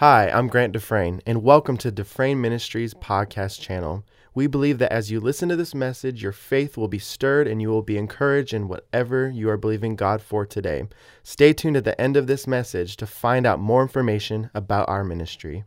Hi, 0.00 0.30
I'm 0.30 0.48
Grant 0.48 0.72
Dufresne, 0.72 1.20
and 1.26 1.42
welcome 1.42 1.76
to 1.76 1.90
Dufresne 1.90 2.40
Ministries 2.40 2.94
podcast 2.94 3.60
channel. 3.60 4.02
We 4.34 4.46
believe 4.46 4.78
that 4.78 4.90
as 4.90 5.10
you 5.10 5.20
listen 5.20 5.50
to 5.50 5.56
this 5.56 5.74
message, 5.74 6.22
your 6.22 6.32
faith 6.32 6.78
will 6.78 6.88
be 6.88 6.98
stirred 6.98 7.46
and 7.46 7.60
you 7.60 7.68
will 7.68 7.82
be 7.82 7.98
encouraged 7.98 8.54
in 8.54 8.66
whatever 8.66 9.28
you 9.28 9.50
are 9.50 9.58
believing 9.58 9.96
God 9.96 10.22
for 10.22 10.46
today. 10.46 10.84
Stay 11.22 11.52
tuned 11.52 11.76
at 11.76 11.84
the 11.84 12.00
end 12.00 12.16
of 12.16 12.26
this 12.26 12.46
message 12.46 12.96
to 12.96 13.06
find 13.06 13.46
out 13.46 13.60
more 13.60 13.82
information 13.82 14.48
about 14.54 14.88
our 14.88 15.04
ministry. 15.04 15.64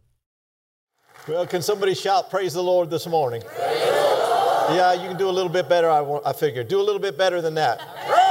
Well, 1.27 1.45
can 1.45 1.61
somebody 1.61 1.93
shout 1.93 2.31
praise 2.31 2.55
the 2.55 2.63
Lord 2.63 2.89
this 2.89 3.05
morning? 3.05 3.43
Yeah, 3.59 4.93
you 4.93 5.09
can 5.09 5.17
do 5.17 5.29
a 5.29 5.35
little 5.37 5.51
bit 5.51 5.69
better, 5.69 5.91
I, 5.91 6.01
want, 6.01 6.25
I 6.25 6.33
figure. 6.33 6.63
Do 6.63 6.81
a 6.81 6.85
little 6.85 6.97
bit 6.99 7.19
better 7.19 7.39
than 7.39 7.53
that. 7.53 8.22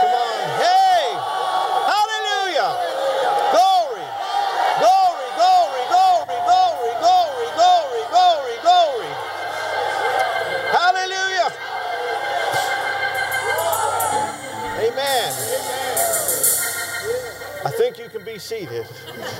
Be 18.32 18.38
seated. 18.38 18.86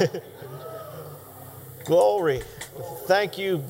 glory. 1.85 2.43
Thank 3.07 3.39
you, 3.39 3.65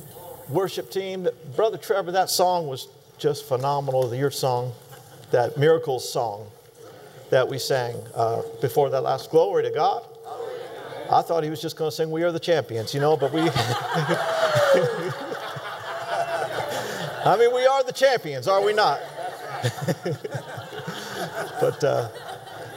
worship 0.49 0.91
team. 0.91 1.29
Brother 1.55 1.79
Trevor, 1.79 2.11
that 2.13 2.29
song 2.29 2.67
was 2.67 2.89
just 3.19 3.47
phenomenal. 3.47 4.13
Your 4.15 4.33
song, 4.33 4.73
that 5.31 5.57
Miracles 5.57 6.11
song 6.11 6.49
that 7.31 7.49
we 7.49 7.59
sang 7.59 7.95
uh, 8.15 8.43
before 8.61 8.91
that 8.91 9.03
last. 9.03 9.31
Glory 9.31 9.63
to 9.63 9.71
God. 9.71 10.05
I 11.11 11.23
thought 11.23 11.45
he 11.45 11.51
was 11.51 11.61
just 11.61 11.77
going 11.77 11.91
to 11.91 11.97
sing 11.97 12.11
We 12.11 12.25
Are 12.25 12.33
the 12.33 12.41
Champions, 12.41 12.93
you 12.95 13.01
know, 13.01 13.17
but 13.17 13.33
we. 13.33 13.43
I 17.25 17.37
mean, 17.39 17.55
we 17.55 17.65
are 17.67 17.85
the 17.85 17.93
champions, 17.93 18.49
are 18.49 18.65
we 18.65 18.73
not? 18.73 18.99
but 21.61 21.85
uh, 21.85 22.09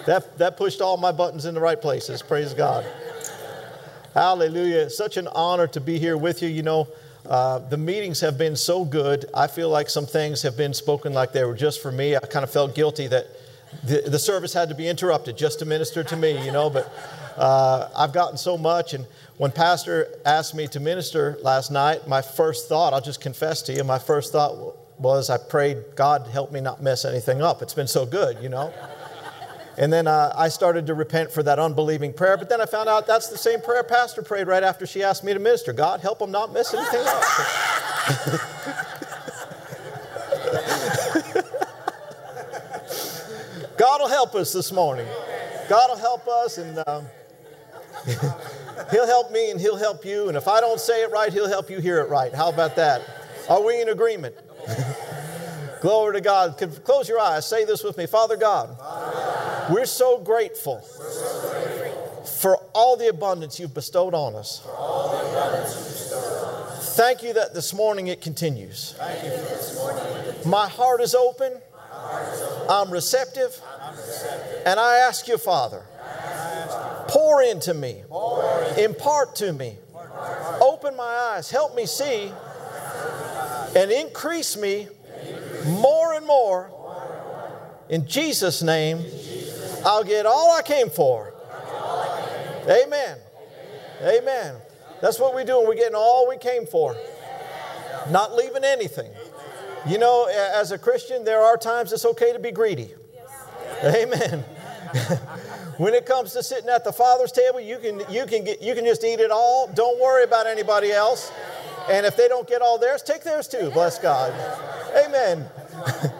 that, 0.06 0.38
that 0.38 0.58
pushed 0.58 0.81
all 0.81 0.98
my 0.98 1.11
buttons 1.11 1.45
in 1.45 1.53
the 1.53 1.61
right 1.61 1.80
places. 1.80 2.22
Praise 2.22 2.53
God. 2.53 2.86
Hallelujah. 4.14 4.89
Such 4.89 5.17
an 5.17 5.28
honor 5.28 5.67
to 5.67 5.81
be 5.81 6.00
here 6.00 6.17
with 6.17 6.42
you. 6.42 6.48
You 6.48 6.64
know, 6.64 6.88
uh, 7.25 7.59
the 7.59 7.78
meetings 7.78 8.22
have 8.22 8.38
been 8.38 8.56
so 8.56 8.86
good. 8.86 9.26
I 9.33 9.48
feel 9.48 9.70
like 9.70 9.89
some 9.89 10.06
things 10.06 10.42
have 10.44 10.56
been 10.56 10.73
spoken 10.73 11.14
like 11.14 11.33
they 11.33 11.44
were 11.44 11.56
just 11.56 11.81
for 11.81 11.92
me. 11.92 12.16
I 12.16 12.20
kind 12.20 12.44
of 12.44 12.52
felt 12.52 12.76
guilty 12.76 13.08
that 13.08 13.26
the, 13.83 14.03
the 14.08 14.20
service 14.20 14.53
had 14.53 14.70
to 14.70 14.76
be 14.76 14.88
interrupted 14.88 15.38
just 15.38 15.59
to 15.59 15.66
minister 15.66 16.03
to 16.03 16.16
me, 16.16 16.44
you 16.45 16.52
know, 16.52 16.70
but 16.70 16.94
uh, 17.36 17.89
I've 17.95 18.14
gotten 18.14 18.38
so 18.38 18.58
much. 18.58 18.94
And 18.94 19.06
when 19.38 19.52
Pastor 19.52 20.08
asked 20.26 20.56
me 20.56 20.67
to 20.67 20.80
minister 20.80 21.38
last 21.42 21.72
night, 21.72 22.08
my 22.08 22.22
first 22.22 22.70
thought, 22.70 22.94
I'll 22.94 23.02
just 23.02 23.22
confess 23.22 23.61
to 23.64 23.73
you, 23.73 23.83
my 23.83 24.00
first 24.00 24.31
thought 24.31 24.78
was 25.00 25.30
I 25.30 25.38
prayed, 25.38 25.78
God, 25.95 26.28
help 26.28 26.52
me 26.52 26.61
not 26.61 26.81
mess 26.81 27.03
anything 27.03 27.42
up. 27.42 27.61
It's 27.61 27.73
been 27.73 27.88
so 27.88 28.06
good, 28.06 28.42
you 28.42 28.50
know. 28.50 28.73
And 29.78 29.92
then 29.92 30.08
uh, 30.08 30.34
I 30.36 30.48
started 30.50 30.88
to 30.88 30.94
repent 30.94 31.31
for 31.31 31.44
that 31.44 31.59
unbelieving 31.59 32.14
prayer. 32.14 32.38
But 32.38 32.50
then 32.50 32.62
I 32.62 32.66
found 32.66 32.88
out 32.88 33.08
that's 33.08 33.28
the 33.28 33.38
same 33.38 33.59
prayer 33.62 33.84
Pastor 33.84 34.22
prayed 34.22 34.48
right 34.48 34.64
after 34.64 34.86
she 34.86 35.04
asked 35.04 35.23
me 35.23 35.34
to 35.34 35.40
minister. 35.40 35.73
God, 35.73 36.00
help 36.00 36.22
him 36.22 36.32
not 36.32 36.54
miss 36.54 36.73
anything 36.73 37.06
up. 37.06 37.23
God 43.78 44.02
will 44.02 44.08
help 44.08 44.36
us 44.36 44.54
this 44.54 44.72
morning. 44.72 45.08
God 45.67 45.89
will 45.89 45.98
help 45.98 46.28
us, 46.28 46.58
and 46.58 46.82
um, 46.88 47.06
He'll 48.92 49.06
help 49.06 49.32
me, 49.32 49.52
and 49.52 49.60
He'll 49.60 49.76
help 49.76 50.06
you. 50.06 50.30
And 50.30 50.38
if 50.38 50.48
I 50.48 50.62
don't 50.62 50.80
say 50.80 51.02
it 51.02 51.12
right, 51.12 51.34
He'll 51.34 51.50
help 51.50 51.70
you 51.70 51.80
hear 51.80 52.00
it 52.00 52.10
right. 52.10 52.34
How 52.34 52.50
about 52.50 52.76
that? 52.78 53.02
Are 53.50 53.62
we 53.62 53.82
in 53.82 53.89
agreement? 53.89 54.36
Glory 55.82 56.14
to 56.16 56.22
God. 56.22 56.58
Close 56.84 57.10
your 57.10 57.20
eyes. 57.20 57.45
Say 57.45 57.66
this 57.66 57.84
with 57.84 57.98
me 57.98 58.05
Father 58.05 58.38
God, 58.38 58.78
Father 58.78 59.11
God 59.11 59.24
we're, 59.70 59.86
so 59.86 60.20
grateful, 60.20 60.81
for 62.42 62.58
all 62.73 62.98
the 62.98 63.08
abundance 63.08 63.59
you've 63.59 63.73
bestowed 63.73 64.14
on 64.14 64.36
us. 64.36 64.61
Thank 66.95 67.23
you 67.23 67.33
that 67.33 67.53
this 67.53 67.73
morning 67.73 68.08
it 68.08 68.21
continues. 68.21 68.95
My 70.45 70.67
heart 70.67 71.02
is 71.02 71.14
open. 71.14 71.54
I'm 72.70 72.92
receptive. 72.92 73.59
And 74.65 74.80
I 74.80 74.98
ask 74.98 75.27
you, 75.27 75.37
Father, 75.37 75.83
pour 77.08 77.43
into 77.43 77.73
me, 77.73 78.04
impart 78.77 79.36
to 79.37 79.54
me, 79.54 79.77
open 80.61 80.95
my 80.95 81.04
eyes, 81.04 81.49
help 81.52 81.75
me 81.75 81.86
see, 81.86 82.31
and 83.75 83.92
increase 83.92 84.58
me 84.58 84.87
more 85.65 86.14
and 86.14 86.25
more. 86.25 86.71
In 87.89 88.08
Jesus' 88.08 88.64
name, 88.64 89.04
I'll 89.86 90.04
get 90.04 90.26
all 90.26 90.52
I 90.56 90.62
came 90.62 90.90
for. 90.90 91.34
Amen. 92.68 93.18
Amen. 94.02 94.56
That's 95.02 95.20
what 95.20 95.36
we're 95.36 95.46
doing. 95.46 95.68
We're 95.68 95.76
getting 95.76 95.96
all 95.96 96.28
we 96.28 96.38
came 96.38 96.66
for, 96.66 96.96
not 98.10 98.36
leaving 98.36 98.64
anything. 98.64 99.12
You 99.88 100.00
know, 100.00 100.26
as 100.26 100.72
a 100.72 100.80
Christian, 100.80 101.23
there 101.23 101.42
are 101.42 101.58
times 101.58 101.94
it's 101.94 102.06
okay 102.06 102.34
to 102.34 102.40
be 102.40 102.52
greedy. 102.52 102.94
Amen. 103.84 104.40
when 105.78 105.94
it 105.94 106.08
comes 106.08 106.34
to 106.34 106.42
sitting 106.42 106.70
at 106.70 106.84
the 106.84 106.92
Father's 106.92 107.32
table, 107.32 107.60
you 107.60 107.78
can, 107.78 108.02
you, 108.10 108.26
can 108.26 108.44
get, 108.44 108.62
you 108.64 108.73
can 108.73 108.86
just 108.86 109.04
eat 109.04 109.20
it 109.20 109.30
all. 109.30 109.67
Don't 109.67 110.02
worry 110.02 110.23
about 110.23 110.48
anybody 110.48 110.92
else. 110.92 111.32
And 111.88 112.06
if 112.06 112.17
they 112.17 112.28
don't 112.28 112.48
get 112.48 112.64
all 112.64 112.80
theirs, 112.80 113.04
take 113.04 113.23
theirs 113.23 113.48
too. 113.48 113.70
Bless 113.72 114.00
God. 114.00 114.34
Amen. 115.06 115.48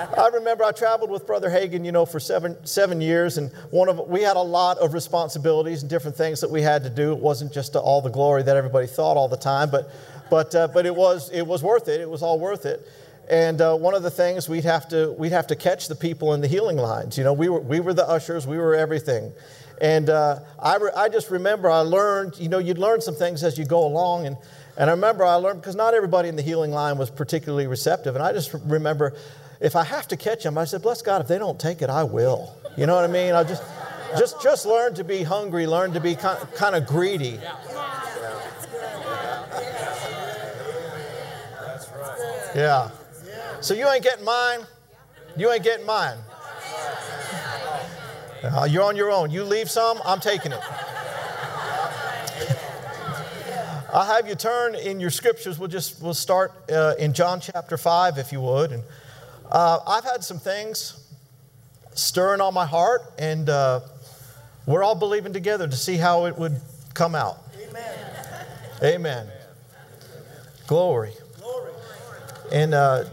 I 0.00 0.30
remember 0.32 0.64
I 0.64 0.72
traveled 0.72 1.10
with 1.10 1.26
Brother 1.26 1.50
Hagin, 1.50 1.84
you 1.84 1.92
know, 1.92 2.06
for 2.06 2.18
seven, 2.18 2.56
seven 2.64 3.02
years, 3.02 3.36
and 3.36 3.50
one 3.70 3.90
of 3.90 3.98
we 4.08 4.22
had 4.22 4.36
a 4.36 4.42
lot 4.42 4.78
of 4.78 4.94
responsibilities 4.94 5.82
and 5.82 5.90
different 5.90 6.16
things 6.16 6.40
that 6.40 6.50
we 6.50 6.62
had 6.62 6.84
to 6.84 6.90
do. 6.90 7.12
It 7.12 7.18
wasn't 7.18 7.52
just 7.52 7.76
all 7.76 8.00
the 8.00 8.08
glory 8.08 8.42
that 8.44 8.56
everybody 8.56 8.86
thought 8.86 9.18
all 9.18 9.28
the 9.28 9.36
time, 9.36 9.68
but, 9.70 9.90
but, 10.30 10.54
uh, 10.54 10.68
but 10.68 10.86
it, 10.86 10.96
was, 10.96 11.30
it 11.30 11.46
was 11.46 11.62
worth 11.62 11.88
it. 11.88 12.00
It 12.00 12.08
was 12.08 12.22
all 12.22 12.40
worth 12.40 12.64
it. 12.64 12.86
And 13.28 13.60
uh, 13.60 13.76
one 13.76 13.94
of 13.94 14.02
the 14.02 14.10
things 14.10 14.48
we'd 14.48 14.64
have 14.64 14.88
to 14.88 15.12
we'd 15.12 15.32
have 15.32 15.46
to 15.48 15.56
catch 15.56 15.86
the 15.86 15.94
people 15.94 16.34
in 16.34 16.40
the 16.40 16.48
healing 16.48 16.78
lines. 16.78 17.16
You 17.16 17.22
know, 17.22 17.32
we 17.32 17.48
were 17.48 17.60
we 17.60 17.78
were 17.78 17.94
the 17.94 18.08
ushers, 18.08 18.44
we 18.46 18.58
were 18.58 18.74
everything. 18.74 19.32
And 19.80 20.10
uh, 20.10 20.40
I, 20.58 20.76
re- 20.76 20.90
I 20.96 21.08
just 21.08 21.30
remember 21.30 21.70
I 21.70 21.80
learned, 21.80 22.38
you 22.38 22.48
know, 22.48 22.58
you'd 22.58 22.78
learn 22.78 23.00
some 23.00 23.14
things 23.14 23.44
as 23.44 23.56
you 23.56 23.64
go 23.64 23.86
along. 23.86 24.26
And, 24.26 24.36
and 24.76 24.90
I 24.90 24.92
remember 24.92 25.24
I 25.24 25.36
learned, 25.36 25.60
because 25.60 25.76
not 25.76 25.94
everybody 25.94 26.28
in 26.28 26.36
the 26.36 26.42
healing 26.42 26.70
line 26.70 26.98
was 26.98 27.08
particularly 27.08 27.66
receptive. 27.66 28.14
And 28.14 28.22
I 28.22 28.32
just 28.32 28.52
remember 28.64 29.14
if 29.60 29.76
I 29.76 29.84
have 29.84 30.08
to 30.08 30.16
catch 30.16 30.42
them, 30.42 30.56
I 30.56 30.64
said, 30.64 30.82
bless 30.82 31.02
God, 31.02 31.20
if 31.20 31.28
they 31.28 31.38
don't 31.38 31.60
take 31.60 31.82
it, 31.82 31.90
I 31.90 32.02
will. 32.02 32.56
You 32.76 32.86
know 32.86 32.94
what 32.94 33.04
I 33.04 33.08
mean? 33.08 33.34
I 33.34 33.44
just, 33.44 33.62
just, 34.18 34.42
just 34.42 34.66
learn 34.66 34.94
to 34.94 35.04
be 35.04 35.22
hungry, 35.22 35.66
learn 35.66 35.92
to 35.92 36.00
be 36.00 36.14
kind, 36.14 36.38
kind 36.54 36.74
of 36.74 36.86
greedy. 36.86 37.38
Yeah. 42.54 42.90
So 43.60 43.74
you 43.74 43.88
ain't 43.88 44.02
getting 44.02 44.24
mine. 44.24 44.60
You 45.36 45.52
ain't 45.52 45.62
getting 45.62 45.86
mine. 45.86 46.16
Uh, 48.42 48.66
you're 48.68 48.82
on 48.82 48.96
your 48.96 49.10
own. 49.10 49.30
You 49.30 49.44
leave 49.44 49.70
some, 49.70 50.00
I'm 50.04 50.20
taking 50.20 50.52
it. 50.52 50.60
I'll 53.92 54.06
have 54.06 54.28
you 54.28 54.34
turn 54.36 54.74
in 54.76 55.00
your 55.00 55.10
scriptures. 55.10 55.58
We'll 55.58 55.68
just 55.68 56.00
we'll 56.00 56.14
start 56.14 56.52
uh, 56.70 56.94
in 56.98 57.12
John 57.12 57.40
chapter 57.40 57.76
five, 57.76 58.18
if 58.18 58.30
you 58.30 58.40
would. 58.40 58.70
And 58.70 58.84
uh, 59.50 59.80
I've 59.86 60.04
had 60.04 60.24
some 60.24 60.38
things 60.38 60.96
stirring 61.94 62.40
on 62.40 62.54
my 62.54 62.66
heart, 62.66 63.02
and 63.18 63.48
uh, 63.48 63.80
we're 64.66 64.82
all 64.82 64.94
believing 64.94 65.32
together 65.32 65.66
to 65.66 65.76
see 65.76 65.96
how 65.96 66.26
it 66.26 66.36
would 66.38 66.60
come 66.94 67.14
out. 67.14 67.38
Amen. 67.68 68.46
Amen. 68.82 69.28
Glory. 70.66 71.12
Glory. 71.40 71.72
And 72.52 72.74
uh, 72.74 73.04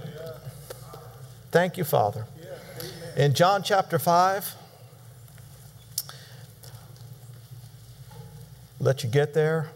thank 1.51 1.77
you, 1.77 1.83
Father. 1.83 2.25
In 3.15 3.33
John 3.33 3.63
chapter 3.63 3.97
five. 3.97 4.53
let 8.79 9.03
you 9.03 9.09
get 9.09 9.33
there. 9.33 9.69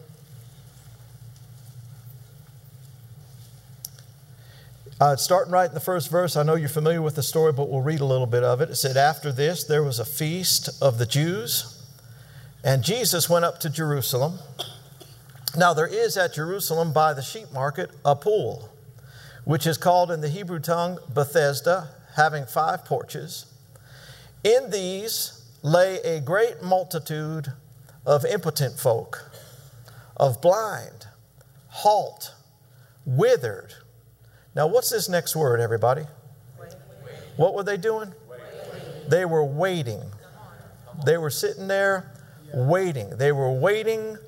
Uh, 5.02 5.16
starting 5.16 5.52
right 5.52 5.68
in 5.68 5.74
the 5.74 5.80
first 5.80 6.08
verse, 6.12 6.36
I 6.36 6.44
know 6.44 6.54
you're 6.54 6.68
familiar 6.68 7.02
with 7.02 7.16
the 7.16 7.24
story, 7.24 7.52
but 7.52 7.68
we'll 7.68 7.80
read 7.80 7.98
a 7.98 8.04
little 8.04 8.28
bit 8.28 8.44
of 8.44 8.60
it. 8.60 8.70
It 8.70 8.76
said, 8.76 8.96
After 8.96 9.32
this, 9.32 9.64
there 9.64 9.82
was 9.82 9.98
a 9.98 10.04
feast 10.04 10.80
of 10.80 10.98
the 10.98 11.06
Jews, 11.06 11.84
and 12.62 12.84
Jesus 12.84 13.28
went 13.28 13.44
up 13.44 13.58
to 13.62 13.68
Jerusalem. 13.68 14.38
Now, 15.56 15.74
there 15.74 15.88
is 15.88 16.16
at 16.16 16.34
Jerusalem 16.34 16.92
by 16.92 17.14
the 17.14 17.20
sheep 17.20 17.50
market 17.52 17.90
a 18.04 18.14
pool, 18.14 18.68
which 19.44 19.66
is 19.66 19.76
called 19.76 20.12
in 20.12 20.20
the 20.20 20.28
Hebrew 20.28 20.60
tongue 20.60 21.00
Bethesda, 21.12 21.88
having 22.14 22.46
five 22.46 22.84
porches. 22.84 23.46
In 24.44 24.70
these 24.70 25.50
lay 25.62 25.96
a 26.02 26.20
great 26.20 26.62
multitude 26.62 27.48
of 28.06 28.24
impotent 28.24 28.78
folk, 28.78 29.32
of 30.16 30.40
blind, 30.40 31.08
halt, 31.70 32.36
withered. 33.04 33.74
Now, 34.54 34.66
what's 34.66 34.90
this 34.90 35.08
next 35.08 35.34
word, 35.34 35.60
everybody? 35.60 36.04
What 37.36 37.54
were 37.54 37.62
they 37.62 37.76
doing? 37.76 38.12
They 39.08 39.24
were 39.24 39.44
waiting. 39.44 40.02
They 41.04 41.16
were 41.16 41.30
sitting 41.30 41.68
there 41.68 42.12
waiting. 42.52 43.16
They 43.16 43.32
were 43.32 43.50
waiting 43.50 44.18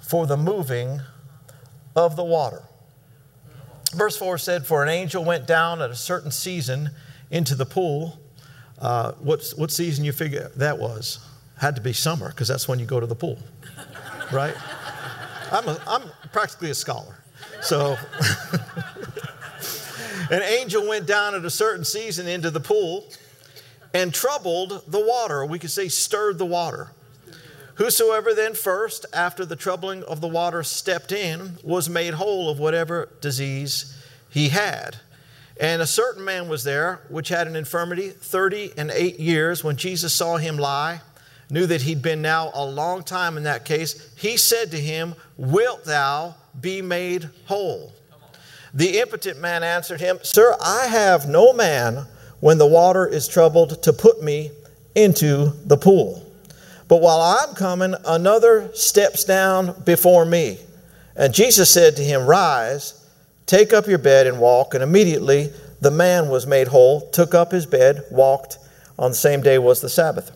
for 0.00 0.26
the 0.26 0.36
moving 0.36 1.00
of 1.96 2.16
the 2.16 2.24
water. 2.24 2.62
Verse 3.94 4.16
4 4.16 4.38
said, 4.38 4.66
For 4.66 4.82
an 4.82 4.88
angel 4.88 5.24
went 5.24 5.46
down 5.46 5.82
at 5.82 5.90
a 5.90 5.96
certain 5.96 6.30
season 6.30 6.90
into 7.30 7.54
the 7.54 7.66
pool. 7.66 8.20
Uh, 8.78 9.12
what, 9.12 9.44
what 9.56 9.70
season 9.70 10.04
you 10.04 10.12
figure 10.12 10.50
that 10.56 10.78
was? 10.78 11.24
Had 11.58 11.76
to 11.76 11.82
be 11.82 11.92
summer, 11.92 12.28
because 12.28 12.48
that's 12.48 12.66
when 12.66 12.78
you 12.78 12.86
go 12.86 12.98
to 12.98 13.06
the 13.06 13.14
pool, 13.14 13.38
right? 14.32 14.54
I'm, 15.52 15.68
a, 15.68 15.80
I'm 15.86 16.02
practically 16.32 16.70
a 16.70 16.74
scholar. 16.74 17.22
So, 17.62 17.96
an 20.30 20.42
angel 20.42 20.86
went 20.88 21.06
down 21.06 21.34
at 21.34 21.44
a 21.44 21.50
certain 21.50 21.84
season 21.84 22.26
into 22.26 22.50
the 22.50 22.60
pool 22.60 23.06
and 23.92 24.12
troubled 24.12 24.82
the 24.88 25.00
water. 25.00 25.44
We 25.46 25.58
could 25.58 25.70
say 25.70 25.88
stirred 25.88 26.38
the 26.38 26.46
water. 26.46 26.90
Whosoever 27.76 28.34
then 28.34 28.54
first, 28.54 29.06
after 29.12 29.44
the 29.44 29.56
troubling 29.56 30.04
of 30.04 30.20
the 30.20 30.28
water, 30.28 30.62
stepped 30.62 31.10
in, 31.10 31.58
was 31.64 31.88
made 31.88 32.14
whole 32.14 32.48
of 32.48 32.58
whatever 32.58 33.08
disease 33.20 33.96
he 34.30 34.50
had. 34.50 34.96
And 35.60 35.82
a 35.82 35.86
certain 35.86 36.24
man 36.24 36.48
was 36.48 36.64
there 36.64 37.00
which 37.08 37.28
had 37.28 37.46
an 37.46 37.56
infirmity 37.56 38.10
thirty 38.10 38.72
and 38.76 38.90
eight 38.90 39.20
years. 39.20 39.62
When 39.62 39.76
Jesus 39.76 40.12
saw 40.12 40.36
him 40.36 40.56
lie, 40.56 41.00
knew 41.50 41.66
that 41.66 41.82
he'd 41.82 42.02
been 42.02 42.22
now 42.22 42.50
a 42.54 42.64
long 42.64 43.02
time 43.02 43.36
in 43.36 43.44
that 43.44 43.64
case, 43.64 44.12
he 44.16 44.36
said 44.36 44.70
to 44.70 44.80
him, 44.80 45.14
Wilt 45.36 45.84
thou 45.84 46.34
be 46.60 46.82
made 46.82 47.28
whole? 47.46 47.92
The 48.74 48.98
impotent 48.98 49.40
man 49.40 49.62
answered 49.62 50.00
him, 50.00 50.18
Sir, 50.22 50.56
I 50.60 50.88
have 50.88 51.28
no 51.28 51.52
man 51.52 52.06
when 52.40 52.58
the 52.58 52.66
water 52.66 53.06
is 53.06 53.28
troubled 53.28 53.82
to 53.84 53.92
put 53.92 54.20
me 54.20 54.50
into 54.96 55.52
the 55.64 55.76
pool. 55.76 56.20
But 56.88 57.00
while 57.00 57.20
I'm 57.20 57.54
coming, 57.54 57.94
another 58.04 58.70
steps 58.74 59.24
down 59.24 59.80
before 59.84 60.24
me. 60.24 60.58
And 61.16 61.32
Jesus 61.32 61.70
said 61.70 61.96
to 61.96 62.02
him, 62.02 62.26
Rise, 62.26 63.00
take 63.46 63.72
up 63.72 63.86
your 63.86 63.98
bed 63.98 64.26
and 64.26 64.40
walk. 64.40 64.74
And 64.74 64.82
immediately 64.82 65.52
the 65.80 65.92
man 65.92 66.28
was 66.28 66.46
made 66.46 66.68
whole, 66.68 67.08
took 67.10 67.32
up 67.32 67.52
his 67.52 67.66
bed, 67.66 68.04
walked. 68.10 68.58
On 68.98 69.10
the 69.10 69.16
same 69.16 69.40
day 69.40 69.58
was 69.58 69.80
the 69.80 69.88
Sabbath. 69.88 70.30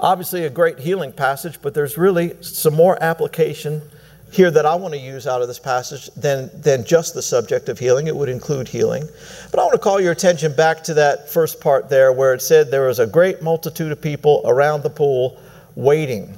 Obviously, 0.00 0.44
a 0.44 0.50
great 0.50 0.78
healing 0.78 1.12
passage, 1.12 1.60
but 1.60 1.74
there's 1.74 1.98
really 1.98 2.40
some 2.42 2.74
more 2.74 2.96
application 3.02 3.82
here 4.30 4.50
that 4.50 4.66
I 4.66 4.74
want 4.74 4.94
to 4.94 5.00
use 5.00 5.26
out 5.26 5.40
of 5.40 5.48
this 5.48 5.58
passage 5.58 6.10
than, 6.14 6.50
than 6.60 6.84
just 6.84 7.14
the 7.14 7.22
subject 7.22 7.68
of 7.68 7.78
healing. 7.78 8.06
It 8.06 8.16
would 8.16 8.28
include 8.28 8.68
healing. 8.68 9.08
But 9.50 9.60
I 9.60 9.62
want 9.62 9.72
to 9.72 9.78
call 9.78 10.00
your 10.00 10.12
attention 10.12 10.54
back 10.54 10.84
to 10.84 10.94
that 10.94 11.30
first 11.30 11.60
part 11.60 11.88
there 11.88 12.12
where 12.12 12.34
it 12.34 12.42
said 12.42 12.70
there 12.70 12.86
was 12.86 12.98
a 12.98 13.06
great 13.06 13.42
multitude 13.42 13.90
of 13.90 14.00
people 14.00 14.42
around 14.44 14.82
the 14.82 14.90
pool 14.90 15.40
waiting. 15.76 16.34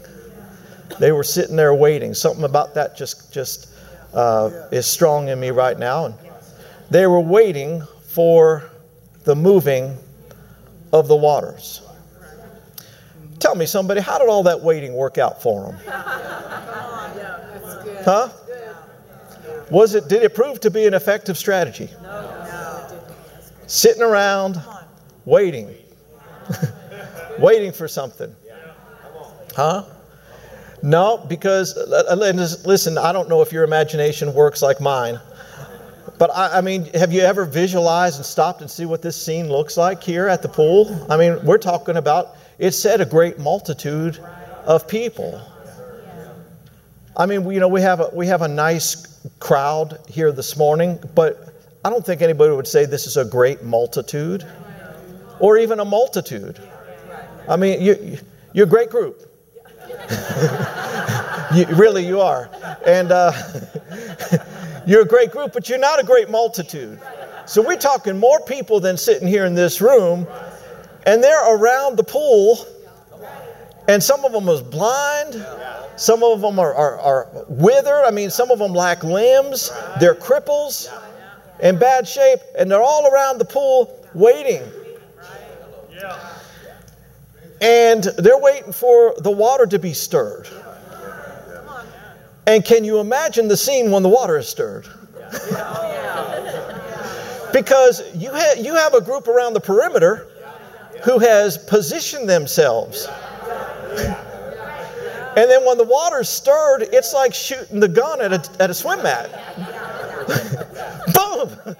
They 0.98 1.12
were 1.12 1.24
sitting 1.24 1.56
there 1.56 1.74
waiting. 1.74 2.14
Something 2.14 2.44
about 2.44 2.74
that 2.74 2.96
just, 2.96 3.32
just 3.32 3.68
uh, 4.14 4.68
is 4.70 4.86
strong 4.86 5.28
in 5.28 5.40
me 5.40 5.50
right 5.50 5.78
now. 5.78 6.06
And 6.06 6.14
they 6.90 7.06
were 7.06 7.20
waiting 7.20 7.82
for 8.06 8.70
the 9.24 9.34
moving 9.34 9.96
of 10.92 11.08
the 11.08 11.16
waters. 11.16 11.82
Tell 13.38 13.54
me, 13.54 13.66
somebody, 13.66 14.00
how 14.00 14.18
did 14.18 14.28
all 14.28 14.42
that 14.44 14.60
waiting 14.60 14.94
work 14.94 15.16
out 15.16 15.42
for 15.42 15.72
them? 15.72 16.69
Huh? 18.04 18.28
Was 19.70 19.94
it, 19.94 20.08
did 20.08 20.22
it 20.22 20.34
prove 20.34 20.60
to 20.60 20.70
be 20.70 20.86
an 20.86 20.94
effective 20.94 21.38
strategy? 21.38 21.88
No. 22.02 22.22
No. 22.44 23.00
Sitting 23.66 24.02
around, 24.02 24.60
waiting. 25.24 25.74
waiting 27.38 27.72
for 27.72 27.86
something. 27.86 28.34
Huh? 29.54 29.84
No, 30.82 31.18
because, 31.28 31.76
uh, 31.76 32.04
uh, 32.08 32.14
listen, 32.64 32.96
I 32.96 33.12
don't 33.12 33.28
know 33.28 33.42
if 33.42 33.52
your 33.52 33.64
imagination 33.64 34.32
works 34.32 34.62
like 34.62 34.80
mine. 34.80 35.20
But 36.18 36.30
I, 36.34 36.58
I, 36.58 36.60
mean, 36.60 36.84
have 36.94 37.12
you 37.12 37.20
ever 37.22 37.44
visualized 37.44 38.16
and 38.16 38.26
stopped 38.26 38.60
and 38.60 38.70
see 38.70 38.84
what 38.84 39.02
this 39.02 39.20
scene 39.20 39.48
looks 39.48 39.76
like 39.76 40.02
here 40.02 40.28
at 40.28 40.42
the 40.42 40.48
pool? 40.48 41.06
I 41.08 41.16
mean, 41.16 41.42
we're 41.44 41.58
talking 41.58 41.96
about, 41.96 42.36
it 42.58 42.72
said 42.72 43.00
a 43.00 43.06
great 43.06 43.38
multitude 43.38 44.18
of 44.64 44.86
people. 44.86 45.40
I 47.16 47.26
mean, 47.26 47.50
you 47.50 47.60
know, 47.60 47.68
we 47.68 47.80
have, 47.82 48.00
a, 48.00 48.10
we 48.12 48.26
have 48.26 48.42
a 48.42 48.48
nice 48.48 49.20
crowd 49.38 49.98
here 50.08 50.32
this 50.32 50.56
morning, 50.56 50.98
but 51.14 51.54
I 51.84 51.90
don't 51.90 52.04
think 52.04 52.22
anybody 52.22 52.54
would 52.54 52.68
say 52.68 52.84
this 52.84 53.06
is 53.06 53.16
a 53.16 53.24
great 53.24 53.62
multitude 53.62 54.46
or 55.40 55.58
even 55.58 55.80
a 55.80 55.84
multitude. 55.84 56.60
I 57.48 57.56
mean, 57.56 57.80
you, 57.80 58.18
you're 58.52 58.66
a 58.66 58.68
great 58.68 58.90
group. 58.90 59.26
you, 61.54 61.66
really, 61.74 62.06
you 62.06 62.20
are. 62.20 62.48
And 62.86 63.10
uh, 63.10 63.32
you're 64.86 65.02
a 65.02 65.06
great 65.06 65.30
group, 65.30 65.52
but 65.52 65.68
you're 65.68 65.78
not 65.78 66.00
a 66.00 66.04
great 66.04 66.30
multitude. 66.30 67.00
So 67.46 67.62
we're 67.62 67.76
talking 67.76 68.18
more 68.18 68.40
people 68.40 68.78
than 68.78 68.96
sitting 68.96 69.26
here 69.26 69.46
in 69.46 69.54
this 69.54 69.80
room, 69.80 70.26
and 71.06 71.24
they're 71.24 71.56
around 71.56 71.96
the 71.96 72.04
pool, 72.04 72.64
and 73.90 74.00
some 74.00 74.24
of 74.24 74.30
them 74.30 74.46
was 74.46 74.62
blind. 74.62 75.44
Some 75.96 76.22
of 76.22 76.40
them 76.42 76.60
are, 76.60 76.72
are, 76.72 77.00
are 77.00 77.28
withered. 77.48 78.04
I 78.04 78.12
mean, 78.12 78.30
some 78.30 78.52
of 78.52 78.60
them 78.60 78.72
lack 78.72 79.02
limbs. 79.02 79.72
They're 79.98 80.14
cripples 80.14 80.88
in 81.60 81.76
bad 81.76 82.06
shape, 82.06 82.38
and 82.56 82.70
they're 82.70 82.80
all 82.80 83.12
around 83.12 83.38
the 83.38 83.44
pool 83.44 84.00
waiting. 84.14 84.62
And 87.60 88.04
they're 88.04 88.38
waiting 88.38 88.72
for 88.72 89.12
the 89.18 89.30
water 89.32 89.66
to 89.66 89.78
be 89.80 89.92
stirred. 89.92 90.46
And 92.46 92.64
can 92.64 92.84
you 92.84 93.00
imagine 93.00 93.48
the 93.48 93.56
scene 93.56 93.90
when 93.90 94.04
the 94.04 94.08
water 94.08 94.38
is 94.38 94.48
stirred? 94.48 94.86
because 97.52 98.02
you, 98.14 98.30
ha- 98.32 98.54
you 98.56 98.76
have 98.76 98.94
a 98.94 99.00
group 99.00 99.26
around 99.26 99.54
the 99.54 99.60
perimeter 99.60 100.28
who 101.02 101.18
has 101.18 101.58
positioned 101.58 102.28
themselves. 102.28 103.08
And 105.36 105.50
then 105.50 105.64
when 105.64 105.78
the 105.78 105.84
water's 105.84 106.28
stirred, 106.28 106.82
it's 106.92 107.14
like 107.14 107.34
shooting 107.34 107.80
the 107.80 107.88
gun 107.88 108.20
at 108.20 108.32
a, 108.32 108.62
at 108.62 108.70
a 108.70 108.74
swim 108.74 109.02
mat. 109.02 109.30
Boom! 111.14 111.76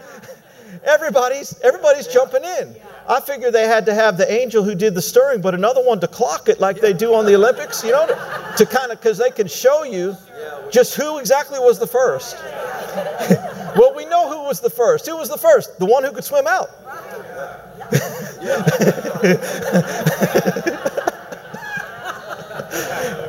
Everybody's, 0.85 1.59
everybody's 1.61 2.07
jumping 2.07 2.45
in. 2.45 2.75
I 3.09 3.21
figured 3.21 3.53
they 3.53 3.67
had 3.67 3.85
to 3.87 3.95
have 3.95 4.17
the 4.17 4.31
angel 4.31 4.63
who 4.63 4.75
did 4.75 4.95
the 4.95 5.03
stirring, 5.03 5.41
but 5.41 5.55
another 5.55 5.83
one 5.85 6.01
to 6.01 6.09
clock 6.09 6.49
it 6.49 6.61
like 6.61 6.81
they 6.81 6.93
do 6.93 7.15
on 7.15 7.27
the 7.27 7.35
Olympics, 7.35 7.85
you 7.85 7.91
know, 7.91 8.07
to, 8.07 8.55
to 8.57 8.67
kind 8.67 8.93
of, 8.93 9.01
because 9.01 9.19
they 9.19 9.31
can 9.31 9.47
show 9.47 9.83
you 9.83 10.17
just 10.71 10.95
who 10.95 11.19
exactly 11.19 11.59
was 11.59 11.79
the 11.79 11.87
first. 11.87 12.37
well, 13.77 13.95
we 13.95 14.07
know 14.07 14.31
who 14.31 14.45
was 14.45 14.61
the 14.61 14.71
first. 14.71 15.07
Who 15.07 15.17
was 15.17 15.29
the 15.29 15.39
first? 15.39 15.79
The 15.79 15.87
one 15.87 16.05
who 16.05 16.13
could 16.13 16.25
swim 16.25 16.47
out. 16.47 16.71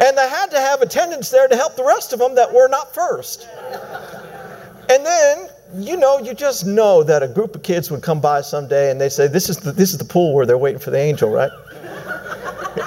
And 0.02 0.18
they 0.18 0.28
had 0.28 0.48
to 0.52 0.60
have 0.60 0.82
attendants 0.82 1.30
there 1.30 1.48
to 1.48 1.56
help 1.56 1.76
the 1.76 1.84
rest 1.84 2.12
of 2.12 2.20
them 2.20 2.36
that 2.36 2.52
were 2.54 2.68
not 2.68 2.94
first. 2.94 3.48
And 4.90 5.06
then, 5.06 5.48
you 5.76 5.96
know, 5.96 6.20
you 6.20 6.34
just 6.34 6.66
know 6.66 7.04
that 7.04 7.24
a 7.24 7.28
group 7.28 7.56
of 7.56 7.64
kids 7.64 7.92
would 7.92 8.02
come 8.02 8.20
by 8.20 8.42
someday 8.42 8.92
and 8.92 9.00
they 9.00 9.10
say, 9.10 9.28
This 9.28 9.48
is 9.48 9.58
the, 9.58 9.72
this 9.72 9.92
is 9.92 10.00
the 10.00 10.06
pool 10.06 10.34
where 10.34 10.46
they're 10.46 10.58
waiting 10.58 10.80
for 10.80 10.92
the 10.92 11.00
angel, 11.00 11.30
right? 11.30 11.52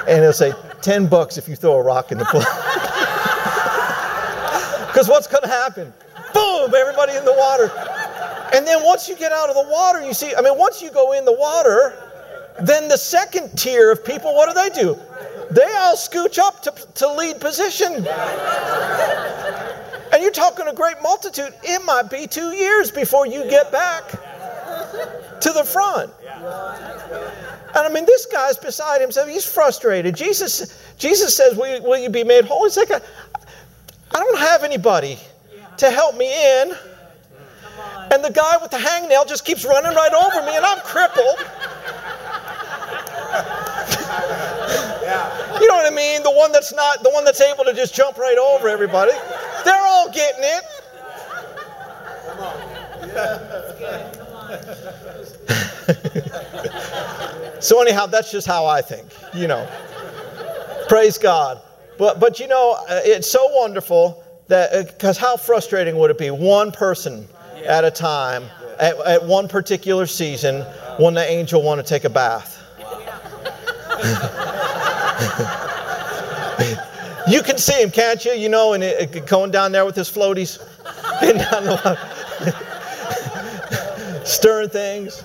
And 0.09 0.23
they'll 0.23 0.33
say, 0.33 0.53
10 0.83 1.07
bucks 1.07 1.39
if 1.39 1.49
you 1.49 1.57
throw 1.57 1.75
a 1.75 1.83
rock 1.83 2.13
in 2.13 2.19
the 2.19 2.25
pool. 2.27 2.43
Because 4.95 5.09
what's 5.09 5.27
going 5.27 5.43
to 5.43 5.49
happen? 5.49 5.93
Boom, 6.33 6.73
everybody 6.73 7.17
in 7.17 7.25
the 7.25 7.35
water. 7.37 7.65
And 8.55 8.65
then 8.65 8.85
once 8.85 9.09
you 9.09 9.17
get 9.17 9.33
out 9.33 9.49
of 9.49 9.57
the 9.57 9.69
water, 9.69 10.01
you 10.07 10.15
see, 10.15 10.33
I 10.37 10.41
mean, 10.41 10.57
once 10.57 10.81
you 10.81 10.93
go 10.93 11.11
in 11.15 11.25
the 11.25 11.33
water, 11.33 11.93
then 12.61 12.87
the 12.87 12.97
second 12.97 13.59
tier 13.59 13.91
of 13.91 14.05
people, 14.05 14.33
what 14.33 14.47
do 14.47 14.55
they 14.55 14.81
do? 14.81 14.97
They 15.51 15.73
all 15.77 15.97
scooch 15.97 16.39
up 16.39 16.63
to, 16.63 16.73
to 16.95 17.13
lead 17.13 17.41
position. 17.41 18.07
And 20.13 20.23
you're 20.23 20.33
talking 20.33 20.69
a 20.69 20.75
great 20.75 20.97
multitude. 21.03 21.53
It 21.63 21.85
might 21.85 22.09
be 22.11 22.27
two 22.27 22.53
years 22.53 22.91
before 22.91 23.27
you 23.27 23.45
get 23.51 23.73
back 23.73 24.11
to 25.41 25.51
the 25.53 25.65
front. 25.65 26.13
And 27.77 27.85
I 27.85 27.89
mean, 27.93 28.07
this 28.07 28.27
guy's 28.27 28.57
beside 28.57 29.01
himself. 29.01 29.29
He's 29.29 29.45
frustrated. 29.45 30.15
Jesus, 30.15 30.95
Jesus 30.99 31.37
says, 31.37 31.57
will, 31.57 31.83
will 31.83 31.99
you 31.99 32.09
be 32.09 32.23
made 32.23 32.45
whole? 32.45 32.63
He's 32.65 32.77
like, 32.77 32.93
I, 32.93 33.01
I 34.15 34.19
don't 34.19 34.39
have 34.39 34.63
anybody 34.63 35.19
to 35.79 35.91
help 35.91 36.17
me 36.17 36.61
in. 36.61 36.73
And 38.13 38.23
the 38.23 38.31
guy 38.31 38.57
with 38.63 38.71
the 38.71 38.77
hangnail 38.77 39.27
just 39.27 39.45
keeps 39.45 39.65
running 39.65 39.93
right 39.93 40.13
over 40.13 40.47
me, 40.47 40.57
and 40.57 40.65
I'm 40.65 40.79
crippled. 40.81 41.45
You 45.61 45.69
know 45.69 45.75
what 45.75 45.91
I 45.91 45.95
mean? 45.95 46.23
The 46.23 46.31
one 46.31 46.53
that's 46.53 46.73
not, 46.73 47.03
the 47.03 47.11
one 47.11 47.25
that's 47.25 47.41
able 47.41 47.65
to 47.65 47.73
just 47.73 47.95
jump 47.95 48.19
right 48.19 48.39
over 48.39 48.69
everybody. 48.69 49.13
They're 49.65 49.87
all 49.87 50.11
getting 50.11 50.45
it. 50.45 50.65
Come 52.27 52.39
on. 57.59 57.61
so 57.61 57.81
anyhow, 57.81 58.07
that's 58.07 58.31
just 58.31 58.47
how 58.47 58.67
I 58.67 58.83
think. 58.83 59.09
You 59.35 59.49
know. 59.49 59.67
Praise 60.89 61.19
God. 61.19 61.61
But 61.99 62.21
but 62.21 62.41
you 62.41 62.49
know, 62.49 62.77
uh, 62.89 63.01
it's 63.05 63.31
so 63.31 63.47
wonderful 63.53 64.23
that 64.49 64.89
because 64.89 65.19
uh, 65.19 65.21
how 65.21 65.37
frustrating 65.37 65.97
would 65.97 66.11
it 66.11 66.19
be 66.19 66.31
one 66.31 66.73
person 66.73 67.29
at 67.67 67.85
a 67.85 67.91
time 67.91 68.45
at, 68.79 68.99
at 69.01 69.25
one 69.25 69.49
particular 69.49 70.07
season 70.07 70.63
when 70.99 71.15
the 71.15 71.25
angel 71.25 71.63
want 71.63 71.81
to 71.81 71.87
take 71.87 72.05
a 72.05 72.11
bath. 72.11 72.61
you 77.29 77.43
can 77.43 77.59
see 77.59 77.81
him, 77.81 77.91
can't 77.91 78.25
you? 78.25 78.33
You 78.33 78.49
know, 78.49 78.73
and 78.73 78.83
it, 78.83 79.27
going 79.27 79.51
down 79.51 79.73
there 79.73 79.85
with 79.85 79.97
his 79.97 80.11
floaties, 80.11 80.59
stirring 84.27 84.69
things. 84.69 85.25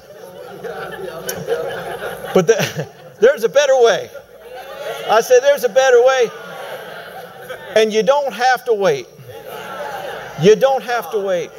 But 2.33 2.47
the, 2.47 2.87
there's 3.19 3.43
a 3.43 3.49
better 3.49 3.75
way. 3.81 4.09
I 5.09 5.21
said, 5.21 5.39
there's 5.41 5.63
a 5.63 5.69
better 5.69 6.03
way. 6.03 6.29
And 7.75 7.91
you 7.91 8.03
don't 8.03 8.33
have 8.33 8.65
to 8.65 8.73
wait. 8.73 9.07
You 10.41 10.55
don't 10.55 10.83
have 10.83 11.11
to 11.11 11.19
wait. 11.19 11.51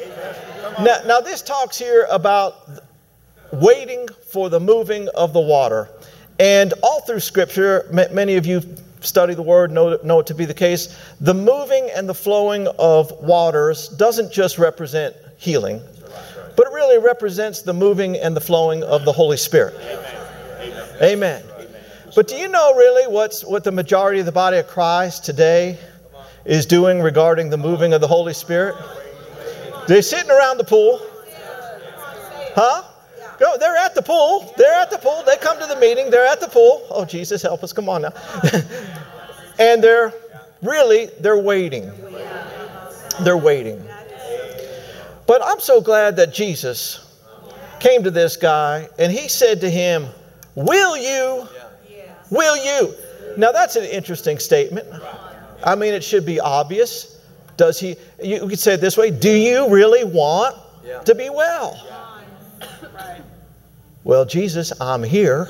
Now, 0.79 0.97
now 1.05 1.19
this 1.19 1.41
talks 1.41 1.77
here 1.77 2.07
about 2.09 2.81
waiting 3.51 4.07
for 4.31 4.49
the 4.49 4.59
moving 4.59 5.09
of 5.09 5.33
the 5.33 5.39
water. 5.39 5.89
And 6.41 6.73
all 6.81 7.01
through 7.01 7.19
Scripture, 7.19 7.87
many 7.91 8.35
of 8.35 8.47
you 8.47 8.63
study 9.01 9.35
the 9.35 9.43
Word, 9.43 9.71
know, 9.71 9.99
know 10.03 10.21
it 10.21 10.25
to 10.25 10.33
be 10.33 10.45
the 10.45 10.55
case. 10.55 10.97
The 11.19 11.35
moving 11.35 11.87
and 11.95 12.09
the 12.09 12.15
flowing 12.15 12.67
of 12.79 13.11
waters 13.21 13.89
doesn't 13.89 14.33
just 14.33 14.57
represent 14.57 15.15
healing, 15.37 15.79
but 16.57 16.65
it 16.65 16.73
really 16.73 16.97
represents 16.97 17.61
the 17.61 17.73
moving 17.73 18.17
and 18.17 18.35
the 18.35 18.41
flowing 18.41 18.81
of 18.81 19.05
the 19.05 19.11
Holy 19.11 19.37
Spirit. 19.37 19.75
Amen. 20.99 21.43
Amen. 21.43 21.43
But 22.15 22.27
do 22.27 22.35
you 22.35 22.47
know 22.47 22.73
really 22.73 23.05
what's, 23.05 23.45
what 23.45 23.63
the 23.63 23.71
majority 23.71 24.19
of 24.19 24.25
the 24.25 24.31
body 24.31 24.57
of 24.57 24.65
Christ 24.65 25.23
today 25.23 25.77
is 26.43 26.65
doing 26.65 27.01
regarding 27.01 27.51
the 27.51 27.57
moving 27.57 27.93
of 27.93 28.01
the 28.01 28.07
Holy 28.07 28.33
Spirit? 28.33 28.75
They're 29.87 30.01
sitting 30.01 30.31
around 30.31 30.57
the 30.57 30.63
pool. 30.63 31.05
Huh? 32.55 32.90
No, 33.41 33.57
they're 33.57 33.75
at 33.75 33.95
the 33.95 34.03
pool. 34.03 34.53
They're 34.55 34.79
at 34.79 34.91
the 34.91 34.99
pool. 34.99 35.23
They 35.25 35.35
come 35.37 35.59
to 35.59 35.65
the 35.65 35.75
meeting. 35.77 36.11
They're 36.11 36.27
at 36.27 36.39
the 36.39 36.47
pool. 36.47 36.85
Oh, 36.91 37.05
Jesus, 37.05 37.41
help 37.41 37.63
us. 37.63 37.73
Come 37.73 37.89
on 37.89 38.03
now. 38.03 38.13
and 39.59 39.83
they're 39.83 40.13
really, 40.61 41.07
they're 41.19 41.39
waiting. 41.39 41.91
They're 43.21 43.37
waiting. 43.37 43.83
But 45.25 45.41
I'm 45.43 45.59
so 45.59 45.81
glad 45.81 46.15
that 46.17 46.31
Jesus 46.31 47.17
came 47.79 48.03
to 48.03 48.11
this 48.11 48.37
guy 48.37 48.87
and 48.99 49.11
he 49.11 49.27
said 49.27 49.59
to 49.61 49.69
him, 49.71 50.05
Will 50.53 50.95
you? 50.95 51.47
Will 52.29 52.57
you? 52.63 52.93
Now, 53.37 53.51
that's 53.51 53.75
an 53.75 53.85
interesting 53.85 54.37
statement. 54.37 54.87
I 55.63 55.73
mean, 55.73 55.95
it 55.95 56.03
should 56.03 56.27
be 56.27 56.39
obvious. 56.39 57.19
Does 57.57 57.79
he, 57.79 57.95
you 58.23 58.47
could 58.47 58.59
say 58.59 58.75
it 58.75 58.81
this 58.81 58.97
way 58.97 59.09
Do 59.09 59.31
you 59.31 59.67
really 59.67 60.03
want 60.03 60.55
to 61.05 61.15
be 61.15 61.31
well? 61.31 61.75
Well, 64.03 64.25
Jesus, 64.25 64.73
I'm 64.81 65.03
here. 65.03 65.47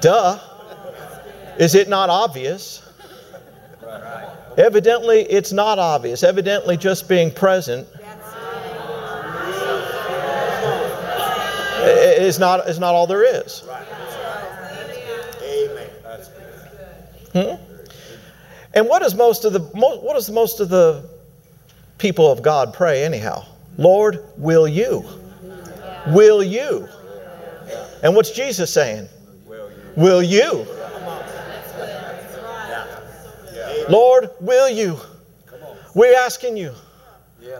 Duh. 0.00 0.38
Is 1.58 1.74
it 1.74 1.88
not 1.88 2.10
obvious? 2.10 2.82
Evidently, 4.58 5.20
it's 5.22 5.52
not 5.52 5.78
obvious. 5.78 6.22
Evidently, 6.22 6.76
just 6.76 7.08
being 7.08 7.30
present 7.30 7.88
is 11.82 12.38
not, 12.38 12.68
is 12.68 12.78
not 12.78 12.94
all 12.94 13.06
there 13.06 13.24
is. 13.24 13.60
Hmm? 17.32 17.54
And 18.74 18.88
what 18.88 19.00
does 19.00 19.14
most 19.14 19.44
of 19.44 19.52
the 19.52 19.60
what 19.60 20.14
does 20.14 20.30
most 20.30 20.60
of 20.60 20.68
the 20.68 21.08
people 21.98 22.30
of 22.30 22.42
God 22.42 22.74
pray 22.74 23.04
anyhow? 23.04 23.44
Lord, 23.78 24.24
will 24.36 24.68
you? 24.68 25.21
Will 26.08 26.42
you? 26.42 26.88
And 28.02 28.14
what's 28.14 28.30
Jesus 28.30 28.72
saying? 28.72 29.08
Will 29.96 30.22
you? 30.22 30.66
Lord, 33.88 34.30
will 34.40 34.68
you? 34.70 34.98
We're 35.94 36.16
asking 36.16 36.56
you. 36.56 36.74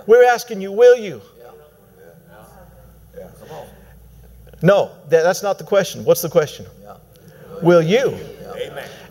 We're 0.06 0.24
asking 0.24 0.60
you, 0.60 0.72
will 0.72 0.96
you? 0.96 1.20
No, 4.62 4.92
that's 5.08 5.42
not 5.42 5.58
the 5.58 5.64
question. 5.64 6.04
What's 6.04 6.22
the 6.22 6.30
question? 6.30 6.66
Will 7.62 7.82
you? 7.82 8.16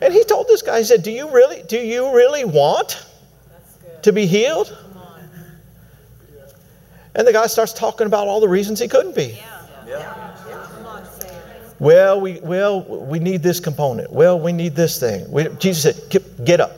And 0.02 0.14
he 0.14 0.24
told 0.24 0.48
this 0.48 0.62
guy, 0.62 0.80
he 0.80 0.84
said, 0.84 1.04
Do 1.04 1.12
you 1.12 1.30
really, 1.30 1.64
do 1.64 1.78
you 1.78 2.14
really 2.14 2.44
want 2.46 3.06
to 4.02 4.12
be 4.12 4.26
healed? 4.26 4.76
And 7.16 7.28
the 7.28 7.34
guy 7.34 7.48
starts 7.48 7.74
talking 7.74 8.08
about 8.08 8.28
all 8.28 8.40
the 8.40 8.48
reasons 8.48 8.80
he 8.80 8.88
couldn't 8.88 9.16
be. 9.16 9.38
Yeah. 9.38 9.68
Yeah. 9.88 10.32
Well, 11.82 12.22
we 12.22 12.40
well 12.42 12.84
we 12.84 13.18
need 13.18 13.42
this 13.42 13.60
component. 13.60 14.12
Well, 14.12 14.40
we 14.40 14.54
need 14.54 14.76
this 14.76 15.00
thing. 15.00 15.30
We, 15.32 15.48
Jesus 15.58 15.82
said, 15.82 16.24
"Get 16.46 16.62
up, 16.62 16.78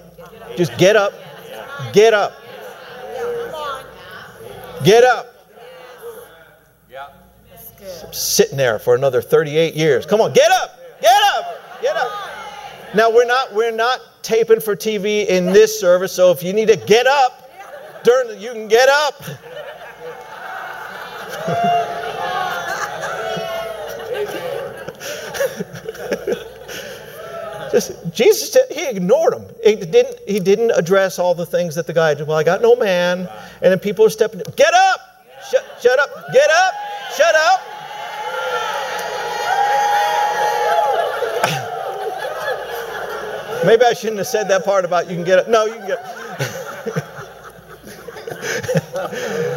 just 0.56 0.78
get 0.78 0.96
up, 0.96 1.12
get 1.92 2.14
up, 2.14 2.32
get 4.86 5.04
up." 5.04 5.30
Sitting 8.14 8.58
there 8.58 8.80
for 8.80 8.96
another 8.96 9.22
38 9.22 9.74
years. 9.74 10.06
Come 10.06 10.22
on, 10.22 10.32
get 10.32 10.50
up, 10.52 10.80
get 11.02 11.22
up, 11.36 11.82
get 11.82 11.98
up. 11.98 12.12
Now 12.96 13.12
we're 13.12 13.26
not 13.26 13.54
we're 13.54 13.72
not 13.72 14.00
taping 14.22 14.62
for 14.62 14.74
TV 14.74 15.28
in 15.28 15.48
this 15.48 15.78
service, 15.78 16.14
so 16.14 16.32
if 16.32 16.44
you 16.44 16.54
need 16.54 16.70
to 16.70 16.78
get 16.78 17.08
up 17.08 17.52
during 18.06 18.30
the, 18.30 18.38
you 18.38 18.54
can 18.54 18.70
get 18.70 18.88
up. 18.88 19.22
Just, 27.74 27.92
Jesus, 28.14 28.56
he 28.70 28.88
ignored 28.88 29.34
him. 29.34 29.46
He 29.64 29.76
didn't, 29.76 30.20
he 30.28 30.40
didn't 30.40 30.72
address 30.72 31.18
all 31.18 31.34
the 31.34 31.46
things 31.46 31.74
that 31.76 31.88
the 31.88 31.94
guy 31.94 32.14
did. 32.14 32.28
Well, 32.28 32.38
I 32.38 32.44
got 32.44 32.62
no 32.62 32.76
man. 32.76 33.28
And 33.62 33.72
then 33.72 33.80
people 33.80 34.06
are 34.06 34.10
stepping, 34.10 34.42
get 34.56 34.74
up! 34.74 35.00
Shut, 35.50 35.66
shut 35.82 36.00
up! 36.00 36.10
Get 36.32 36.50
up! 36.52 36.74
Shut 37.18 37.36
up! 37.36 37.62
Maybe 43.66 43.84
I 43.84 43.94
shouldn't 43.94 44.20
have 44.20 44.28
said 44.28 44.48
that 44.50 44.64
part 44.64 44.86
about 44.86 45.10
you 45.10 45.16
can 45.16 45.26
get 45.26 45.40
up. 45.40 45.48
No, 45.50 45.66
you 45.66 45.74
can 45.74 45.88
get 45.88 46.00
it. 48.96 49.50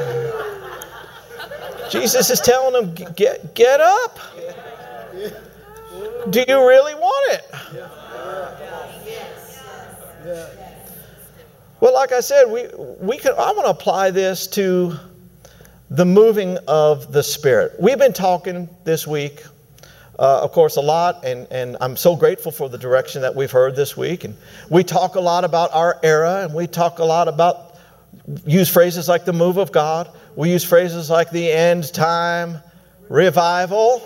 Jesus 2.01 2.31
is 2.31 2.41
telling 2.41 2.83
him, 2.83 2.95
get, 3.15 3.55
get 3.55 3.81
up. 3.81 4.19
Do 6.31 6.45
you 6.47 6.67
really 6.67 6.95
want 6.95 7.33
it? 7.33 7.55
Well, 11.81 11.95
like 11.95 12.13
I 12.13 12.21
said, 12.21 12.51
we, 12.51 12.67
we 13.01 13.19
could, 13.19 13.33
I 13.33 13.53
want 13.53 13.67
to 13.67 13.71
apply 13.71 14.11
this 14.11 14.47
to 14.49 14.95
the 15.91 16.05
moving 16.05 16.59
of 16.67 17.13
the 17.13 17.23
Spirit. 17.23 17.77
We've 17.79 17.99
been 17.99 18.13
talking 18.13 18.69
this 18.85 19.07
week 19.07 19.45
uh, 20.19 20.41
of 20.43 20.53
course, 20.53 20.77
a 20.77 20.81
lot, 20.81 21.25
and, 21.25 21.47
and 21.51 21.77
I'm 21.81 21.97
so 21.97 22.17
grateful 22.17 22.51
for 22.51 22.69
the 22.69 22.79
direction 22.79 23.21
that 23.23 23.35
we've 23.35 23.51
heard 23.51 23.77
this 23.77 23.97
week. 23.97 24.25
And 24.25 24.35
we 24.71 24.83
talk 24.83 25.17
a 25.17 25.21
lot 25.21 25.45
about 25.45 25.75
our 25.75 26.01
era, 26.03 26.43
and 26.45 26.55
we 26.55 26.67
talk 26.67 27.01
a 27.01 27.05
lot 27.05 27.29
about, 27.29 27.66
use 28.45 28.69
phrases 28.69 29.09
like 29.09 29.25
the 29.25 29.33
move 29.33 29.57
of 29.57 29.73
God. 29.73 30.11
We 30.35 30.51
use 30.51 30.65
phrases 30.65 31.11
like 31.11 31.31
the 31.31 31.51
end 31.51 31.93
time 31.93 32.59
revival. 33.09 34.03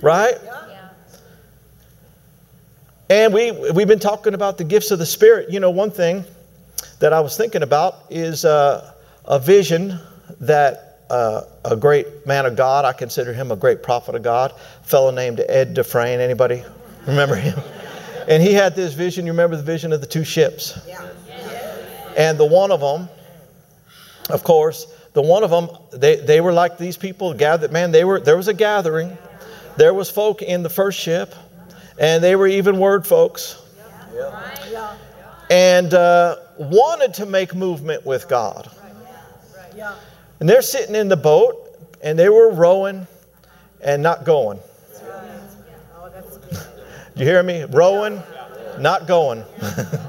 Right? 0.00 0.36
And 3.10 3.32
we, 3.32 3.52
we've 3.72 3.88
been 3.88 3.98
talking 3.98 4.34
about 4.34 4.58
the 4.58 4.64
gifts 4.64 4.90
of 4.90 4.98
the 4.98 5.06
Spirit. 5.06 5.50
You 5.50 5.60
know, 5.60 5.70
one 5.70 5.90
thing 5.90 6.24
that 7.00 7.12
I 7.12 7.20
was 7.20 7.36
thinking 7.36 7.62
about 7.62 8.04
is 8.10 8.44
uh, 8.44 8.92
a 9.24 9.38
vision 9.38 9.98
that 10.40 11.00
uh, 11.10 11.42
a 11.64 11.74
great 11.74 12.26
man 12.26 12.44
of 12.44 12.54
God. 12.54 12.84
I 12.84 12.92
consider 12.92 13.32
him 13.32 13.50
a 13.50 13.56
great 13.56 13.82
prophet 13.82 14.14
of 14.14 14.22
God. 14.22 14.52
A 14.52 14.86
fellow 14.86 15.10
named 15.10 15.42
Ed 15.48 15.74
Dufresne. 15.74 16.20
Anybody 16.20 16.62
remember 17.06 17.36
him? 17.36 17.58
And 18.28 18.42
he 18.42 18.52
had 18.52 18.76
this 18.76 18.92
vision. 18.92 19.24
You 19.24 19.32
remember 19.32 19.56
the 19.56 19.62
vision 19.62 19.90
of 19.90 20.02
the 20.02 20.06
two 20.06 20.22
ships? 20.22 20.78
Yeah. 20.86 21.08
And 22.18 22.36
the 22.36 22.44
one 22.44 22.72
of 22.72 22.80
them, 22.80 23.08
of 24.28 24.42
course, 24.42 24.92
the 25.12 25.22
one 25.22 25.44
of 25.44 25.50
them, 25.50 25.68
they, 25.92 26.16
they 26.16 26.40
were 26.40 26.52
like 26.52 26.76
these 26.76 26.96
people 26.96 27.32
gathered. 27.32 27.70
Man, 27.70 27.92
they 27.92 28.04
were 28.04 28.18
there 28.20 28.36
was 28.36 28.48
a 28.48 28.54
gathering. 28.54 29.16
There 29.76 29.94
was 29.94 30.10
folk 30.10 30.42
in 30.42 30.64
the 30.64 30.68
first 30.68 30.98
ship, 30.98 31.32
and 31.96 32.22
they 32.22 32.34
were 32.34 32.48
even 32.48 32.80
word 32.80 33.06
folks. 33.06 33.62
And 35.48 35.94
uh, 35.94 36.36
wanted 36.58 37.14
to 37.14 37.26
make 37.26 37.54
movement 37.54 38.04
with 38.04 38.28
God. 38.28 38.68
And 40.40 40.48
they're 40.48 40.60
sitting 40.62 40.96
in 40.96 41.08
the 41.08 41.16
boat, 41.16 41.78
and 42.02 42.18
they 42.18 42.28
were 42.28 42.50
rowing 42.52 43.06
and 43.80 44.02
not 44.02 44.24
going. 44.24 44.58
you 47.14 47.24
hear 47.24 47.44
me? 47.44 47.64
Rowing, 47.64 48.20
not 48.80 49.06
going. 49.06 49.44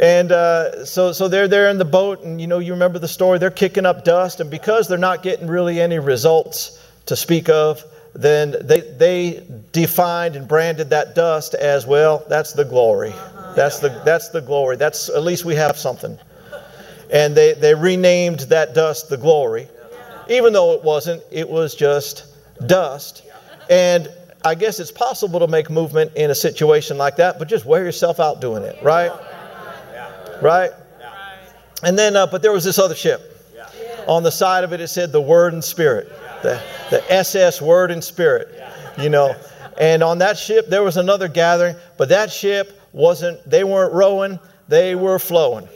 and 0.00 0.32
uh, 0.32 0.84
so, 0.84 1.12
so 1.12 1.28
they're 1.28 1.48
there 1.48 1.68
in 1.70 1.78
the 1.78 1.84
boat, 1.84 2.22
and 2.22 2.40
you 2.40 2.46
know, 2.46 2.58
you 2.58 2.72
remember 2.72 2.98
the 2.98 3.08
story. 3.08 3.38
They're 3.38 3.50
kicking 3.50 3.86
up 3.86 4.04
dust, 4.04 4.40
and 4.40 4.50
because 4.50 4.88
they're 4.88 4.98
not 4.98 5.22
getting 5.22 5.46
really 5.46 5.80
any 5.80 5.98
results 5.98 6.84
to 7.06 7.16
speak 7.16 7.48
of, 7.48 7.82
then 8.14 8.54
they, 8.62 8.80
they 8.80 9.44
defined 9.72 10.36
and 10.36 10.48
branded 10.48 10.90
that 10.90 11.14
dust 11.14 11.54
as 11.54 11.86
well. 11.86 12.24
That's 12.28 12.52
the 12.52 12.64
glory. 12.64 13.14
That's 13.54 13.80
the, 13.80 13.88
that's 14.04 14.28
the 14.30 14.40
glory. 14.40 14.76
That's 14.76 15.08
at 15.08 15.22
least 15.22 15.44
we 15.44 15.54
have 15.54 15.76
something. 15.76 16.18
And 17.12 17.36
they, 17.36 17.54
they 17.54 17.74
renamed 17.74 18.40
that 18.40 18.74
dust 18.74 19.08
the 19.08 19.16
glory, 19.16 19.68
even 20.28 20.52
though 20.52 20.74
it 20.74 20.82
wasn't. 20.82 21.22
It 21.30 21.48
was 21.48 21.74
just 21.74 22.26
dust. 22.66 23.22
And 23.70 24.08
I 24.44 24.54
guess 24.54 24.78
it's 24.80 24.92
possible 24.92 25.40
to 25.40 25.46
make 25.46 25.70
movement 25.70 26.12
in 26.14 26.30
a 26.30 26.34
situation 26.34 26.98
like 26.98 27.16
that, 27.16 27.38
but 27.38 27.48
just 27.48 27.64
wear 27.64 27.84
yourself 27.84 28.20
out 28.20 28.40
doing 28.40 28.62
it, 28.62 28.82
right? 28.82 29.10
Right? 30.42 30.70
And 31.82 31.98
then, 31.98 32.16
uh, 32.16 32.26
but 32.26 32.42
there 32.42 32.52
was 32.52 32.64
this 32.64 32.78
other 32.78 32.94
ship. 32.94 33.34
On 34.06 34.22
the 34.22 34.30
side 34.30 34.64
of 34.64 34.72
it, 34.72 34.80
it 34.80 34.88
said 34.88 35.12
the 35.12 35.20
Word 35.20 35.52
and 35.52 35.62
Spirit, 35.62 36.08
the, 36.42 36.60
the 36.90 37.12
SS 37.12 37.60
Word 37.60 37.90
and 37.90 38.02
Spirit, 38.02 38.62
you 38.98 39.10
know. 39.10 39.34
And 39.78 40.02
on 40.02 40.18
that 40.18 40.38
ship, 40.38 40.68
there 40.68 40.82
was 40.82 40.96
another 40.96 41.28
gathering, 41.28 41.76
but 41.98 42.08
that 42.08 42.32
ship 42.32 42.80
wasn't, 42.92 43.48
they 43.48 43.64
weren't 43.64 43.92
rowing, 43.92 44.38
they 44.66 44.94
were 44.94 45.18
flowing. 45.18 45.68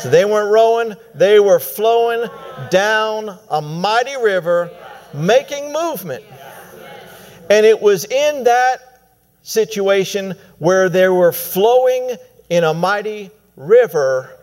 So 0.00 0.10
they 0.10 0.24
weren't 0.24 0.50
rowing, 0.52 0.94
they 1.14 1.40
were 1.40 1.60
flowing 1.60 2.28
down 2.70 3.38
a 3.50 3.62
mighty 3.62 4.16
river, 4.16 4.70
making 5.14 5.72
movement. 5.72 6.24
And 7.50 7.66
it 7.66 7.80
was 7.80 8.04
in 8.06 8.44
that 8.44 8.78
situation 9.42 10.34
where 10.58 10.88
they 10.88 11.08
were 11.08 11.32
flowing 11.32 12.16
in 12.50 12.64
a 12.64 12.74
mighty 12.74 13.30
river 13.56 14.36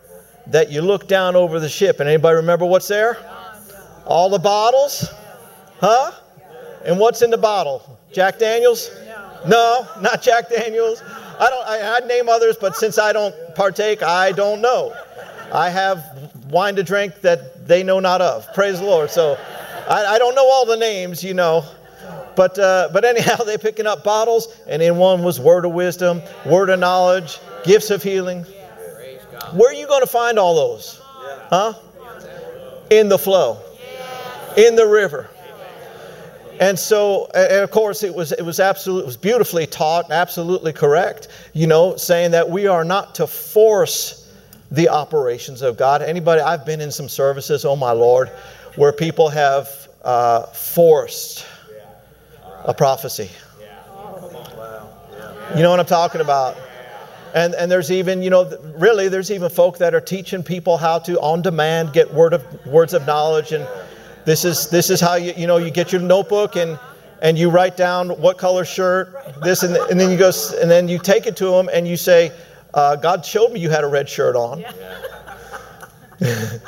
that 0.48 0.72
you 0.72 0.82
look 0.82 1.06
down 1.06 1.36
over 1.36 1.60
the 1.60 1.68
ship. 1.68 2.00
And 2.00 2.08
anybody 2.08 2.36
remember 2.36 2.64
what's 2.64 2.88
there? 2.88 3.18
All 4.06 4.30
the 4.30 4.38
bottles? 4.38 5.08
Huh? 5.78 6.12
And 6.84 6.98
what's 6.98 7.22
in 7.22 7.30
the 7.30 7.38
bottle? 7.38 7.98
Jack 8.12 8.38
Daniels? 8.38 8.90
No, 9.46 9.86
not 10.00 10.22
Jack 10.22 10.48
Daniels. 10.48 11.02
I 11.38 11.50
don't 11.50 11.68
I, 11.68 11.96
I'd 11.96 12.06
name 12.06 12.28
others, 12.28 12.56
but 12.60 12.74
since 12.74 12.98
I 12.98 13.12
don't 13.12 13.34
partake, 13.54 14.02
I 14.02 14.32
don't 14.32 14.60
know. 14.60 14.94
I 15.52 15.70
have 15.70 16.32
wine 16.50 16.74
to 16.76 16.82
drink 16.82 17.20
that 17.20 17.68
they 17.68 17.82
know 17.82 18.00
not 18.00 18.20
of. 18.20 18.52
Praise 18.54 18.80
the 18.80 18.86
Lord. 18.86 19.10
So 19.10 19.38
I, 19.88 20.04
I 20.06 20.18
don't 20.18 20.34
know 20.34 20.48
all 20.50 20.66
the 20.66 20.76
names, 20.76 21.22
you 21.22 21.34
know. 21.34 21.64
But, 22.34 22.58
uh, 22.58 22.88
but 22.92 23.04
anyhow, 23.04 23.36
they're 23.46 23.58
picking 23.58 23.86
up 23.86 24.02
bottles, 24.02 24.56
and 24.66 24.82
in 24.82 24.96
one 24.96 25.22
was 25.22 25.38
word 25.38 25.64
of 25.64 25.72
wisdom, 25.72 26.22
word 26.46 26.70
of 26.70 26.80
knowledge, 26.80 27.38
gifts 27.64 27.90
of 27.90 28.02
healing. 28.02 28.44
Where 29.52 29.70
are 29.70 29.74
you 29.74 29.86
going 29.86 30.02
to 30.02 30.06
find 30.06 30.38
all 30.38 30.54
those? 30.54 31.00
Huh? 31.50 31.74
In 32.90 33.08
the 33.08 33.18
flow, 33.18 33.60
in 34.56 34.76
the 34.76 34.86
river. 34.86 35.28
And 36.60 36.78
so, 36.78 37.30
and 37.34 37.62
of 37.62 37.70
course, 37.70 38.02
it 38.02 38.12
was 38.14 38.32
it 38.32 38.42
was 38.42 38.58
absolutely 38.58 39.04
it 39.04 39.06
was 39.06 39.16
beautifully 39.16 39.66
taught, 39.66 40.10
absolutely 40.10 40.72
correct. 40.72 41.28
You 41.52 41.66
know, 41.66 41.96
saying 41.96 42.32
that 42.32 42.50
we 42.50 42.66
are 42.66 42.84
not 42.84 43.14
to 43.16 43.26
force 43.26 44.32
the 44.70 44.88
operations 44.88 45.62
of 45.62 45.76
God. 45.76 46.02
Anybody? 46.02 46.40
I've 46.40 46.66
been 46.66 46.80
in 46.80 46.90
some 46.90 47.08
services, 47.08 47.64
oh 47.64 47.76
my 47.76 47.92
Lord, 47.92 48.28
where 48.76 48.92
people 48.92 49.28
have 49.28 49.68
uh, 50.02 50.46
forced 50.46 51.46
a 52.64 52.74
prophecy. 52.74 53.30
You 55.54 55.62
know 55.62 55.70
what 55.70 55.80
I'm 55.80 55.86
talking 55.86 56.20
about? 56.20 56.56
And, 57.34 57.54
and 57.54 57.70
there's 57.70 57.90
even, 57.90 58.22
you 58.22 58.30
know, 58.30 58.50
really, 58.76 59.08
there's 59.08 59.30
even 59.30 59.50
folk 59.50 59.78
that 59.78 59.94
are 59.94 60.00
teaching 60.00 60.42
people 60.42 60.76
how 60.76 60.98
to, 61.00 61.20
on 61.20 61.42
demand, 61.42 61.92
get 61.92 62.12
word 62.12 62.32
of, 62.32 62.66
words 62.66 62.94
of 62.94 63.06
knowledge. 63.06 63.52
And 63.52 63.66
this 64.24 64.44
is, 64.44 64.68
this 64.70 64.90
is 64.90 65.00
how 65.00 65.14
you, 65.14 65.32
you 65.36 65.46
know, 65.46 65.58
you 65.58 65.70
get 65.70 65.92
your 65.92 66.00
notebook 66.00 66.56
and, 66.56 66.78
and 67.20 67.38
you 67.38 67.50
write 67.50 67.76
down 67.76 68.10
what 68.10 68.38
color 68.38 68.64
shirt, 68.64 69.14
this, 69.42 69.62
and, 69.62 69.76
and 69.76 69.98
then 69.98 70.10
you 70.10 70.16
go, 70.16 70.30
and 70.60 70.70
then 70.70 70.88
you 70.88 70.98
take 70.98 71.26
it 71.26 71.36
to 71.36 71.46
them 71.46 71.68
and 71.72 71.86
you 71.86 71.96
say, 71.96 72.32
uh, 72.74 72.96
God 72.96 73.24
showed 73.24 73.52
me 73.52 73.60
you 73.60 73.70
had 73.70 73.84
a 73.84 73.88
red 73.88 74.08
shirt 74.08 74.36
on. 74.36 74.64
and, 76.20 76.60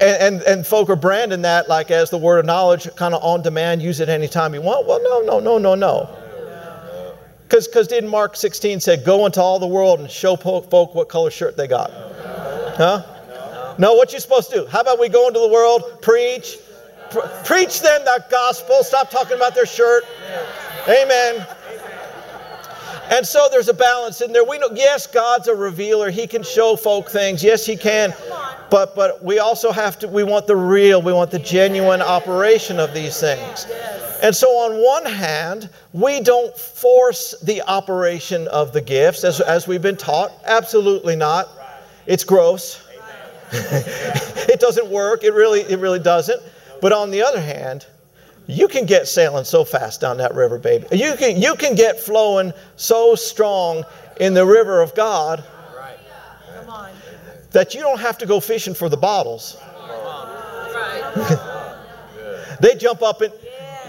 and, 0.00 0.42
and 0.42 0.66
folk 0.66 0.88
are 0.90 0.96
branding 0.96 1.42
that 1.42 1.68
like 1.68 1.90
as 1.90 2.10
the 2.10 2.18
word 2.18 2.38
of 2.38 2.46
knowledge, 2.46 2.88
kind 2.96 3.14
of 3.14 3.22
on 3.22 3.42
demand, 3.42 3.82
use 3.82 4.00
it 4.00 4.08
anytime 4.08 4.54
you 4.54 4.60
want. 4.60 4.86
Well, 4.86 5.02
no, 5.02 5.20
no, 5.20 5.40
no, 5.40 5.58
no, 5.58 5.74
no. 5.74 6.23
Because 7.48 7.86
didn't 7.86 8.10
Mark 8.10 8.36
16 8.36 8.80
say, 8.80 8.96
go 8.96 9.26
into 9.26 9.40
all 9.40 9.58
the 9.58 9.66
world 9.66 10.00
and 10.00 10.10
show 10.10 10.34
folk 10.36 10.94
what 10.94 11.08
color 11.08 11.30
shirt 11.30 11.56
they 11.56 11.68
got? 11.68 11.90
Huh? 12.76 13.02
No, 13.78 13.94
what 13.94 14.12
you 14.12 14.20
supposed 14.20 14.50
to 14.50 14.56
do? 14.62 14.66
How 14.66 14.80
about 14.80 14.98
we 14.98 15.08
go 15.08 15.28
into 15.28 15.40
the 15.40 15.48
world, 15.48 16.00
preach, 16.00 16.58
pr- 17.10 17.26
preach 17.44 17.80
them 17.80 18.04
the 18.04 18.24
gospel, 18.30 18.82
stop 18.82 19.10
talking 19.10 19.36
about 19.36 19.54
their 19.54 19.66
shirt. 19.66 20.04
Amen. 20.88 21.46
And 23.10 23.26
so 23.26 23.48
there's 23.50 23.68
a 23.68 23.74
balance 23.74 24.20
in 24.20 24.32
there. 24.32 24.44
We 24.44 24.58
know, 24.58 24.70
yes, 24.74 25.06
God's 25.06 25.48
a 25.48 25.54
revealer. 25.54 26.10
He 26.10 26.26
can 26.26 26.42
show 26.42 26.76
folk 26.76 27.10
things. 27.10 27.44
Yes, 27.44 27.66
He 27.66 27.76
can. 27.76 28.14
But 28.70 28.94
but 28.94 29.22
we 29.22 29.38
also 29.38 29.70
have 29.72 29.98
to. 30.00 30.08
We 30.08 30.24
want 30.24 30.46
the 30.46 30.56
real. 30.56 31.02
We 31.02 31.12
want 31.12 31.30
the 31.30 31.38
genuine 31.38 32.02
operation 32.02 32.80
of 32.80 32.94
these 32.94 33.20
things. 33.20 33.66
And 34.22 34.34
so, 34.34 34.48
on 34.48 34.82
one 34.82 35.04
hand, 35.12 35.68
we 35.92 36.20
don't 36.20 36.56
force 36.56 37.34
the 37.42 37.60
operation 37.62 38.48
of 38.48 38.72
the 38.72 38.80
gifts 38.80 39.22
as, 39.22 39.40
as 39.40 39.68
we've 39.68 39.82
been 39.82 39.98
taught. 39.98 40.32
Absolutely 40.46 41.14
not. 41.14 41.48
It's 42.06 42.24
gross. 42.24 42.82
it 43.52 44.60
doesn't 44.60 44.88
work. 44.88 45.24
It 45.24 45.34
really, 45.34 45.60
it 45.60 45.78
really 45.78 45.98
doesn't. 45.98 46.42
But 46.80 46.92
on 46.92 47.10
the 47.10 47.22
other 47.22 47.40
hand, 47.40 47.86
you 48.46 48.68
can 48.68 48.84
get 48.86 49.08
sailing 49.08 49.44
so 49.44 49.64
fast 49.64 50.00
down 50.00 50.18
that 50.18 50.34
river, 50.34 50.58
baby. 50.58 50.86
You 50.92 51.16
can, 51.16 51.40
you 51.40 51.54
can 51.54 51.74
get 51.74 51.98
flowing 51.98 52.52
so 52.76 53.14
strong 53.14 53.84
in 54.20 54.34
the 54.34 54.44
river 54.44 54.80
of 54.80 54.94
God 54.94 55.42
that 57.50 57.72
you 57.72 57.80
don't 57.80 58.00
have 58.00 58.18
to 58.18 58.26
go 58.26 58.40
fishing 58.40 58.74
for 58.74 58.88
the 58.88 58.96
bottles. 58.96 59.56
they 62.60 62.74
jump 62.74 63.02
up 63.02 63.20
and 63.20 63.32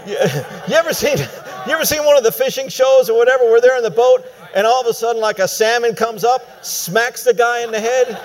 you, 0.06 0.12
you 0.68 0.74
ever 0.74 0.94
seen 0.94 1.18
you 1.18 1.72
ever 1.72 1.84
seen 1.84 2.04
one 2.04 2.16
of 2.16 2.22
the 2.22 2.30
fishing 2.30 2.68
shows 2.68 3.10
or 3.10 3.18
whatever 3.18 3.44
where 3.44 3.60
they're 3.60 3.76
in 3.76 3.82
the 3.82 3.90
boat 3.90 4.24
and 4.54 4.64
all 4.66 4.80
of 4.80 4.86
a 4.86 4.94
sudden 4.94 5.20
like 5.20 5.40
a 5.40 5.48
salmon 5.48 5.96
comes 5.96 6.22
up, 6.22 6.64
smacks 6.64 7.24
the 7.24 7.34
guy 7.34 7.64
in 7.64 7.72
the 7.72 7.80
head, 7.80 8.18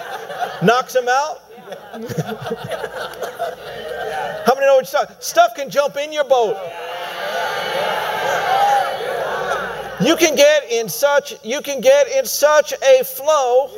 knocks 0.63 0.95
him 0.95 1.07
out? 1.09 1.50
How 4.45 4.55
many 4.55 4.65
know 4.65 4.75
what 4.75 4.88
stuff? 4.88 5.21
Stuff 5.21 5.55
can 5.55 5.69
jump 5.69 5.97
in 5.97 6.12
your 6.12 6.23
boat. 6.23 6.57
You 10.01 10.15
can 10.15 10.36
get 10.36 10.71
in 10.71 10.89
such 10.89 11.36
you 11.43 11.62
can 11.62 11.79
get 11.79 12.07
in 12.07 12.25
such 12.25 12.73
a 12.73 13.03
flow 13.03 13.69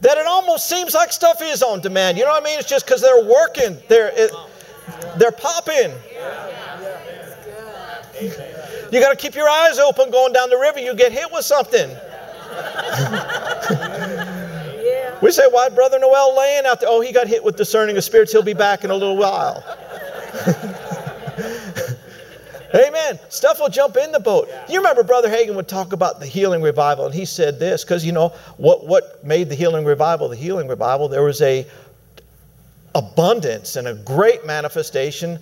that 0.00 0.18
it 0.18 0.26
almost 0.26 0.68
seems 0.68 0.94
like 0.94 1.12
stuff 1.12 1.40
is 1.42 1.62
on 1.62 1.80
demand. 1.80 2.18
You 2.18 2.24
know 2.24 2.30
what 2.30 2.42
I 2.42 2.44
mean? 2.44 2.58
It's 2.58 2.68
just 2.68 2.86
because 2.86 3.00
they're 3.02 3.24
working. 3.24 3.76
They're 3.88 4.10
it, 4.14 4.32
they're 5.16 5.30
popping. 5.32 5.92
You 8.92 9.00
got 9.00 9.10
to 9.10 9.16
keep 9.16 9.34
your 9.34 9.48
eyes 9.48 9.78
open 9.78 10.10
going 10.10 10.32
down 10.32 10.50
the 10.50 10.58
river. 10.58 10.78
You 10.78 10.94
get 10.94 11.12
hit 11.12 11.30
with 11.32 11.44
something. 11.44 11.88
We 15.22 15.30
say, 15.30 15.44
why 15.48 15.68
Brother 15.68 16.00
Noel 16.00 16.36
laying 16.36 16.66
out 16.66 16.80
there? 16.80 16.88
Oh, 16.90 17.00
he 17.00 17.12
got 17.12 17.28
hit 17.28 17.44
with 17.44 17.56
discerning 17.56 17.96
of 17.96 18.02
spirits. 18.02 18.32
He'll 18.32 18.42
be 18.42 18.54
back 18.54 18.82
in 18.82 18.90
a 18.90 18.94
little 18.94 19.16
while. 19.16 19.64
Amen. 22.74 23.20
Stuff 23.28 23.60
will 23.60 23.68
jump 23.68 23.96
in 23.96 24.10
the 24.10 24.18
boat. 24.18 24.48
You 24.68 24.78
remember 24.78 25.04
Brother 25.04 25.28
Hagin 25.28 25.54
would 25.54 25.68
talk 25.68 25.92
about 25.92 26.18
the 26.20 26.26
healing 26.26 26.60
revival, 26.60 27.06
and 27.06 27.14
he 27.14 27.24
said 27.24 27.60
this 27.60 27.84
because 27.84 28.04
you 28.04 28.12
know 28.12 28.30
what 28.56 28.86
what 28.86 29.22
made 29.24 29.50
the 29.50 29.54
healing 29.54 29.84
revival 29.84 30.28
the 30.28 30.36
healing 30.36 30.68
revival? 30.68 31.08
There 31.08 31.22
was 31.22 31.42
a 31.42 31.66
abundance 32.94 33.76
and 33.76 33.86
a 33.86 33.94
great 33.94 34.46
manifestation 34.46 35.38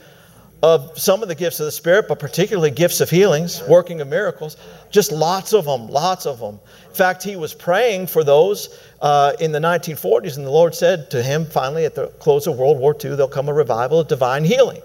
of 0.63 0.99
some 0.99 1.23
of 1.23 1.29
the 1.29 1.35
gifts 1.35 1.59
of 1.61 1.67
the 1.67 1.73
Spirit, 1.73 2.07
but 2.09 2.19
particularly 2.19 2.71
gifts 2.71 3.01
of 3.01 3.09
healings, 3.09 3.63
working 3.69 4.01
of 4.01 4.09
miracles. 4.09 4.57
Just 4.91 5.11
lots 5.11 5.55
of 5.55 5.65
them, 5.65 5.89
lots 5.89 6.27
of 6.27 6.39
them. 6.39 6.61
In 6.89 6.95
fact, 6.95 7.23
he 7.23 7.37
was 7.37 7.55
praying 7.55 8.09
for 8.09 8.23
those 8.23 8.79
uh, 9.01 9.33
in 9.41 9.53
the 9.53 9.59
1940s, 9.59 10.37
and 10.37 10.47
the 10.47 10.51
Lord 10.51 10.75
said 10.75 11.11
to 11.11 11.23
him 11.23 11.47
finally 11.47 11.87
at 11.87 11.95
the 11.95 12.09
close 12.19 12.47
of 12.47 12.59
World 12.59 12.79
War 12.79 12.95
II, 12.95 13.11
there'll 13.11 13.29
come 13.29 13.49
a 13.49 13.55
revival 13.55 14.01
of 14.01 14.09
divine 14.09 14.45
healing. 14.45 14.83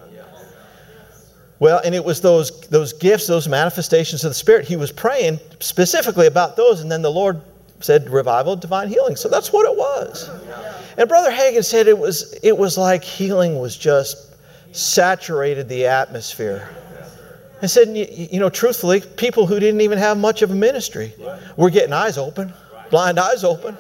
Well, 1.59 1.81
and 1.85 1.95
it 1.95 2.03
was 2.03 2.19
those, 2.19 2.61
those 2.67 2.91
gifts, 2.91 3.27
those 3.27 3.47
manifestations 3.47 4.23
of 4.25 4.31
the 4.31 4.35
Spirit. 4.35 4.67
He 4.67 4.75
was 4.75 4.91
praying 4.91 5.39
specifically 5.61 6.27
about 6.27 6.57
those, 6.57 6.81
and 6.81 6.91
then 6.91 7.01
the 7.01 7.11
Lord 7.11 7.41
said 7.79 8.09
revival, 8.09 8.53
of 8.53 8.59
divine 8.59 8.89
healing. 8.89 9.15
So 9.15 9.29
that's 9.29 9.53
what 9.53 9.65
it 9.65 9.77
was. 9.77 10.29
And 10.97 11.07
Brother 11.07 11.31
Hagin 11.31 11.63
said 11.63 11.87
it 11.87 11.97
was, 11.97 12.37
it 12.43 12.57
was 12.57 12.77
like 12.77 13.03
healing 13.03 13.59
was 13.59 13.77
just 13.77 14.34
saturated 14.75 15.69
the 15.69 15.87
atmosphere. 15.87 16.69
I 17.61 17.67
said, 17.67 17.95
you 17.95 18.39
know, 18.39 18.49
truthfully, 18.49 19.01
people 19.01 19.47
who 19.47 19.59
didn't 19.59 19.81
even 19.81 19.97
have 19.97 20.17
much 20.17 20.41
of 20.41 20.51
a 20.51 20.55
ministry 20.55 21.13
were 21.55 21.69
getting 21.69 21.93
eyes 21.93 22.17
open, 22.17 22.53
blind 22.89 23.19
eyes 23.19 23.43
open. 23.43 23.77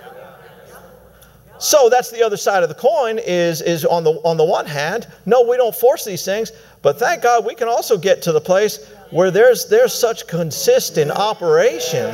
So 1.57 1.89
that's 1.89 2.11
the 2.11 2.23
other 2.23 2.37
side 2.37 2.63
of 2.63 2.69
the 2.69 2.75
coin 2.75 3.17
is, 3.17 3.61
is 3.61 3.85
on, 3.85 4.03
the, 4.03 4.11
on 4.23 4.37
the 4.37 4.43
one 4.43 4.65
hand, 4.65 5.07
no, 5.25 5.41
we 5.41 5.55
don't 5.55 5.75
force 5.75 6.03
these 6.03 6.25
things, 6.25 6.51
but 6.81 6.99
thank 6.99 7.23
God 7.23 7.45
we 7.45 7.55
can 7.55 7.67
also 7.67 7.97
get 7.97 8.21
to 8.23 8.31
the 8.31 8.41
place 8.41 8.85
where 9.09 9.31
there's, 9.31 9.67
there's 9.67 9.93
such 9.93 10.27
consistent 10.27 11.11
operation. 11.11 12.13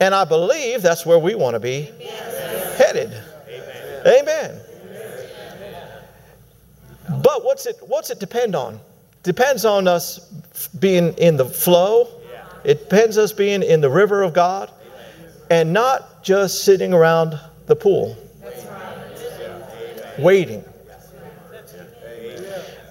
And 0.00 0.14
I 0.14 0.24
believe 0.24 0.82
that's 0.82 1.06
where 1.06 1.18
we 1.18 1.34
want 1.34 1.54
to 1.54 1.60
be 1.60 1.90
headed. 2.76 3.16
Amen. 4.06 4.60
But 7.08 7.44
what's 7.44 7.66
it, 7.66 7.76
what's 7.80 8.10
it 8.10 8.20
depend 8.20 8.54
on? 8.54 8.80
Depends 9.22 9.64
on 9.64 9.88
us 9.88 10.18
being 10.78 11.12
in 11.14 11.36
the 11.36 11.44
flow. 11.44 12.08
It 12.64 12.88
depends 12.88 13.18
us 13.18 13.32
being 13.32 13.62
in 13.62 13.80
the 13.80 13.90
river 13.90 14.22
of 14.22 14.32
God 14.32 14.70
and 15.50 15.72
not 15.72 16.22
just 16.24 16.64
sitting 16.64 16.92
around 16.92 17.38
the 17.66 17.76
pool 17.76 18.16
waiting. 20.18 20.64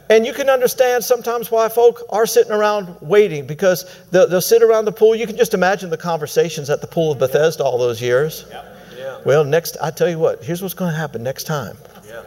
And 0.10 0.26
you 0.26 0.34
can 0.34 0.50
understand 0.50 1.04
sometimes 1.04 1.50
why 1.50 1.68
folk 1.68 2.04
are 2.10 2.28
sitting 2.28 2.52
around 2.52 2.96
waiting 3.02 3.48
because 3.48 3.86
they'll, 4.12 4.30
they'll, 4.30 4.40
sit 4.40 4.62
around 4.62 4.86
the 4.86 4.92
pool. 4.92 5.16
You 5.16 5.26
can 5.26 5.36
just 5.36 5.56
imagine 5.56 5.90
the 5.90 5.98
conversations 5.98 6.70
at 6.70 6.80
the 6.80 6.88
pool 6.88 7.14
of 7.14 7.18
Bethesda 7.18 7.64
all 7.64 7.80
those 7.80 8.00
years. 8.02 8.46
Well, 9.26 9.44
next, 9.44 9.78
I 9.82 9.90
tell 9.90 10.08
you 10.08 10.20
what, 10.20 10.44
here's 10.44 10.62
what's 10.62 10.76
going 10.76 10.92
to 10.92 10.98
happen 10.98 11.24
next 11.24 11.46
time. 11.46 11.76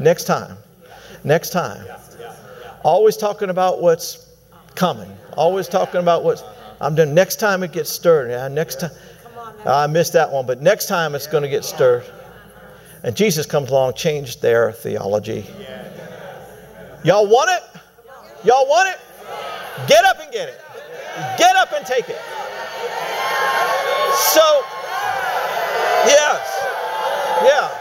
Next 0.01 0.25
time. 0.25 0.57
Next 1.25 1.51
time. 1.51 1.87
Always 2.85 3.17
talking 3.17 3.51
about 3.51 3.81
what's 3.81 4.29
coming. 4.75 5.11
Always 5.37 5.69
talking 5.69 6.01
about 6.01 6.25
what's. 6.25 6.43
I'm 6.81 6.95
doing. 6.95 7.13
Next 7.15 7.37
time 7.37 7.63
it 7.63 7.73
gets 7.73 7.91
stirred. 7.91 8.31
Yeah, 8.31 8.49
next 8.49 8.81
time. 8.81 8.91
I 9.67 9.87
missed 9.87 10.13
that 10.13 10.31
one, 10.31 10.47
but 10.47 10.63
next 10.63 10.87
time 10.87 11.15
it's 11.15 11.27
going 11.27 11.43
to 11.43 11.49
get 11.49 11.65
stirred. 11.65 12.05
And 13.03 13.17
Jesus 13.17 13.47
comes 13.47 13.71
along, 13.71 13.95
changed 13.95 14.41
their 14.41 14.73
theology. 14.73 15.47
Y'all 17.05 17.27
want 17.27 17.51
it? 17.51 17.63
Y'all 18.45 18.67
want 18.69 18.89
it? 18.89 18.99
Get 19.87 20.05
up 20.05 20.19
and 20.21 20.33
get 20.33 20.49
it. 20.49 20.61
Get 21.39 21.57
up 21.57 21.73
and 21.73 21.85
take 21.87 22.09
it. 22.09 22.19
So, 24.35 24.63
yes. 26.07 26.65
Yeah. 27.45 27.78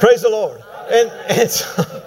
Praise 0.00 0.22
the 0.22 0.28
Lord. 0.28 0.62
And, 0.90 1.10
and 1.28 1.50
so, 1.50 2.02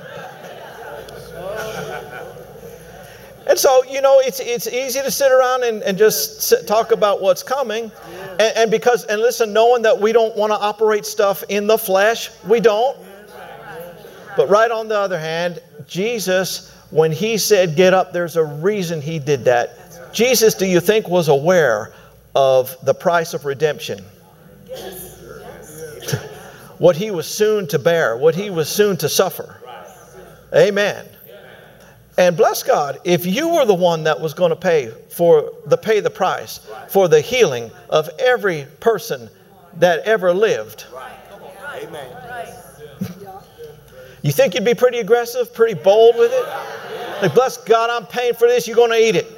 and 3.48 3.60
so, 3.60 3.84
you 3.84 4.02
know, 4.02 4.20
it's, 4.20 4.40
it's 4.40 4.68
easy 4.68 5.02
to 5.02 5.12
sit 5.12 5.32
around 5.32 5.64
and, 5.64 5.84
and 5.84 5.98
just 5.98 6.42
sit, 6.42 6.68
talk 6.68 6.92
about 6.92 7.22
what's 7.22 7.44
coming. 7.44 7.92
And, 8.40 8.58
and 8.58 8.72
because, 8.72 9.04
and 9.06 9.22
listen, 9.22 9.54
knowing 9.54 9.82
that 9.84 10.00
we 10.00 10.14
don't 10.14 10.36
want 10.36 10.52
to 10.52 10.58
operate 10.58 11.06
stuff 11.06 11.44
in 11.50 11.68
the 11.68 11.78
flesh, 11.78 12.30
we 12.48 12.60
don't. 12.60 12.98
But 14.38 14.50
right 14.50 14.72
on 14.72 14.88
the 14.88 14.98
other 14.98 15.20
hand, 15.20 15.62
Jesus, 15.86 16.74
when 16.92 17.12
he 17.12 17.38
said, 17.38 17.76
Get 17.76 17.94
up, 17.94 18.14
there's 18.14 18.38
a 18.38 18.44
reason 18.44 19.02
he 19.02 19.20
did 19.20 19.46
that. 19.46 20.14
Jesus, 20.14 20.54
do 20.54 20.66
you 20.66 20.80
think, 20.80 21.08
was 21.08 21.28
aware 21.28 21.94
of 22.36 22.76
the 22.86 22.94
price 22.94 23.34
of 23.34 23.46
redemption? 23.46 24.04
What 26.82 26.96
he 26.96 27.12
was 27.12 27.28
soon 27.28 27.68
to 27.68 27.78
bear, 27.78 28.18
what 28.18 28.34
he 28.34 28.50
was 28.50 28.68
soon 28.68 28.98
to 28.98 29.08
suffer. 29.08 29.56
Amen. 30.56 31.06
And 32.18 32.36
bless 32.36 32.64
God, 32.64 32.98
if 33.04 33.24
you 33.24 33.50
were 33.50 33.66
the 33.66 33.76
one 33.76 34.04
that 34.06 34.20
was 34.20 34.34
going 34.34 34.50
to 34.50 34.56
pay 34.56 34.90
for 35.12 35.54
the 35.68 35.78
pay 35.78 36.00
the 36.00 36.10
price 36.10 36.68
for 36.90 37.08
the 37.08 37.22
healing 37.22 37.70
of 37.92 38.10
every 38.18 38.66
person 38.80 39.30
that 39.78 40.00
ever 40.06 40.34
lived. 40.34 40.88
Amen. 41.76 42.18
You 44.24 44.32
think 44.32 44.56
you'd 44.56 44.66
be 44.66 44.74
pretty 44.74 44.98
aggressive, 44.98 45.54
pretty 45.54 45.76
bold 45.76 46.16
with 46.16 46.32
it? 46.34 46.48
Like, 47.22 47.36
bless 47.36 47.58
God, 47.58 47.92
I'm 47.92 48.08
paying 48.08 48.34
for 48.34 48.48
this, 48.48 48.66
you're 48.68 48.76
going 48.76 48.90
to 48.90 48.98
eat 48.98 49.16
it. 49.16 49.28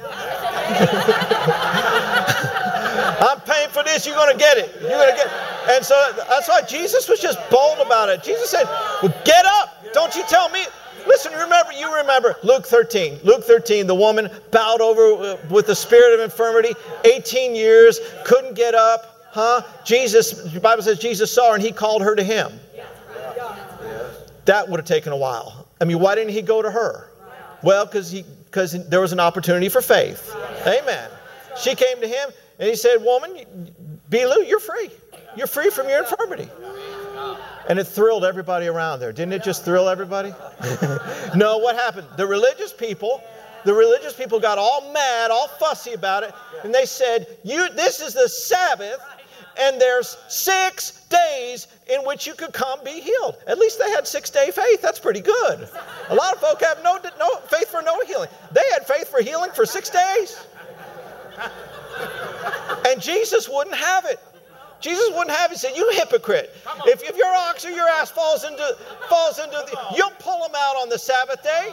I'm 3.20 3.40
paying 3.42 3.68
for 3.68 3.82
this, 3.82 4.06
you're 4.06 4.16
going 4.16 4.32
to 4.32 4.38
get 4.38 4.56
it. 4.56 4.74
You're 4.80 4.88
going 4.88 5.10
to 5.10 5.16
get 5.16 5.26
it. 5.26 5.53
And 5.68 5.84
so 5.84 6.12
that's 6.28 6.48
why 6.48 6.62
Jesus 6.62 7.08
was 7.08 7.20
just 7.20 7.38
bold 7.50 7.78
about 7.78 8.08
it. 8.08 8.22
Jesus 8.22 8.50
said, 8.50 8.64
well, 9.02 9.14
Get 9.24 9.44
up. 9.46 9.84
Don't 9.92 10.14
you 10.14 10.24
tell 10.28 10.48
me. 10.50 10.64
Listen, 11.06 11.32
remember, 11.32 11.72
you 11.72 11.94
remember 11.94 12.36
Luke 12.42 12.66
13. 12.66 13.20
Luke 13.24 13.44
13, 13.44 13.86
the 13.86 13.94
woman 13.94 14.30
bowed 14.50 14.80
over 14.80 15.02
uh, 15.22 15.36
with 15.50 15.66
the 15.66 15.74
spirit 15.74 16.14
of 16.14 16.20
infirmity, 16.20 16.74
18 17.04 17.54
years, 17.54 18.00
couldn't 18.24 18.54
get 18.54 18.74
up. 18.74 19.28
Huh? 19.30 19.62
Jesus, 19.84 20.32
the 20.52 20.60
Bible 20.60 20.82
says 20.82 20.98
Jesus 20.98 21.30
saw 21.30 21.50
her 21.50 21.54
and 21.54 21.62
he 21.62 21.72
called 21.72 22.02
her 22.02 22.14
to 22.14 22.22
him. 22.22 22.52
That 24.46 24.68
would 24.68 24.78
have 24.78 24.86
taken 24.86 25.12
a 25.12 25.16
while. 25.16 25.66
I 25.80 25.84
mean, 25.84 25.98
why 25.98 26.14
didn't 26.14 26.32
he 26.32 26.42
go 26.42 26.62
to 26.62 26.70
her? 26.70 27.10
Well, 27.62 27.86
because 27.86 28.10
he 28.10 28.24
because 28.44 28.88
there 28.88 29.00
was 29.00 29.12
an 29.12 29.18
opportunity 29.18 29.68
for 29.68 29.82
faith. 29.82 30.32
Amen. 30.66 31.10
She 31.58 31.74
came 31.74 32.00
to 32.00 32.06
him 32.06 32.30
and 32.60 32.68
he 32.68 32.76
said, 32.76 32.98
Woman, 33.02 33.34
be 34.08 34.18
Belu, 34.18 34.48
you're 34.48 34.60
free. 34.60 34.90
You're 35.36 35.46
free 35.46 35.70
from 35.70 35.88
your 35.88 36.00
infirmity. 36.00 36.48
And 37.68 37.78
it 37.78 37.84
thrilled 37.84 38.24
everybody 38.24 38.66
around 38.66 39.00
there. 39.00 39.12
Didn't 39.12 39.32
it 39.32 39.42
just 39.42 39.64
thrill 39.64 39.88
everybody? 39.88 40.34
no, 41.34 41.58
what 41.58 41.76
happened? 41.76 42.06
The 42.16 42.26
religious 42.26 42.72
people, 42.72 43.22
the 43.64 43.72
religious 43.72 44.12
people 44.12 44.38
got 44.38 44.58
all 44.58 44.92
mad, 44.92 45.30
all 45.30 45.48
fussy 45.48 45.94
about 45.94 46.22
it, 46.24 46.34
and 46.62 46.74
they 46.74 46.84
said, 46.84 47.26
You 47.42 47.70
this 47.70 48.00
is 48.00 48.12
the 48.12 48.28
Sabbath, 48.28 49.00
and 49.58 49.80
there's 49.80 50.18
six 50.28 51.06
days 51.06 51.68
in 51.88 52.00
which 52.04 52.26
you 52.26 52.34
could 52.34 52.52
come 52.52 52.82
be 52.84 53.00
healed. 53.00 53.36
At 53.46 53.58
least 53.58 53.78
they 53.78 53.90
had 53.90 54.06
six 54.06 54.28
day 54.28 54.50
faith. 54.50 54.82
That's 54.82 55.00
pretty 55.00 55.20
good. 55.20 55.68
A 56.08 56.14
lot 56.14 56.34
of 56.34 56.40
folk 56.40 56.60
have 56.60 56.82
no, 56.82 56.98
no 57.18 57.36
faith 57.46 57.68
for 57.68 57.80
no 57.80 57.98
healing. 58.00 58.28
They 58.52 58.64
had 58.72 58.86
faith 58.86 59.08
for 59.08 59.22
healing 59.22 59.50
for 59.54 59.64
six 59.64 59.90
days. 59.90 60.46
And 62.86 63.00
Jesus 63.00 63.48
wouldn't 63.48 63.76
have 63.76 64.04
it. 64.04 64.20
Jesus 64.84 65.08
wouldn't 65.16 65.30
have 65.30 65.50
it. 65.50 65.54
He 65.54 65.58
said, 65.58 65.76
"You 65.76 65.88
hypocrite! 65.92 66.54
If, 66.84 67.02
if 67.02 67.16
your 67.16 67.32
ox 67.32 67.64
or 67.64 67.70
your 67.70 67.88
ass 67.88 68.10
falls 68.10 68.44
into 68.44 68.76
falls 69.08 69.38
into 69.38 69.56
the, 69.56 69.96
you'll 69.96 70.12
pull 70.18 70.42
them 70.42 70.52
out 70.54 70.76
on 70.76 70.90
the 70.90 70.98
Sabbath 70.98 71.42
day. 71.42 71.72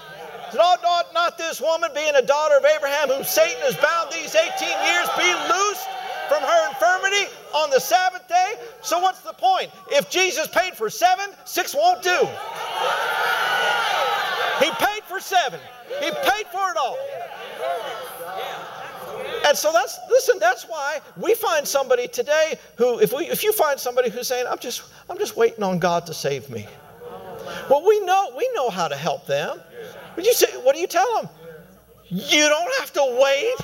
Not, 0.55 0.81
not, 0.81 1.13
not 1.13 1.37
this 1.37 1.59
woman 1.59 1.91
being 1.93 2.15
a 2.15 2.21
daughter 2.21 2.57
of 2.57 2.63
Abraham, 2.65 3.09
whom 3.09 3.23
Satan 3.23 3.61
has 3.63 3.75
bound 3.75 4.11
these 4.11 4.35
18 4.35 4.67
years, 4.83 5.07
be 5.15 5.27
loosed 5.47 5.87
from 6.27 6.43
her 6.43 6.69
infirmity 6.69 7.31
on 7.53 7.69
the 7.69 7.79
Sabbath 7.79 8.27
day. 8.29 8.53
So, 8.81 8.99
what's 8.99 9.19
the 9.21 9.33
point? 9.33 9.71
If 9.91 10.09
Jesus 10.09 10.47
paid 10.47 10.73
for 10.75 10.89
seven, 10.89 11.31
six 11.43 11.75
won't 11.75 12.01
do. 12.01 12.17
He 14.63 14.71
paid 14.71 15.03
for 15.03 15.19
seven, 15.19 15.59
He 15.99 16.11
paid 16.11 16.47
for 16.47 16.71
it 16.71 16.77
all. 16.77 16.97
And 19.51 19.57
so 19.57 19.73
that's 19.73 19.99
listen, 20.09 20.39
that's 20.39 20.63
why 20.63 21.01
we 21.17 21.35
find 21.35 21.67
somebody 21.67 22.07
today 22.07 22.57
who 22.77 22.99
if 22.99 23.11
we 23.11 23.27
if 23.27 23.43
you 23.43 23.51
find 23.51 23.77
somebody 23.77 24.09
who's 24.09 24.25
saying, 24.25 24.45
I'm 24.49 24.59
just 24.59 24.83
I'm 25.09 25.17
just 25.17 25.35
waiting 25.35 25.61
on 25.61 25.77
God 25.77 26.05
to 26.05 26.13
save 26.13 26.49
me. 26.49 26.65
Well, 27.69 27.85
we 27.85 27.99
know 27.99 28.31
we 28.37 28.49
know 28.53 28.69
how 28.69 28.87
to 28.87 28.95
help 28.95 29.27
them. 29.27 29.59
But 30.15 30.23
you 30.23 30.33
say, 30.33 30.47
what 30.63 30.73
do 30.73 30.79
you 30.79 30.87
tell 30.87 31.21
them? 31.21 31.29
You 32.07 32.47
don't 32.47 32.71
have 32.79 32.93
to 32.93 33.19
wait. 33.21 33.55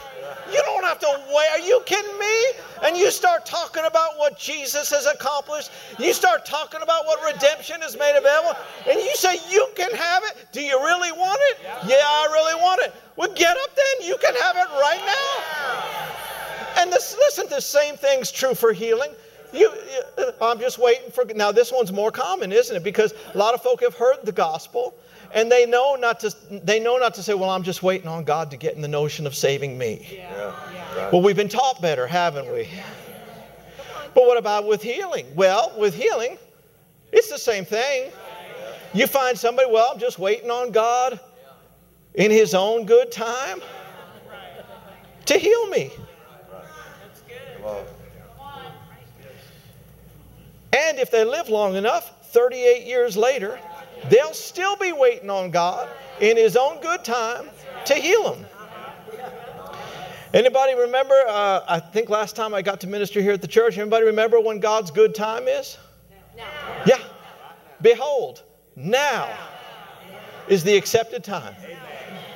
You 0.51 0.61
don't 0.63 0.83
have 0.83 0.99
to 0.99 1.21
wait. 1.29 1.47
Are 1.51 1.59
you 1.59 1.81
kidding 1.85 2.19
me? 2.19 2.35
And 2.83 2.97
you 2.97 3.11
start 3.11 3.45
talking 3.45 3.83
about 3.85 4.17
what 4.17 4.37
Jesus 4.37 4.89
has 4.91 5.05
accomplished. 5.05 5.71
You 5.99 6.13
start 6.13 6.45
talking 6.45 6.81
about 6.81 7.05
what 7.05 7.33
redemption 7.33 7.81
has 7.81 7.97
made 7.97 8.17
available. 8.17 8.57
And 8.89 8.99
you 8.99 9.15
say, 9.15 9.39
You 9.49 9.67
can 9.75 9.91
have 9.93 10.23
it. 10.25 10.47
Do 10.51 10.61
you 10.61 10.79
really 10.79 11.11
want 11.11 11.39
it? 11.51 11.59
Yeah, 11.87 12.01
I 12.01 12.29
really 12.31 12.61
want 12.61 12.81
it. 12.83 12.93
Well, 13.15 13.33
get 13.33 13.57
up 13.57 13.75
then. 13.75 14.07
You 14.07 14.17
can 14.17 14.35
have 14.35 14.55
it 14.55 14.69
right 14.79 15.01
now. 15.05 16.81
And 16.81 16.91
this, 16.91 17.15
listen, 17.17 17.47
the 17.49 17.61
same 17.61 17.95
thing's 17.95 18.31
true 18.31 18.53
for 18.53 18.71
healing. 18.71 19.11
You, 19.53 19.71
uh, 20.17 20.31
I'm 20.41 20.59
just 20.59 20.77
waiting 20.77 21.09
for. 21.11 21.25
Now, 21.25 21.51
this 21.51 21.71
one's 21.71 21.91
more 21.91 22.11
common, 22.11 22.51
isn't 22.51 22.75
it? 22.75 22.83
Because 22.83 23.13
a 23.33 23.37
lot 23.37 23.53
of 23.53 23.63
folk 23.63 23.81
have 23.81 23.95
heard 23.95 24.17
the 24.23 24.31
gospel 24.31 24.93
and 25.33 25.51
they 25.51 25.65
know 25.65 25.95
not 25.95 26.19
to 26.19 26.33
they 26.63 26.79
know 26.79 26.97
not 26.97 27.13
to 27.13 27.23
say 27.23 27.33
well 27.33 27.49
i'm 27.49 27.63
just 27.63 27.83
waiting 27.83 28.07
on 28.07 28.23
god 28.23 28.51
to 28.51 28.57
get 28.57 28.75
in 28.75 28.81
the 28.81 28.87
notion 28.87 29.27
of 29.27 29.35
saving 29.35 29.77
me 29.77 30.07
yeah. 30.11 30.53
Yeah. 30.95 31.09
well 31.11 31.21
we've 31.21 31.35
been 31.35 31.49
taught 31.49 31.81
better 31.81 32.07
haven't 32.07 32.51
we 32.51 32.67
But 34.17 34.25
what 34.25 34.39
about 34.39 34.65
with 34.65 34.81
healing? 34.81 35.27
Well, 35.35 35.71
with 35.77 35.93
healing, 35.93 36.39
it's 37.11 37.29
the 37.29 37.37
same 37.37 37.65
thing. 37.65 38.11
You 38.91 39.05
find 39.05 39.37
somebody, 39.37 39.69
well, 39.71 39.91
I'm 39.93 39.99
just 39.99 40.17
waiting 40.17 40.49
on 40.49 40.71
God 40.71 41.19
in 42.15 42.31
His 42.31 42.55
own 42.55 42.87
good 42.87 43.11
time 43.11 43.61
to 45.27 45.37
heal 45.37 45.67
me. 45.67 45.91
And 50.75 50.97
if 50.97 51.11
they 51.11 51.23
live 51.23 51.49
long 51.49 51.75
enough, 51.75 52.31
38 52.31 52.87
years 52.87 53.15
later, 53.15 53.59
they'll 54.09 54.33
still 54.33 54.75
be 54.75 54.91
waiting 54.91 55.29
on 55.29 55.51
God 55.51 55.89
in 56.19 56.37
His 56.37 56.55
own 56.55 56.81
good 56.81 57.03
time 57.03 57.49
to 57.85 57.95
heal 57.95 58.33
them. 58.33 58.45
Anybody 60.33 60.75
remember? 60.75 61.15
Uh, 61.27 61.61
I 61.67 61.79
think 61.79 62.09
last 62.09 62.35
time 62.35 62.53
I 62.53 62.61
got 62.61 62.81
to 62.81 62.87
minister 62.87 63.21
here 63.21 63.31
at 63.31 63.41
the 63.41 63.47
church, 63.47 63.77
anybody 63.77 64.05
remember 64.05 64.39
when 64.39 64.59
God's 64.59 64.91
good 64.91 65.15
time 65.15 65.47
is? 65.47 65.77
Now. 66.35 66.43
Yeah. 66.85 66.99
Behold, 67.81 68.43
now 68.75 69.35
is 70.47 70.63
the 70.63 70.75
accepted 70.75 71.23
time. 71.23 71.55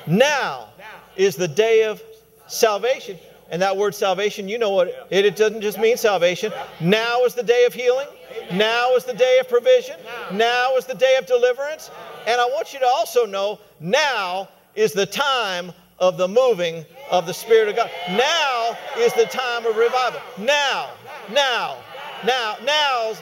Now 0.06 0.70
is 1.16 1.36
the 1.36 1.48
day 1.48 1.84
of 1.84 2.02
salvation. 2.46 3.18
And 3.52 3.60
that 3.60 3.76
word 3.76 3.94
salvation, 3.94 4.48
you 4.48 4.58
know 4.58 4.70
what 4.70 4.88
it, 5.10 5.26
it 5.26 5.36
doesn't 5.36 5.60
just 5.60 5.78
mean 5.78 5.98
salvation. 5.98 6.50
Now 6.80 7.22
is 7.24 7.34
the 7.34 7.42
day 7.42 7.66
of 7.66 7.74
healing. 7.74 8.08
Now 8.50 8.94
is 8.94 9.04
the 9.04 9.12
day 9.12 9.38
of 9.40 9.48
provision. 9.48 9.96
Now 10.32 10.74
is 10.76 10.86
the 10.86 10.94
day 10.94 11.16
of 11.16 11.26
deliverance. 11.26 11.90
And 12.26 12.40
I 12.40 12.46
want 12.46 12.72
you 12.72 12.78
to 12.78 12.86
also 12.86 13.26
know 13.26 13.60
now 13.78 14.48
is 14.74 14.94
the 14.94 15.04
time 15.04 15.70
of 15.98 16.16
the 16.16 16.26
moving 16.26 16.86
of 17.10 17.26
the 17.26 17.34
Spirit 17.34 17.68
of 17.68 17.76
God. 17.76 17.90
Now 18.08 18.74
is 18.96 19.12
the 19.12 19.26
time 19.26 19.66
of 19.66 19.76
revival. 19.76 20.22
Now, 20.38 20.90
now, 21.30 21.76
now, 22.24 22.56
now, 22.64 23.12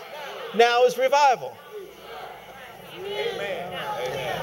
now 0.54 0.84
is 0.84 0.96
revival. 0.96 1.58
Amen. 2.96 3.78
Amen. 3.98 4.40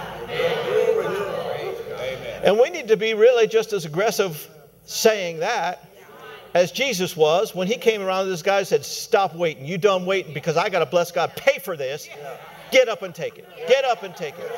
And 2.44 2.60
we 2.60 2.70
need 2.70 2.90
to 2.90 2.98
be 2.98 3.14
really 3.14 3.48
just 3.48 3.72
as 3.72 3.86
aggressive 3.86 4.50
saying 4.88 5.40
that 5.40 5.88
as 6.54 6.72
Jesus 6.72 7.16
was 7.16 7.54
when 7.54 7.68
he 7.68 7.76
came 7.76 8.02
around 8.02 8.24
to 8.24 8.32
this 8.32 8.42
guy 8.42 8.64
said, 8.64 8.84
Stop 8.84 9.36
waiting. 9.36 9.66
You 9.66 9.78
done 9.78 10.06
waiting 10.06 10.34
because 10.34 10.58
I 10.58 10.70
got 10.70 10.80
to 10.80 10.86
bless 10.86 11.12
God. 11.12 11.32
Pay 11.36 11.60
for 11.60 11.78
this. 11.78 12.10
Get 12.72 12.90
up 12.90 13.04
and 13.04 13.14
take 13.14 13.38
it. 13.38 13.48
Get 13.68 13.86
up 13.86 14.04
and 14.04 14.16
take 14.16 14.34
it. 14.40 14.52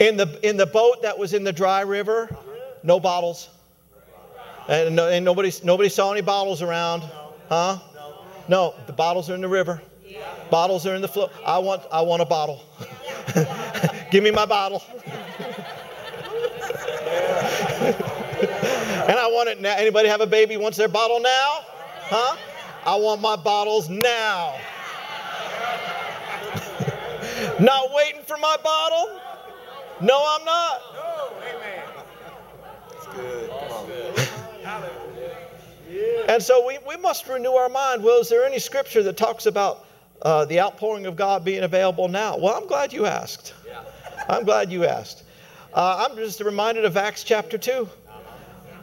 In 0.00 0.16
the, 0.16 0.38
in 0.48 0.56
the 0.56 0.66
boat 0.66 1.02
that 1.02 1.16
was 1.18 1.34
in 1.34 1.44
the 1.44 1.52
dry 1.52 1.82
river, 1.82 2.34
no 2.82 2.98
bottles. 2.98 3.50
And, 4.68 4.96
no, 4.96 5.08
and 5.08 5.24
nobody, 5.24 5.52
nobody 5.62 5.88
saw 5.88 6.12
any 6.12 6.22
bottles 6.22 6.62
around. 6.62 7.02
Huh? 7.48 7.78
No, 8.48 8.74
the 8.86 8.92
bottles 8.92 9.28
are 9.28 9.34
in 9.34 9.40
the 9.40 9.48
river. 9.48 9.82
Bottles 10.50 10.86
are 10.86 10.94
in 10.94 11.02
the 11.02 11.08
flow. 11.08 11.30
I 11.44 11.58
want, 11.58 11.82
I 11.92 12.00
want 12.00 12.22
a 12.22 12.26
bottle. 12.26 12.64
Give 14.10 14.22
me 14.22 14.30
my 14.30 14.46
bottle. 14.46 14.82
and 19.08 19.18
I 19.18 19.28
want 19.30 19.48
it 19.48 19.60
now. 19.60 19.74
Anybody 19.76 20.08
have 20.08 20.20
a 20.20 20.26
baby 20.26 20.56
wants 20.56 20.78
their 20.78 20.88
bottle 20.88 21.20
now? 21.20 21.60
Huh? 22.04 22.36
I 22.84 22.96
want 22.96 23.20
my 23.20 23.36
bottles 23.36 23.88
now. 23.88 24.58
not 27.60 27.92
waiting 27.94 28.22
for 28.22 28.36
my 28.38 28.56
bottle? 28.62 29.20
No, 30.00 30.24
I'm 30.26 30.44
not. 30.44 30.80
No, 30.94 31.28
amen. 31.54 31.84
That's 32.90 33.06
good. 33.16 33.50
Come 33.50 33.72
on. 33.72 34.92
And 36.28 36.42
so 36.42 36.66
we, 36.66 36.78
we 36.86 36.96
must 36.96 37.28
renew 37.28 37.52
our 37.52 37.68
mind. 37.68 38.02
Well, 38.02 38.20
is 38.20 38.28
there 38.28 38.44
any 38.44 38.58
scripture 38.58 39.02
that 39.02 39.16
talks 39.16 39.46
about 39.46 39.84
uh, 40.22 40.44
the 40.46 40.60
outpouring 40.60 41.06
of 41.06 41.16
God 41.16 41.44
being 41.44 41.62
available 41.62 42.08
now? 42.08 42.36
Well, 42.38 42.54
I'm 42.54 42.66
glad 42.66 42.92
you 42.92 43.06
asked. 43.06 43.54
I'm 44.28 44.44
glad 44.44 44.72
you 44.72 44.84
asked. 44.84 45.24
Uh, 45.74 46.06
I'm 46.08 46.16
just 46.16 46.40
reminded 46.40 46.84
of 46.84 46.96
Acts 46.96 47.24
chapter 47.24 47.56
2. 47.56 47.88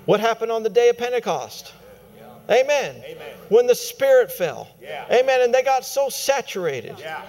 What 0.06 0.20
happened 0.20 0.52
on 0.52 0.64
the 0.64 0.70
day 0.70 0.90
of 0.90 0.98
Pentecost? 0.98 1.74
Amen. 2.50 2.96
Amen. 3.06 3.36
When 3.50 3.68
the 3.68 3.76
Spirit 3.76 4.32
fell. 4.32 4.68
Yeah. 4.82 5.06
Amen. 5.12 5.42
And 5.42 5.54
they 5.54 5.62
got 5.62 5.86
so 5.86 6.10
saturated. 6.10 6.96
Yeah. 6.98 7.22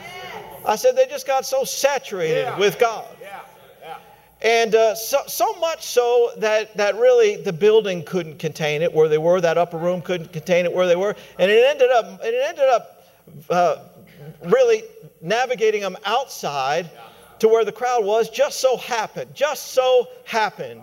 I 0.66 0.77
said 0.77 0.96
they 0.96 1.07
just 1.07 1.27
got 1.27 1.44
so 1.44 1.64
saturated 1.64 2.44
yeah. 2.44 2.59
with 2.59 2.79
God. 2.79 3.07
And 4.42 4.75
uh, 4.75 4.94
so, 4.94 5.18
so 5.27 5.53
much 5.57 5.85
so 5.85 6.31
that, 6.38 6.75
that 6.79 6.96
really 6.96 7.37
the 7.37 7.53
building 7.53 8.03
couldn't 8.03 8.38
contain 8.38 8.81
it 8.81 8.90
where 8.90 9.07
they 9.07 9.18
were. 9.18 9.38
That 9.38 9.59
upper 9.59 9.77
room 9.77 10.01
couldn't 10.01 10.33
contain 10.33 10.64
it 10.64 10.73
where 10.73 10.87
they 10.87 10.96
were. 10.96 11.14
And 11.38 11.51
it 11.51 11.62
ended 11.68 11.90
up, 11.90 12.20
it 12.23 12.35
ended 12.49 12.64
up 12.64 13.05
uh, 13.51 13.77
really 14.44 14.85
navigating 15.20 15.83
them 15.83 15.99
outside 16.07 16.88
to 17.40 17.48
where 17.48 17.64
the 17.64 17.72
crowd 17.72 18.05
was. 18.05 18.31
Just 18.31 18.61
so 18.61 18.76
happened, 18.76 19.35
just 19.35 19.68
so 19.72 20.09
happened 20.24 20.83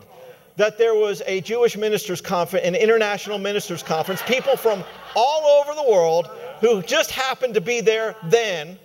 that 0.58 0.78
there 0.78 0.96
was 0.96 1.22
a 1.26 1.42
Jewish 1.42 1.78
ministers' 1.78 2.20
conference, 2.20 2.66
an 2.66 2.76
international 2.76 3.38
ministers' 3.38 3.84
conference, 3.84 4.22
people 4.24 4.58
from 4.58 4.84
all 5.16 5.62
over 5.62 5.74
the 5.76 5.90
world 5.90 6.30
who 6.60 6.82
just 6.82 7.12
happened 7.12 7.54
to 7.54 7.62
be 7.62 7.80
there 7.80 8.16
then 8.26 8.78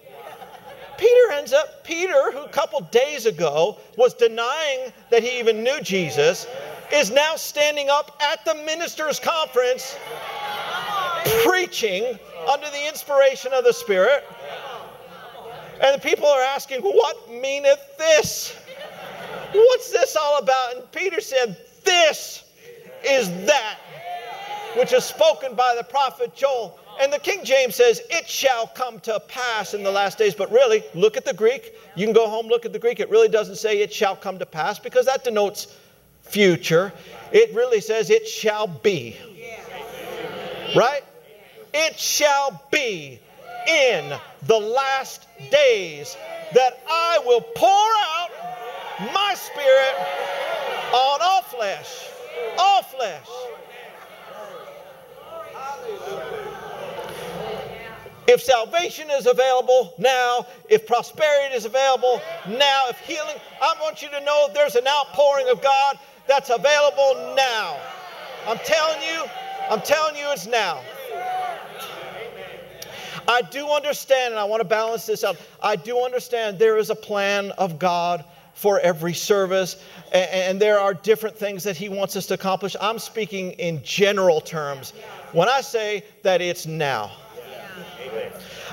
Peter 1.02 1.32
ends 1.32 1.52
up, 1.52 1.82
Peter, 1.82 2.30
who 2.30 2.38
a 2.38 2.48
couple 2.48 2.80
days 2.80 3.26
ago 3.26 3.76
was 3.96 4.14
denying 4.14 4.92
that 5.10 5.20
he 5.20 5.36
even 5.40 5.64
knew 5.64 5.80
Jesus, 5.80 6.46
is 6.92 7.10
now 7.10 7.34
standing 7.34 7.88
up 7.90 8.16
at 8.20 8.44
the 8.44 8.54
ministers' 8.54 9.18
conference 9.18 9.96
preaching 11.44 12.04
under 12.48 12.70
the 12.70 12.88
inspiration 12.88 13.52
of 13.52 13.64
the 13.64 13.72
Spirit. 13.72 14.24
And 15.82 16.00
the 16.00 16.08
people 16.08 16.26
are 16.26 16.42
asking, 16.42 16.80
What 16.80 17.30
meaneth 17.30 17.98
this? 17.98 18.56
What's 19.52 19.90
this 19.90 20.16
all 20.16 20.38
about? 20.38 20.76
And 20.76 20.92
Peter 20.92 21.20
said, 21.20 21.56
This 21.84 22.44
is 23.04 23.28
that 23.46 23.78
which 24.76 24.92
is 24.92 25.04
spoken 25.04 25.54
by 25.54 25.74
the 25.76 25.84
prophet 25.84 26.34
Joel. 26.34 26.78
And 27.00 27.12
the 27.12 27.18
King 27.18 27.44
James 27.44 27.74
says, 27.74 28.00
It 28.10 28.28
shall 28.28 28.66
come 28.68 29.00
to 29.00 29.20
pass 29.28 29.74
in 29.74 29.82
the 29.82 29.90
last 29.90 30.18
days. 30.18 30.34
But 30.34 30.50
really, 30.50 30.84
look 30.94 31.16
at 31.16 31.24
the 31.24 31.34
Greek. 31.34 31.74
You 31.96 32.06
can 32.06 32.14
go 32.14 32.28
home, 32.28 32.46
look 32.46 32.64
at 32.64 32.72
the 32.72 32.78
Greek. 32.78 33.00
It 33.00 33.10
really 33.10 33.28
doesn't 33.28 33.56
say 33.56 33.80
it 33.80 33.92
shall 33.92 34.16
come 34.16 34.38
to 34.38 34.46
pass 34.46 34.78
because 34.78 35.06
that 35.06 35.24
denotes 35.24 35.76
future. 36.22 36.92
It 37.32 37.54
really 37.54 37.80
says 37.80 38.08
it 38.10 38.26
shall 38.26 38.66
be. 38.66 39.16
Right? 40.74 41.02
It 41.74 41.98
shall 41.98 42.62
be 42.70 43.20
in 43.68 44.12
the 44.46 44.58
last 44.58 45.26
days 45.50 46.16
that 46.54 46.80
I 46.88 47.20
will 47.24 47.40
pour 47.40 47.68
out 47.68 48.30
my 49.12 49.34
spirit 49.34 49.94
on 50.92 51.18
all 51.22 51.42
flesh. 51.42 52.08
All 52.58 52.82
flesh. 52.82 53.28
If 58.28 58.40
salvation 58.40 59.10
is 59.10 59.26
available 59.26 59.94
now, 59.98 60.46
if 60.70 60.86
prosperity 60.86 61.54
is 61.54 61.64
available 61.64 62.20
now, 62.48 62.86
if 62.88 62.98
healing, 63.00 63.36
I 63.60 63.74
want 63.80 64.00
you 64.00 64.08
to 64.10 64.20
know 64.24 64.48
there's 64.54 64.76
an 64.76 64.86
outpouring 64.86 65.48
of 65.48 65.60
God 65.60 65.98
that's 66.28 66.50
available 66.50 67.34
now. 67.36 67.78
I'm 68.46 68.58
telling 68.58 69.02
you, 69.02 69.24
I'm 69.68 69.80
telling 69.80 70.16
you 70.16 70.24
it's 70.30 70.46
now. 70.46 70.80
I 73.28 73.42
do 73.42 73.68
understand, 73.68 74.32
and 74.32 74.40
I 74.40 74.44
want 74.44 74.60
to 74.60 74.68
balance 74.68 75.06
this 75.06 75.24
out. 75.24 75.36
I 75.62 75.76
do 75.76 76.04
understand 76.04 76.58
there 76.58 76.78
is 76.78 76.90
a 76.90 76.94
plan 76.94 77.50
of 77.52 77.78
God 77.78 78.24
for 78.54 78.80
every 78.80 79.14
service, 79.14 79.82
and, 80.12 80.30
and, 80.30 80.60
there 80.60 80.78
are 80.78 80.92
different 80.92 81.36
things 81.36 81.64
that 81.64 81.76
He 81.76 81.88
wants 81.88 82.16
us 82.16 82.26
to 82.26 82.34
accomplish. 82.34 82.76
I'm 82.80 82.98
speaking 82.98 83.52
in 83.52 83.82
general 83.82 84.40
terms 84.40 84.92
when 85.32 85.48
I 85.48 85.62
say 85.62 86.04
that 86.22 86.40
it's 86.40 86.66
now. 86.66 87.12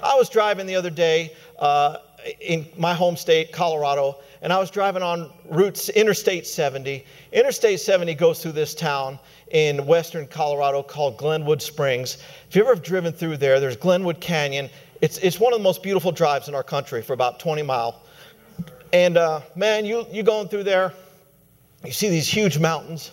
I 0.04 0.16
was 0.16 0.30
driving 0.30 0.66
the 0.66 0.76
other 0.76 0.90
day 0.90 1.34
uh, 1.58 1.98
in 2.42 2.68
my 2.78 2.94
home 2.94 3.16
state, 3.16 3.52
Colorado, 3.52 4.18
and 4.42 4.54
I 4.54 4.60
was 4.60 4.70
driving 4.70 5.04
on 5.04 5.32
routes 5.50 5.90
Interstate 5.90 6.48
70. 6.48 7.06
Interstate 7.32 7.80
70 7.80 8.14
goes 8.16 8.42
through 8.42 8.54
this 8.54 8.74
town 8.74 9.20
in 9.52 9.86
western 9.86 10.28
Colorado 10.28 10.84
called 10.84 11.18
Glenwood 11.18 11.62
Springs. 11.62 12.18
If 12.48 12.56
you've 12.56 12.68
ever 12.68 12.80
driven 12.80 13.14
through 13.14 13.38
there, 13.38 13.60
there's 13.60 13.78
Glenwood 13.78 14.20
Canyon. 14.20 14.70
It's, 15.02 15.18
it's 15.20 15.40
one 15.40 15.54
of 15.54 15.60
the 15.60 15.64
most 15.64 15.82
beautiful 15.82 16.12
drives 16.12 16.48
in 16.48 16.56
our 16.56 16.64
country 16.64 17.02
for 17.02 17.14
about 17.14 17.40
20 17.40 17.64
mile. 17.64 18.04
And 18.94 19.18
uh, 19.18 19.42
man, 19.56 19.86
you, 19.86 20.06
you 20.12 20.24
going 20.24 20.48
through 20.48 20.64
there, 20.64 20.94
you 21.84 21.92
see 21.92 22.10
these 22.10 22.28
huge 22.28 22.60
mountains. 22.60 23.12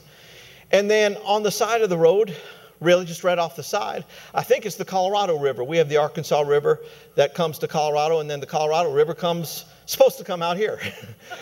And 0.72 0.90
then 0.90 1.16
on 1.24 1.42
the 1.42 1.50
side 1.50 1.82
of 1.82 1.90
the 1.90 1.98
road, 1.98 2.34
really 2.80 3.04
just 3.04 3.24
right 3.24 3.38
off 3.38 3.56
the 3.56 3.62
side. 3.62 4.04
I 4.34 4.42
think 4.42 4.66
it's 4.66 4.76
the 4.76 4.84
Colorado 4.84 5.38
River. 5.38 5.64
We 5.64 5.76
have 5.78 5.88
the 5.88 5.96
Arkansas 5.96 6.40
River 6.40 6.80
that 7.14 7.34
comes 7.34 7.58
to 7.58 7.68
Colorado, 7.68 8.20
and 8.20 8.30
then 8.30 8.40
the 8.40 8.46
Colorado 8.46 8.92
River 8.92 9.14
comes, 9.14 9.64
supposed 9.86 10.18
to 10.18 10.24
come 10.24 10.42
out 10.42 10.56
here. 10.56 10.78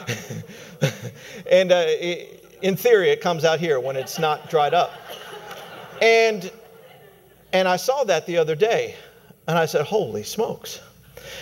and 1.50 1.72
uh, 1.72 1.84
it, 1.88 2.43
in 2.64 2.76
theory, 2.76 3.10
it 3.10 3.20
comes 3.20 3.44
out 3.44 3.60
here 3.60 3.78
when 3.78 3.94
it's 3.94 4.18
not 4.18 4.48
dried 4.48 4.72
up. 4.72 4.90
And, 6.00 6.50
and 7.52 7.68
I 7.68 7.76
saw 7.76 8.04
that 8.04 8.24
the 8.26 8.38
other 8.38 8.54
day, 8.54 8.96
and 9.46 9.58
I 9.58 9.66
said, 9.66 9.84
Holy 9.84 10.22
smokes. 10.22 10.80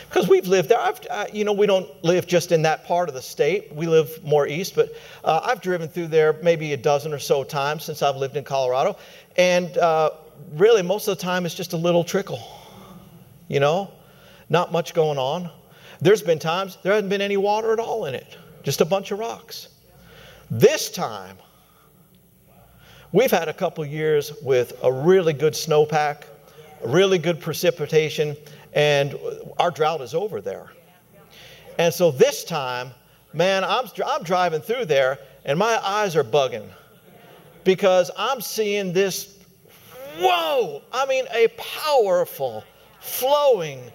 Because 0.08 0.28
we've 0.28 0.48
lived 0.48 0.68
there. 0.68 0.80
I've, 0.80 1.00
you 1.32 1.44
know, 1.44 1.52
we 1.52 1.68
don't 1.68 1.88
live 2.02 2.26
just 2.26 2.50
in 2.50 2.62
that 2.62 2.84
part 2.84 3.08
of 3.08 3.14
the 3.14 3.22
state. 3.22 3.72
We 3.72 3.86
live 3.86 4.22
more 4.24 4.48
east, 4.48 4.74
but 4.74 4.90
uh, 5.22 5.40
I've 5.44 5.60
driven 5.60 5.88
through 5.88 6.08
there 6.08 6.32
maybe 6.42 6.72
a 6.72 6.76
dozen 6.76 7.12
or 7.12 7.20
so 7.20 7.44
times 7.44 7.84
since 7.84 8.02
I've 8.02 8.16
lived 8.16 8.36
in 8.36 8.42
Colorado. 8.42 8.96
And 9.36 9.78
uh, 9.78 10.10
really, 10.54 10.82
most 10.82 11.06
of 11.06 11.16
the 11.16 11.22
time, 11.22 11.46
it's 11.46 11.54
just 11.54 11.72
a 11.72 11.76
little 11.76 12.02
trickle. 12.02 12.40
You 13.46 13.60
know, 13.60 13.92
not 14.48 14.72
much 14.72 14.92
going 14.92 15.18
on. 15.18 15.50
There's 16.00 16.22
been 16.22 16.40
times 16.40 16.78
there 16.82 16.92
hasn't 16.92 17.10
been 17.10 17.20
any 17.20 17.36
water 17.36 17.72
at 17.72 17.78
all 17.78 18.06
in 18.06 18.16
it, 18.16 18.36
just 18.64 18.80
a 18.80 18.84
bunch 18.84 19.12
of 19.12 19.20
rocks. 19.20 19.68
This 20.54 20.90
time, 20.90 21.38
we've 23.10 23.30
had 23.30 23.48
a 23.48 23.54
couple 23.54 23.86
years 23.86 24.34
with 24.42 24.78
a 24.82 24.92
really 24.92 25.32
good 25.32 25.54
snowpack, 25.54 26.24
really 26.84 27.16
good 27.16 27.40
precipitation, 27.40 28.36
and 28.74 29.18
our 29.58 29.70
drought 29.70 30.02
is 30.02 30.12
over 30.12 30.42
there. 30.42 30.70
And 31.78 31.94
so 31.94 32.10
this 32.10 32.44
time, 32.44 32.90
man, 33.32 33.64
I'm, 33.64 33.86
I'm 34.04 34.24
driving 34.24 34.60
through 34.60 34.84
there 34.84 35.18
and 35.46 35.58
my 35.58 35.80
eyes 35.82 36.16
are 36.16 36.24
bugging 36.24 36.68
because 37.64 38.10
I'm 38.14 38.42
seeing 38.42 38.92
this, 38.92 39.38
whoa, 40.18 40.82
I 40.92 41.06
mean, 41.06 41.24
a 41.32 41.48
powerful, 41.56 42.62
flowing 43.00 43.90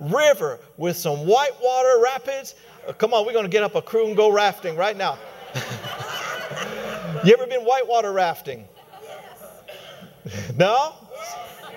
river 0.00 0.58
with 0.76 0.96
some 0.96 1.18
whitewater 1.18 2.02
rapids. 2.02 2.56
Uh, 2.88 2.94
come 2.94 3.14
on, 3.14 3.24
we're 3.24 3.32
going 3.32 3.44
to 3.44 3.48
get 3.48 3.62
up 3.62 3.76
a 3.76 3.82
crew 3.82 4.08
and 4.08 4.16
go 4.16 4.32
rafting 4.32 4.74
right 4.74 4.96
now. 4.96 5.16
You 7.24 7.32
ever 7.34 7.46
been 7.46 7.62
whitewater 7.62 8.12
rafting? 8.12 8.66
no? 10.56 10.94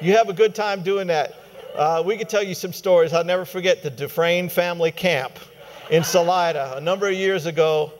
You 0.01 0.13
have 0.13 0.29
a 0.29 0.33
good 0.33 0.55
time 0.55 0.83
doing 0.83 1.07
that. 1.07 1.35
Uh, 1.75 2.03
we 2.05 2.17
could 2.17 2.29
tell 2.29 2.43
you 2.43 2.53
some 2.53 2.71
stories. 2.71 3.13
I'll 3.13 3.23
never 3.23 3.45
forget 3.45 3.81
the 3.81 3.89
Dufresne 3.89 4.47
family 4.47 4.91
camp 4.91 5.33
in 5.89 6.03
Salida 6.03 6.73
a 6.77 6.81
number 6.81 7.07
of 7.07 7.13
years 7.13 7.45
ago. 7.45 7.91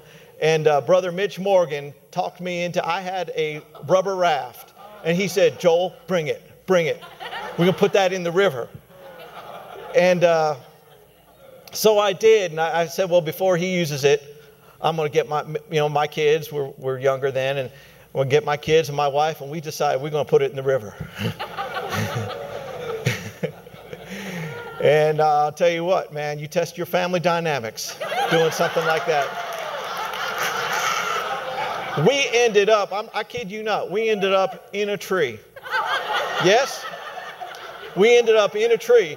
And 0.42 0.68
uh, 0.68 0.82
Brother 0.82 1.12
Mitch 1.12 1.40
Morgan 1.40 1.94
talked 2.12 2.40
me 2.40 2.64
into, 2.64 2.86
I 2.86 3.02
had 3.02 3.32
a 3.36 3.62
rubber 3.88 4.16
raft. 4.16 4.74
And 5.04 5.18
he 5.18 5.28
said, 5.28 5.60
Joel, 5.60 5.94
bring 6.08 6.28
it, 6.28 6.42
bring 6.66 6.86
it. 6.86 7.02
We're 7.52 7.66
going 7.66 7.74
to 7.74 7.80
put 7.80 7.94
that 7.94 8.14
in 8.14 8.24
the 8.24 8.32
river. 8.32 8.70
And 9.96 10.24
uh, 10.24 10.56
so 11.72 12.00
I 12.00 12.14
did. 12.14 12.52
And 12.52 12.60
I, 12.60 12.82
I, 12.82 12.86
said, 12.88 13.10
well, 13.10 13.22
before 13.22 13.58
he 13.58 13.76
uses 13.76 14.04
it, 14.04 14.33
I'm 14.84 14.96
going 14.96 15.10
to 15.10 15.14
get 15.14 15.28
my, 15.28 15.44
you 15.72 15.80
know, 15.80 15.90
my 15.90 16.06
kids, 16.06 16.52
we're, 16.52 16.72
we're 16.78 17.00
younger 17.00 17.32
then, 17.32 17.58
and 17.58 17.70
I'm 17.70 18.14
going 18.14 18.30
to 18.30 18.32
get 18.36 18.46
my 18.46 18.58
kids 18.58 18.90
and 18.90 18.96
my 18.96 19.08
wife, 19.08 19.42
and 19.42 19.50
we 19.50 19.62
decide 19.62 20.00
we're 20.02 20.12
going 20.12 20.26
to 20.26 20.30
put 20.30 20.42
it 20.42 20.52
in 20.52 20.56
the 20.56 20.64
river. 20.64 20.94
And 24.84 25.22
uh, 25.22 25.46
I'll 25.46 25.52
tell 25.54 25.70
you 25.70 25.86
what, 25.86 26.12
man, 26.12 26.40
you 26.40 26.48
test 26.48 26.78
your 26.78 26.86
family 26.86 27.22
dynamics 27.22 27.98
doing 28.30 28.52
something 28.52 28.86
like 28.86 29.06
that. 29.06 29.30
We 32.06 32.28
ended 32.34 32.68
up, 32.68 32.92
I'm, 32.92 33.08
I 33.14 33.24
kid 33.24 33.50
you 33.50 33.64
not, 33.64 33.90
we 33.90 34.10
ended 34.10 34.34
up 34.34 34.68
in 34.74 34.90
a 34.90 34.98
tree. 34.98 35.40
Yes? 36.44 36.86
We 37.96 38.18
ended 38.18 38.36
up 38.36 38.58
in 38.58 38.74
a 38.74 38.78
tree. 38.78 39.16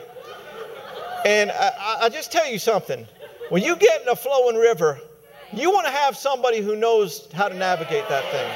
And 1.24 1.50
I, 1.50 1.98
I 2.02 2.08
just 2.10 2.30
tell 2.30 2.46
you 2.48 2.60
something. 2.60 3.04
When 3.48 3.64
you 3.64 3.74
get 3.74 4.02
in 4.02 4.08
a 4.08 4.14
flowing 4.14 4.54
river, 4.54 5.00
you 5.52 5.70
want 5.70 5.86
to 5.86 5.92
have 5.92 6.16
somebody 6.16 6.60
who 6.60 6.76
knows 6.76 7.28
how 7.32 7.48
to 7.48 7.54
navigate 7.54 8.08
that 8.08 8.24
thing. 8.30 8.50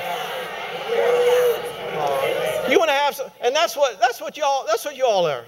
You 2.70 2.78
want 2.78 2.90
to 2.90 2.94
have, 2.94 3.20
and 3.42 3.54
that's 3.54 3.76
what 3.76 4.00
that's 4.00 4.20
what 4.20 4.36
y'all 4.36 4.64
that's 4.66 4.84
what 4.84 4.96
y'all 4.96 5.26
are. 5.26 5.44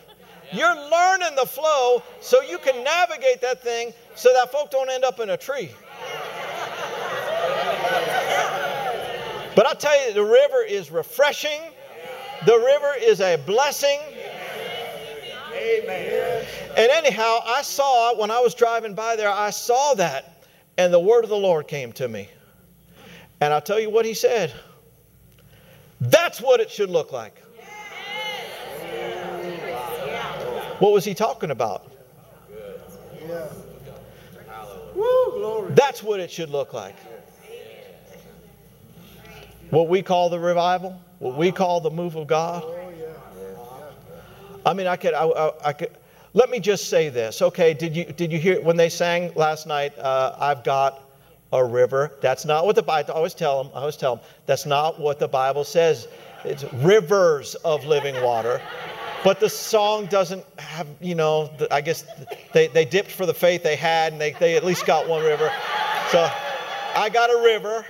You're 0.53 0.75
learning 0.75 1.35
the 1.37 1.47
flow 1.47 2.03
so 2.21 2.43
you 2.43 2.59
can 2.59 2.85
navigate 2.85 3.41
that 3.41 3.63
thing 3.63 3.93
so 4.15 4.33
that 4.35 4.53
folk 4.53 4.71
don't 4.71 4.91
end 4.91 5.05
up 5.05 5.19
in 5.21 5.31
a 5.31 5.37
tree. 5.37 5.71
But 9.55 9.67
I 9.67 9.75
tell 9.75 10.07
you, 10.07 10.15
the 10.15 10.25
river 10.25 10.63
is 10.67 10.91
refreshing. 10.91 11.61
The 12.47 12.57
river 12.57 12.95
is 12.99 13.21
a 13.21 13.37
blessing. 13.37 14.01
Amen. 15.55 16.45
And 16.77 16.91
anyhow, 16.91 17.41
I 17.45 17.63
saw 17.63 18.17
when 18.17 18.31
I 18.31 18.41
was 18.41 18.55
driving 18.55 18.95
by 18.95 19.15
there, 19.17 19.31
I 19.31 19.51
saw 19.51 19.95
that, 19.95 20.32
and 20.79 20.93
the 20.93 21.01
word 21.01 21.25
of 21.25 21.31
the 21.31 21.37
Lord 21.37 21.69
came 21.69 21.93
to 21.93 22.09
me. 22.09 22.29
And 23.41 23.53
I'll 23.53 23.61
tell 23.61 23.81
you 23.81 23.91
what 23.91 24.05
he 24.05 24.15
said. 24.15 24.53
That's 26.01 26.41
what 26.41 26.61
it 26.61 26.71
should 26.71 26.91
look 26.91 27.13
like. 27.13 27.39
What 30.79 30.93
was 30.93 31.05
he 31.05 31.15
talking 31.15 31.51
about? 31.51 31.93
That's 35.71 36.03
what 36.03 36.21
it 36.21 36.31
should 36.31 36.51
look 36.51 36.73
like. 36.73 36.97
What 39.71 39.89
we 39.89 40.03
call 40.03 40.29
the 40.29 40.39
revival, 40.39 41.01
what 41.19 41.37
we 41.37 41.51
call 41.51 41.81
the 41.81 41.91
move 41.91 42.17
of 42.17 42.27
God. 42.27 42.65
I 44.67 44.75
mean, 44.75 44.87
I 44.87 44.97
could, 44.97 45.15
I, 45.15 45.25
I, 45.25 45.69
I 45.69 45.73
could. 45.73 45.91
Let 46.35 46.49
me 46.49 46.61
just 46.61 46.89
say 46.89 47.11
this, 47.11 47.43
okay? 47.43 47.75
Did 47.75 47.95
you 47.95 48.05
did 48.05 48.33
you 48.33 48.39
hear 48.39 48.61
when 48.63 48.77
they 48.77 48.89
sang 48.89 49.33
last 49.35 49.67
night? 49.67 49.97
Uh, 49.99 50.35
I've 50.39 50.65
got 50.65 51.03
a 51.53 51.63
river. 51.63 52.13
That's 52.23 52.47
not 52.47 52.65
what 52.65 52.75
the 52.75 52.83
Bible. 52.83 53.13
I 53.13 53.17
always 53.17 53.35
tell 53.35 53.63
them. 53.63 53.73
I 53.75 53.81
always 53.81 53.97
tell 53.97 54.17
them 54.17 54.25
that's 54.47 54.65
not 54.65 54.99
what 54.99 55.19
the 55.19 55.29
Bible 55.29 55.65
says. 55.65 56.09
It's 56.45 56.65
rivers 56.75 57.55
of 57.57 57.85
living 57.85 58.21
water. 58.23 58.63
But 59.23 59.39
the 59.39 59.49
song 59.49 60.07
doesn't 60.07 60.45
have, 60.59 60.89
you 61.01 61.15
know, 61.15 61.51
I 61.71 61.81
guess 61.81 62.05
they, 62.53 62.67
they 62.67 62.85
dipped 62.85 63.13
for 63.13 63.25
the 63.25 63.35
faith 63.35 63.63
they 63.63 63.77
had 63.77 64.13
and 64.13 64.21
they, 64.21 64.33
they 64.33 64.57
at 64.57 64.65
least 64.65 64.85
got 64.85 65.09
one 65.09 65.23
river. 65.23 65.53
So 66.11 66.29
I 66.97 67.09
got 67.09 67.31
a 67.31 67.41
river. 67.41 67.87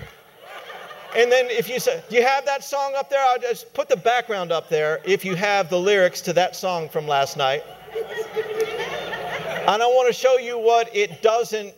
And 1.16 1.32
then 1.32 1.46
if 1.46 1.70
you 1.70 1.80
say, 1.80 2.02
do 2.10 2.16
you 2.16 2.22
have 2.22 2.44
that 2.44 2.62
song 2.62 2.92
up 2.96 3.08
there? 3.08 3.22
I'll 3.22 3.38
just 3.38 3.72
put 3.72 3.88
the 3.88 3.96
background 3.96 4.52
up 4.52 4.68
there 4.68 5.00
if 5.06 5.24
you 5.24 5.34
have 5.34 5.70
the 5.70 5.78
lyrics 5.78 6.20
to 6.22 6.34
that 6.34 6.54
song 6.54 6.88
from 6.88 7.06
last 7.06 7.38
night. 7.38 7.64
And 7.94 9.82
I 9.82 9.86
want 9.86 10.08
to 10.08 10.12
show 10.12 10.38
you 10.38 10.58
what 10.58 10.94
it 10.94 11.22
doesn't, 11.22 11.74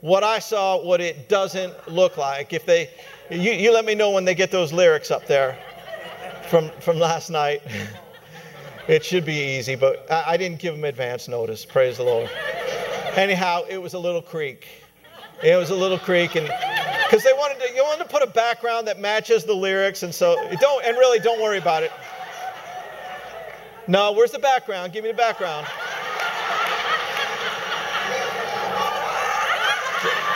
what 0.00 0.22
I 0.22 0.38
saw, 0.38 0.82
what 0.82 1.00
it 1.00 1.28
doesn't 1.28 1.88
look 1.88 2.16
like. 2.16 2.52
If 2.52 2.66
they, 2.66 2.90
you, 3.30 3.52
you 3.52 3.72
let 3.72 3.84
me 3.84 3.94
know 3.94 4.10
when 4.10 4.24
they 4.24 4.34
get 4.34 4.50
those 4.50 4.72
lyrics 4.72 5.10
up 5.10 5.26
there 5.26 5.58
from, 6.48 6.70
from 6.80 6.98
last 6.98 7.30
night. 7.30 7.62
It 8.88 9.04
should 9.04 9.26
be 9.26 9.58
easy, 9.58 9.74
but 9.74 10.10
I, 10.10 10.24
I 10.28 10.36
didn't 10.38 10.60
give 10.60 10.74
them 10.74 10.84
advance 10.84 11.28
notice. 11.28 11.62
Praise 11.62 11.98
the 11.98 12.04
Lord. 12.04 12.30
Anyhow, 13.16 13.64
it 13.68 13.76
was 13.76 13.92
a 13.92 13.98
little 13.98 14.22
creek. 14.22 14.66
It 15.42 15.56
was 15.56 15.68
a 15.68 15.76
little 15.76 15.98
creek, 15.98 16.36
and 16.36 16.46
because 17.04 17.22
they 17.22 17.34
wanted 17.34 17.60
to, 17.60 17.74
you 17.74 17.84
wanted 17.84 18.04
to 18.04 18.08
put 18.08 18.22
a 18.22 18.26
background 18.26 18.88
that 18.88 18.98
matches 18.98 19.44
the 19.44 19.52
lyrics, 19.52 20.02
and 20.04 20.14
so 20.14 20.36
don't, 20.58 20.84
and 20.86 20.96
really 20.96 21.18
don't 21.18 21.40
worry 21.42 21.58
about 21.58 21.82
it. 21.82 21.92
No, 23.88 24.12
where's 24.12 24.32
the 24.32 24.38
background? 24.38 24.92
Give 24.92 25.02
me 25.02 25.10
the 25.10 25.16
background. 25.16 25.66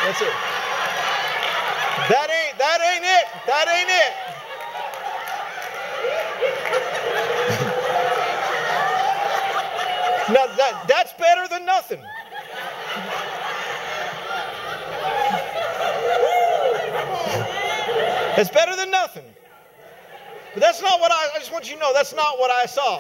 That's 0.03 0.23
it. 0.23 0.33
That 2.09 2.29
ain't, 2.31 2.59
that 2.59 2.81
ain't 2.81 3.05
it. 3.05 3.27
That 3.47 3.69
ain't 3.69 3.91
it. 3.91 4.13
Now 10.29 10.47
that, 10.47 10.85
that's 10.89 11.13
better 11.15 11.47
than 11.49 11.67
nothing. 11.67 12.01
It's 18.39 18.51
better 18.51 18.75
than 18.77 18.91
nothing. 18.91 19.25
But 20.55 20.61
that's 20.61 20.81
not 20.81 21.01
what 21.01 21.13
I, 21.13 21.33
I 21.35 21.39
just 21.39 21.53
want 21.53 21.69
you 21.69 21.75
to 21.77 21.81
know, 21.83 21.93
that's 21.93 22.15
not 22.15 22.39
what 22.39 22.51
I 22.51 22.65
saw. 22.65 22.99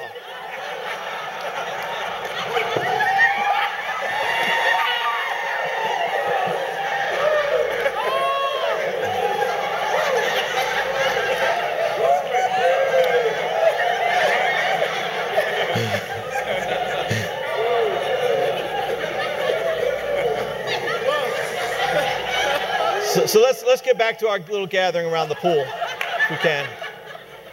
So, 23.33 23.41
let's 23.41 23.64
let's 23.64 23.80
get 23.80 23.97
back 23.97 24.18
to 24.18 24.28
our 24.28 24.41
little 24.41 24.66
gathering 24.66 25.11
around 25.11 25.30
the 25.30 25.37
pool, 25.37 25.64
if 25.64 26.30
we 26.30 26.37
can. 26.37 26.68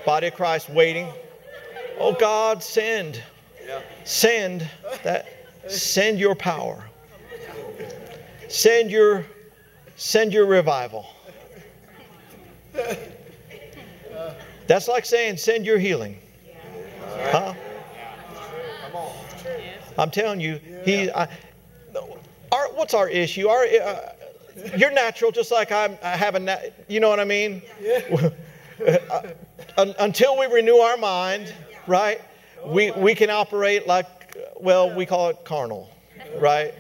Body 0.06 0.28
of 0.28 0.34
Christ 0.34 0.70
waiting. 0.70 1.08
Oh 1.98 2.12
God, 2.12 2.62
send, 2.62 3.24
send 4.04 4.70
that, 5.04 5.30
send 5.70 6.20
your 6.20 6.36
power. 6.36 6.84
Send 8.50 8.92
your, 8.92 9.26
send 9.96 10.34
your 10.34 10.48
revival. 10.48 11.06
That's 14.68 14.90
like 14.90 15.06
saying, 15.06 15.38
send 15.38 15.66
your 15.66 15.80
healing. 15.80 16.20
Huh? 17.32 17.54
I'm 19.98 20.12
telling 20.12 20.42
you, 20.42 20.60
he. 20.84 21.10
I, 21.10 21.30
our, 22.52 22.68
what's 22.74 22.94
our 22.94 23.08
issue? 23.08 23.48
Our, 23.48 23.64
uh, 23.64 24.12
you're 24.78 24.92
natural, 24.92 25.32
just 25.32 25.52
like 25.52 25.72
I'm, 25.72 25.98
I 26.02 26.16
have 26.16 26.36
a. 26.36 26.40
Na- 26.40 26.58
you 26.88 27.00
know 27.00 27.10
what 27.10 27.20
I 27.20 27.26
mean? 27.26 27.62
Yeah. 27.82 28.34
Until 29.78 30.38
we 30.38 30.46
renew 30.46 30.78
our 30.78 30.98
mind, 30.98 31.54
right? 31.88 32.22
We 32.66 32.92
we 32.92 33.16
can 33.16 33.30
operate 33.30 33.88
like, 33.88 34.08
well, 34.60 34.94
we 34.94 35.06
call 35.06 35.30
it 35.30 35.44
carnal, 35.44 35.90
right? 36.38 36.74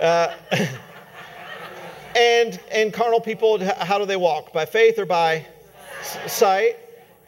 Uh, 0.00 0.34
and 2.16 2.60
and 2.70 2.92
carnal 2.92 3.20
people, 3.20 3.62
how 3.64 3.98
do 3.98 4.06
they 4.06 4.16
walk? 4.16 4.52
By 4.52 4.64
faith 4.64 4.98
or 4.98 5.06
by 5.06 5.46
sight? 6.26 6.76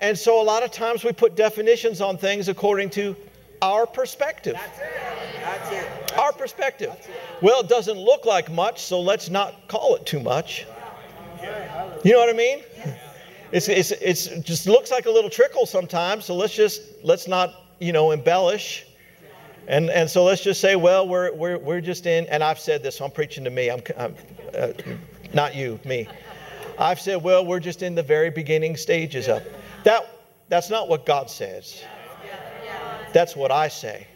And 0.00 0.16
so 0.18 0.40
a 0.40 0.44
lot 0.44 0.62
of 0.62 0.70
times 0.70 1.04
we 1.04 1.12
put 1.12 1.36
definitions 1.36 2.00
on 2.00 2.18
things 2.18 2.48
according 2.48 2.90
to 2.90 3.16
our 3.62 3.86
perspective. 3.86 4.54
That's 4.54 4.78
it. 4.78 4.84
That's 5.42 5.72
it. 5.72 6.05
Perspective. 6.38 6.94
Well, 7.42 7.60
it 7.60 7.68
doesn't 7.68 7.98
look 7.98 8.24
like 8.24 8.50
much, 8.50 8.82
so 8.82 9.00
let's 9.00 9.30
not 9.30 9.68
call 9.68 9.96
it 9.96 10.06
too 10.06 10.20
much. 10.20 10.66
You 12.04 12.12
know 12.12 12.18
what 12.18 12.30
I 12.30 12.32
mean? 12.32 12.62
It's, 13.52 13.68
it's, 13.68 13.92
it's 13.92 14.26
it 14.26 14.44
just 14.44 14.66
looks 14.66 14.90
like 14.90 15.06
a 15.06 15.10
little 15.10 15.30
trickle 15.30 15.66
sometimes, 15.66 16.24
so 16.24 16.34
let's 16.34 16.54
just 16.54 16.82
let's 17.02 17.28
not 17.28 17.64
you 17.78 17.92
know 17.92 18.10
embellish. 18.10 18.86
And, 19.68 19.90
and 19.90 20.08
so 20.08 20.22
let's 20.22 20.42
just 20.42 20.60
say, 20.60 20.76
well, 20.76 21.08
we're, 21.08 21.32
we're, 21.34 21.58
we're 21.58 21.80
just 21.80 22.06
in, 22.06 22.26
and 22.26 22.42
I've 22.44 22.60
said 22.60 22.84
this, 22.84 22.98
so 22.98 23.04
I'm 23.04 23.10
preaching 23.10 23.42
to 23.42 23.50
me, 23.50 23.68
I'm, 23.68 23.82
I'm 23.98 24.14
uh, 24.56 24.68
not 25.34 25.56
you, 25.56 25.80
me. 25.84 26.06
I've 26.78 27.00
said, 27.00 27.20
well, 27.20 27.44
we're 27.44 27.58
just 27.58 27.82
in 27.82 27.96
the 27.96 28.02
very 28.02 28.30
beginning 28.30 28.76
stages 28.76 29.28
of 29.28 29.42
that. 29.82 30.08
That's 30.48 30.70
not 30.70 30.88
what 30.88 31.04
God 31.04 31.28
says. 31.28 31.82
That's 33.12 33.34
what 33.34 33.50
I 33.50 33.66
say. 33.66 34.06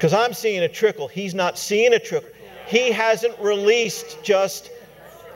Because 0.00 0.14
I'm 0.14 0.32
seeing 0.32 0.62
a 0.62 0.68
trickle. 0.68 1.08
He's 1.08 1.34
not 1.34 1.58
seeing 1.58 1.92
a 1.92 1.98
trickle. 1.98 2.30
He 2.66 2.90
hasn't 2.90 3.38
released 3.38 4.16
just 4.22 4.70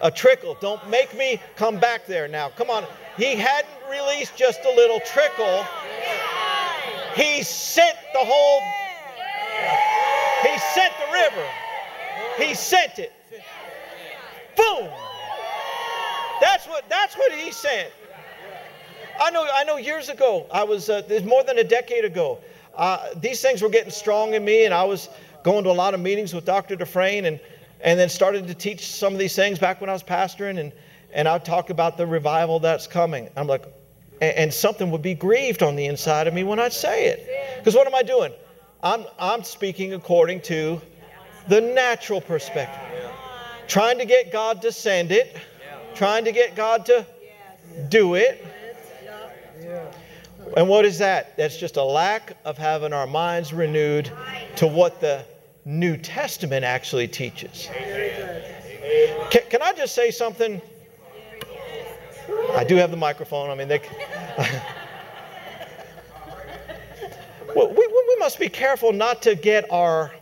a 0.01 0.11
trickle. 0.11 0.57
Don't 0.59 0.89
make 0.89 1.15
me 1.15 1.39
come 1.55 1.79
back 1.79 2.07
there 2.07 2.29
now. 2.29 2.49
Come 2.49 2.71
on. 2.71 2.87
He 3.19 3.35
hadn't 3.35 3.91
released 3.91 4.37
just 4.37 4.65
a 4.65 4.71
little 4.71 5.01
trickle. 5.01 5.67
He 7.15 7.43
sent 7.43 7.95
the 8.15 8.21
whole. 8.21 8.61
He 10.51 10.59
sent 10.73 10.95
the 10.97 11.12
river. 11.12 11.47
He 12.39 12.55
sent 12.55 12.99
it. 12.99 13.12
Boom. 14.57 14.89
That's 16.41 16.67
what. 16.67 16.89
That's 16.89 17.19
what 17.19 17.33
he 17.33 17.53
sent. 17.53 17.93
I 19.21 19.31
know. 19.31 19.47
I 19.53 19.65
know. 19.65 19.77
Years 19.77 20.09
ago, 20.09 20.47
I 20.51 20.65
was. 20.65 20.89
Uh, 20.89 21.03
more 21.27 21.45
than 21.45 21.59
a 21.59 21.65
decade 21.65 22.07
ago. 22.07 22.39
Uh, 22.77 23.09
these 23.16 23.41
things 23.41 23.62
were 23.62 23.68
getting 23.68 23.91
strong 23.91 24.35
in 24.35 24.45
me, 24.45 24.64
and 24.64 24.75
I 24.75 24.85
was 24.85 25.09
going 25.43 25.64
to 25.64 25.70
a 25.70 25.72
lot 25.72 25.95
of 25.95 26.01
meetings 26.01 26.35
with 26.35 26.45
Dr. 26.45 26.77
Dufresne, 26.77 27.27
and 27.27 27.41
and 27.81 28.01
then 28.01 28.09
started 28.09 28.47
to 28.49 28.55
teach 28.55 28.87
some 28.91 29.12
of 29.12 29.18
these 29.18 29.37
things 29.37 29.59
back 29.59 29.81
when 29.81 29.91
I 29.91 29.93
was 29.93 30.03
pastoring, 30.03 30.59
and 30.59 30.72
and 31.12 31.29
I'd 31.29 31.45
talk 31.45 31.70
about 31.70 31.97
the 31.97 32.07
revival 32.07 32.59
that's 32.59 32.87
coming. 32.87 33.31
I'm 33.37 33.47
like, 33.47 33.64
and, 34.20 34.37
and 34.37 34.55
something 34.55 34.91
would 34.91 35.03
be 35.03 35.14
grieved 35.14 35.62
on 35.62 35.77
the 35.77 35.87
inside 35.87 36.27
of 36.27 36.35
me 36.35 36.43
when 36.45 36.59
I'd 36.59 36.72
say 36.72 37.07
it, 37.07 37.29
because 37.59 37.75
what 37.75 37.87
am 37.87 37.95
I 37.95 38.03
doing? 38.03 38.33
I'm 38.83 39.05
I'm 39.18 39.45
speaking 39.45 39.95
according 39.95 40.41
to 40.43 40.81
the 41.49 41.61
natural 41.61 42.20
perspective, 42.20 43.11
trying 43.68 43.99
to 43.99 44.05
get 44.05 44.33
God 44.33 44.62
to 44.62 44.72
send 44.72 45.12
it, 45.12 45.37
trying 45.95 46.25
to 46.25 46.33
get 46.33 46.57
God 46.57 46.87
to 46.87 47.07
do 47.89 48.14
it. 48.14 48.45
And 50.57 50.68
what 50.68 50.85
is 50.85 50.99
that? 50.99 51.37
That's 51.37 51.57
just 51.57 51.77
a 51.77 51.83
lack 51.83 52.37
of 52.45 52.59
having 52.59 52.93
our 52.93 53.07
minds 53.07 53.53
renewed 53.53 54.11
to 54.57 54.66
what 54.66 55.01
the 55.01 55.25
New 55.64 55.97
Testament 55.97 56.64
actually 56.64 57.09
teaches. 57.09 57.68
Can, 59.31 59.43
can 59.49 59.62
I 59.62 59.72
just 59.72 59.95
say 59.95 60.11
something? 60.11 60.61
I 62.53 62.64
do 62.64 62.77
have 62.77 62.91
the 62.91 62.97
microphone. 62.97 63.51
I 63.51 63.55
mean, 63.55 63.68
they. 63.68 63.81
well, 67.57 67.68
we, 67.68 67.87
we 67.87 68.16
must 68.18 68.39
be 68.39 68.49
careful 68.49 68.93
not 68.93 69.22
to 69.22 69.35
get 69.35 69.70
our 69.72 70.12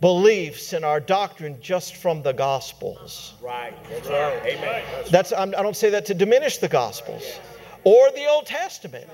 beliefs 0.00 0.72
and 0.72 0.84
our 0.84 0.98
doctrine 0.98 1.58
just 1.60 1.96
from 1.96 2.22
the 2.22 2.32
Gospels. 2.32 3.34
Right. 3.42 3.74
That's 3.90 4.08
right. 4.08 4.40
Amen. 4.46 4.82
That's, 5.10 5.32
I 5.32 5.46
don't 5.46 5.76
say 5.76 5.90
that 5.90 6.06
to 6.06 6.14
diminish 6.14 6.56
the 6.58 6.68
Gospels 6.68 7.38
or 7.84 8.10
the 8.12 8.26
Old 8.26 8.46
Testament. 8.46 9.08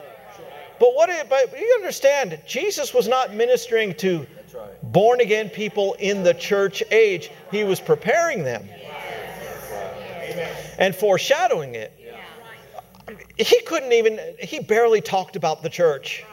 But 0.78 0.94
what? 0.94 1.10
But 1.28 1.58
you 1.58 1.74
understand, 1.76 2.38
Jesus 2.46 2.92
was 2.92 3.08
not 3.08 3.34
ministering 3.34 3.94
to 3.96 4.26
born 4.82 5.20
again 5.20 5.48
people 5.48 5.94
in 5.98 6.22
the 6.22 6.34
church 6.34 6.82
age. 6.90 7.30
He 7.50 7.64
was 7.64 7.80
preparing 7.80 8.44
them 8.44 8.68
and 10.78 10.94
foreshadowing 10.94 11.74
it. 11.74 11.92
He 13.38 13.60
couldn't 13.62 13.92
even. 13.92 14.20
He 14.38 14.60
barely 14.60 15.00
talked 15.00 15.36
about 15.36 15.62
the 15.62 15.70
church. 15.70 16.24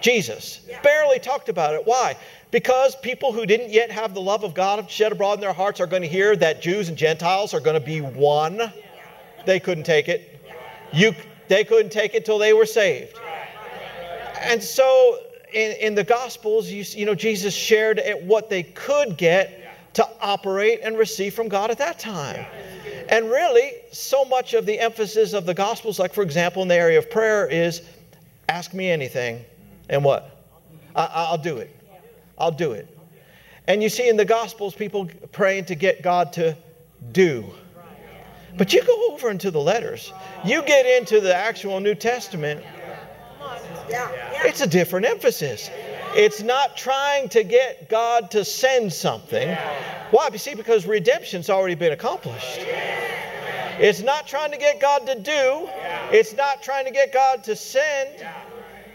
Jesus 0.00 0.60
barely 0.82 1.18
talked 1.18 1.48
about 1.48 1.74
it. 1.74 1.82
Why? 1.84 2.16
Because 2.50 2.96
people 2.96 3.32
who 3.32 3.46
didn't 3.46 3.70
yet 3.70 3.90
have 3.90 4.14
the 4.14 4.20
love 4.20 4.44
of 4.44 4.54
God 4.54 4.90
shed 4.90 5.12
abroad 5.12 5.34
in 5.34 5.40
their 5.40 5.52
hearts 5.52 5.78
are 5.78 5.86
going 5.86 6.02
to 6.02 6.08
hear 6.08 6.34
that 6.36 6.62
Jews 6.62 6.88
and 6.88 6.96
Gentiles 6.96 7.54
are 7.54 7.60
going 7.60 7.78
to 7.78 7.84
be 7.84 8.00
one. 8.00 8.72
They 9.46 9.60
couldn't 9.60 9.84
take 9.84 10.08
it. 10.08 10.29
You, 10.92 11.14
they 11.48 11.64
couldn't 11.64 11.90
take 11.90 12.14
it 12.14 12.24
till 12.24 12.38
they 12.38 12.52
were 12.52 12.66
saved. 12.66 13.18
And 14.40 14.62
so 14.62 15.18
in, 15.52 15.72
in 15.72 15.94
the 15.94 16.04
Gospels, 16.04 16.70
you, 16.70 16.84
you 16.98 17.06
know, 17.06 17.14
Jesus 17.14 17.54
shared 17.54 18.00
what 18.22 18.48
they 18.48 18.62
could 18.62 19.16
get 19.16 19.56
to 19.94 20.08
operate 20.20 20.80
and 20.82 20.96
receive 20.96 21.34
from 21.34 21.48
God 21.48 21.70
at 21.70 21.78
that 21.78 21.98
time. 21.98 22.46
And 23.08 23.26
really, 23.26 23.72
so 23.90 24.24
much 24.24 24.54
of 24.54 24.66
the 24.66 24.78
emphasis 24.78 25.32
of 25.32 25.46
the 25.46 25.54
Gospels, 25.54 25.98
like 25.98 26.14
for 26.14 26.22
example 26.22 26.62
in 26.62 26.68
the 26.68 26.76
area 26.76 26.98
of 26.98 27.10
prayer, 27.10 27.46
is 27.48 27.82
ask 28.48 28.72
me 28.72 28.88
anything, 28.88 29.44
and 29.88 30.04
what? 30.04 30.36
I, 30.94 31.30
will 31.30 31.38
do 31.38 31.58
it. 31.58 31.74
I'll 32.38 32.50
do 32.50 32.72
it. 32.72 32.96
And 33.66 33.82
you 33.82 33.88
see 33.88 34.08
in 34.08 34.16
the 34.16 34.24
Gospels, 34.24 34.74
people 34.74 35.08
praying 35.32 35.66
to 35.66 35.74
get 35.74 36.02
God 36.02 36.32
to 36.34 36.56
do. 37.12 37.44
But 38.56 38.72
you 38.72 38.82
go 38.84 39.12
over 39.12 39.30
into 39.30 39.50
the 39.50 39.60
letters, 39.60 40.12
you 40.44 40.62
get 40.62 40.86
into 40.86 41.20
the 41.20 41.34
actual 41.34 41.80
New 41.80 41.94
Testament, 41.94 42.64
it's 44.44 44.60
a 44.60 44.66
different 44.66 45.06
emphasis. 45.06 45.70
It's 46.14 46.42
not 46.42 46.76
trying 46.76 47.28
to 47.30 47.44
get 47.44 47.88
God 47.88 48.30
to 48.32 48.44
send 48.44 48.92
something. 48.92 49.56
Why? 50.10 50.28
You 50.32 50.38
see, 50.38 50.54
because 50.54 50.86
redemption's 50.86 51.48
already 51.48 51.76
been 51.76 51.92
accomplished. 51.92 52.60
It's 53.78 54.02
not 54.02 54.26
trying 54.26 54.50
to 54.50 54.58
get 54.58 54.80
God 54.80 55.06
to 55.06 55.18
do, 55.18 55.68
it's 56.12 56.34
not 56.34 56.62
trying 56.62 56.84
to 56.84 56.90
get 56.90 57.12
God 57.12 57.44
to 57.44 57.56
send. 57.56 58.26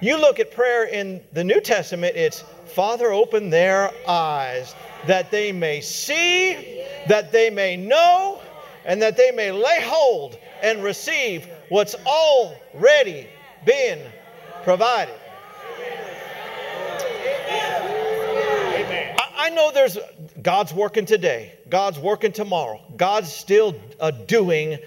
You 0.02 0.18
look 0.20 0.40
at 0.40 0.52
prayer 0.52 0.86
in 0.86 1.22
the 1.34 1.44
New 1.44 1.62
Testament, 1.62 2.16
it's 2.16 2.44
Father, 2.66 3.12
open 3.12 3.50
their 3.50 3.92
eyes 4.08 4.76
that 5.08 5.32
they 5.32 5.52
may 5.52 5.82
see, 5.82 6.84
that 7.08 7.32
they 7.32 7.50
may 7.50 7.78
know, 7.78 8.42
and 8.86 9.02
that 9.02 9.18
they 9.18 9.32
may 9.32 9.52
lay 9.52 9.82
hold 9.82 10.38
and 10.62 10.84
receive 10.84 11.48
what's 11.70 11.96
already 12.06 13.28
been 13.66 14.00
provided. 14.64 15.16
I 19.38 19.50
know 19.50 19.72
there's 19.72 19.98
God's 20.42 20.74
working 20.74 21.06
today, 21.06 21.54
God's 21.70 22.00
working 22.00 22.32
tomorrow, 22.32 22.82
God's 22.96 23.32
still 23.32 23.76
a 24.00 24.12
doing 24.12 24.78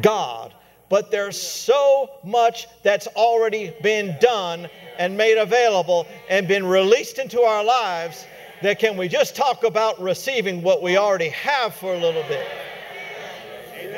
God. 0.00 0.54
But 0.88 1.10
there's 1.10 1.40
so 1.40 2.10
much 2.22 2.68
that's 2.82 3.06
already 3.08 3.74
been 3.82 4.16
done 4.20 4.68
and 4.98 5.16
made 5.16 5.38
available 5.38 6.06
and 6.28 6.46
been 6.46 6.64
released 6.66 7.18
into 7.18 7.40
our 7.40 7.64
lives 7.64 8.26
that 8.62 8.78
can 8.78 8.96
we 8.96 9.08
just 9.08 9.34
talk 9.34 9.64
about 9.64 10.00
receiving 10.00 10.62
what 10.62 10.82
we 10.82 10.96
already 10.96 11.30
have 11.30 11.74
for 11.74 11.92
a 11.92 11.98
little 11.98 12.22
bit? 12.24 12.46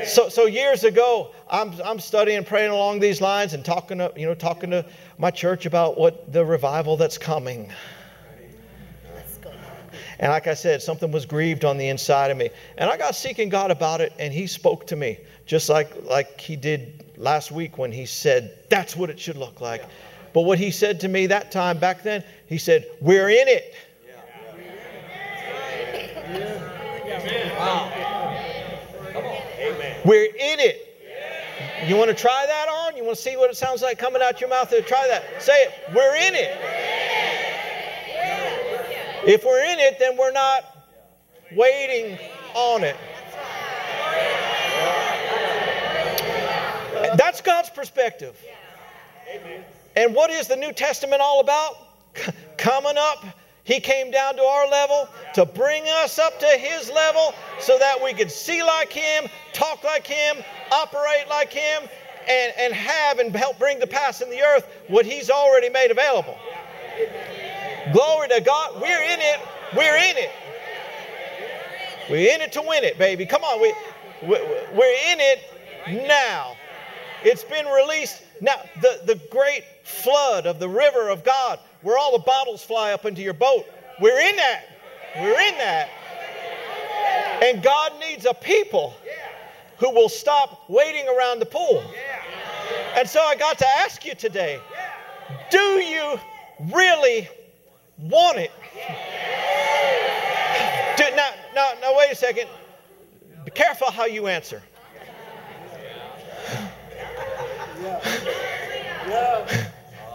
So, 0.05 0.29
so 0.29 0.47
years 0.47 0.85
ago, 0.85 1.33
I'm, 1.49 1.73
I'm 1.85 1.99
studying, 1.99 2.45
praying 2.45 2.71
along 2.71 3.01
these 3.01 3.21
lines, 3.21 3.55
and 3.55 3.65
talking 3.65 3.99
to 3.99 4.13
you 4.17 4.27
know 4.27 4.35
talking 4.35 4.71
to 4.71 4.85
my 5.19 5.31
church 5.31 5.67
about 5.67 5.99
what 5.99 6.33
the 6.33 6.45
revival 6.45 6.97
that's 6.97 7.19
coming. 7.19 7.73
And 10.19 10.33
like 10.33 10.47
I 10.47 10.55
said, 10.55 10.81
something 10.81 11.13
was 11.13 11.27
grieved 11.27 11.65
on 11.65 11.77
the 11.77 11.89
inside 11.89 12.31
of 12.31 12.39
me, 12.39 12.51
and 12.79 12.89
I 12.89 12.97
got 12.97 13.15
seeking 13.15 13.49
God 13.49 13.71
about 13.71 14.01
it, 14.01 14.13
and 14.19 14.33
He 14.33 14.47
spoke 14.47 14.87
to 14.89 14.97
me 14.97 15.19
just 15.45 15.69
like 15.69 15.91
like 16.05 16.41
He 16.41 16.57
did 16.57 17.05
last 17.17 17.53
week 17.53 17.79
when 17.79 17.93
He 17.93 18.07
said 18.07 18.59
that's 18.69 18.97
what 18.97 19.11
it 19.11 19.21
should 19.21 19.37
look 19.37 19.61
like. 19.61 19.85
But 20.33 20.43
what 20.43 20.59
He 20.59 20.71
said 20.71 21.01
to 21.01 21.09
me 21.09 21.27
that 21.27 21.53
time 21.53 21.79
back 21.79 22.03
then, 22.03 22.25
He 22.47 22.59
said, 22.59 22.87
"We're 23.01 23.29
in 23.29 23.49
it." 23.49 23.75
Wow. 27.59 28.26
We're 30.05 30.25
in 30.25 30.61
it. 30.61 30.83
You 31.87 31.97
want 31.97 32.09
to 32.09 32.15
try 32.15 32.45
that 32.47 32.69
on? 32.69 32.97
You 32.97 33.05
want 33.05 33.17
to 33.17 33.23
see 33.23 33.37
what 33.37 33.51
it 33.51 33.57
sounds 33.57 33.83
like 33.83 33.99
coming 33.99 34.23
out 34.23 34.41
your 34.41 34.51
mouth? 34.51 34.71
Try 34.87 35.07
that. 35.09 35.43
Say 35.43 35.65
it. 35.65 35.73
We're 35.95 36.17
in 36.17 36.35
it. 36.35 36.57
If 39.27 39.45
we're 39.45 39.65
in 39.65 39.79
it, 39.79 39.99
then 39.99 40.17
we're 40.17 40.33
not 40.33 40.65
waiting 41.53 42.19
on 42.55 42.85
it. 42.85 42.97
That's 47.17 47.41
God's 47.41 47.71
perspective. 47.71 48.37
And 49.97 50.15
what 50.15 50.31
is 50.31 50.49
the 50.49 50.57
New 50.57 50.73
Testament 50.73 51.21
all 51.23 51.41
about? 51.41 51.75
Coming 52.59 52.97
up, 52.97 53.25
He 53.67 53.81
came 53.81 54.13
down 54.13 54.37
to 54.37 54.43
our 54.43 54.69
level 54.69 55.09
to 55.35 55.45
bring 55.45 55.83
us 55.89 56.21
up 56.21 56.39
to 56.39 56.47
His 56.47 56.89
level 56.89 57.35
so 57.59 57.77
that 57.79 58.01
we 58.03 58.15
could 58.15 58.31
see 58.31 58.63
like 58.63 58.93
Him, 58.93 59.29
talk 59.53 59.83
like 59.83 60.07
Him, 60.07 60.37
operate 60.71 61.29
like 61.29 61.53
Him, 61.53 61.83
and, 62.29 62.53
and 62.59 62.73
have 62.73 63.19
and 63.19 63.35
help 63.35 63.59
bring 63.59 63.81
to 63.81 63.87
pass 63.89 64.23
in 64.23 64.31
the 64.31 64.41
earth 64.41 64.69
what 64.87 65.05
He's 65.05 65.31
already 65.31 65.69
made 65.69 65.91
available. 65.91 66.39
Glory 67.93 68.29
to 68.29 68.41
God. 68.41 68.81
We're 68.81 69.03
in 69.03 69.21
it. 69.21 69.41
We're 69.77 69.97
in 69.97 70.17
it. 70.17 70.31
We're 72.09 72.35
in 72.35 72.41
it 72.41 72.53
to 72.53 72.63
win 72.63 72.85
it, 72.85 72.99
baby. 72.99 73.27
Come 73.27 73.43
on. 73.43 73.61
We, 73.61 73.75
we're 74.23 75.13
in 75.13 75.19
it 75.21 75.41
now. 76.07 76.57
It's 77.25 77.43
been 77.43 77.67
released. 77.67 78.23
Now, 78.41 78.61
the, 78.81 79.01
the 79.05 79.21
great 79.31 79.65
flood 79.83 80.47
of 80.47 80.61
the 80.61 80.69
river 80.69 81.09
of 81.09 81.25
God, 81.25 81.59
where 81.87 81.97
all 81.97 82.11
the 82.11 82.25
bottles 82.25 82.65
fly 82.65 82.93
up 82.93 83.05
into 83.05 83.23
your 83.23 83.33
boat, 83.33 83.65
we're 84.01 84.19
in 84.19 84.35
that. 84.35 84.65
We're 85.21 85.41
in 85.41 85.57
that. 85.59 85.89
And 87.45 87.63
God 87.63 87.93
needs 88.01 88.27
a 88.27 88.35
people 88.35 88.93
who 89.79 89.95
will 89.95 90.09
stop 90.09 90.69
waiting 90.69 91.07
around 91.07 91.39
the 91.39 91.47
pool. 91.47 91.85
And 92.97 93.09
so 93.09 93.21
I 93.21 93.37
got 93.37 93.59
to 93.59 93.67
ask 93.79 94.05
you 94.05 94.17
today 94.17 94.59
do 95.49 95.59
you 95.59 96.19
really 96.73 97.29
want 97.99 98.39
it? 98.39 98.51
Do, 100.97 101.05
now, 101.15 101.31
now, 101.55 101.73
now, 101.81 101.97
wait 101.97 102.11
a 102.11 102.17
second. 102.17 102.49
Be 103.45 103.53
careful 103.53 103.93
how 103.93 104.07
you 104.07 104.27
answer. 104.27 104.61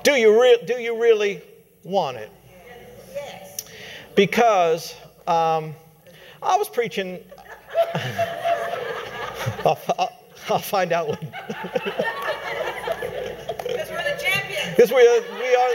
Do 0.04 0.12
you, 0.12 0.42
re- 0.42 0.64
do 0.66 0.74
you 0.74 1.02
really 1.02 1.42
want 1.84 2.18
it? 2.18 2.30
Because 4.16 4.96
um, 5.28 5.74
I 6.42 6.58
was 6.58 6.70
preaching. 6.70 7.20
I'll, 9.66 9.80
I'll, 9.98 10.12
I'll, 10.50 10.60
find 10.60 10.92
out 10.92 11.08
when. 11.08 11.18
Because 13.68 13.90
we're 13.90 14.04
the 14.04 14.20
champions. 14.22 14.76
Because 14.76 14.92
we 14.92 15.08
are, 15.08 15.22
we 15.40 15.56
are. 15.56 15.70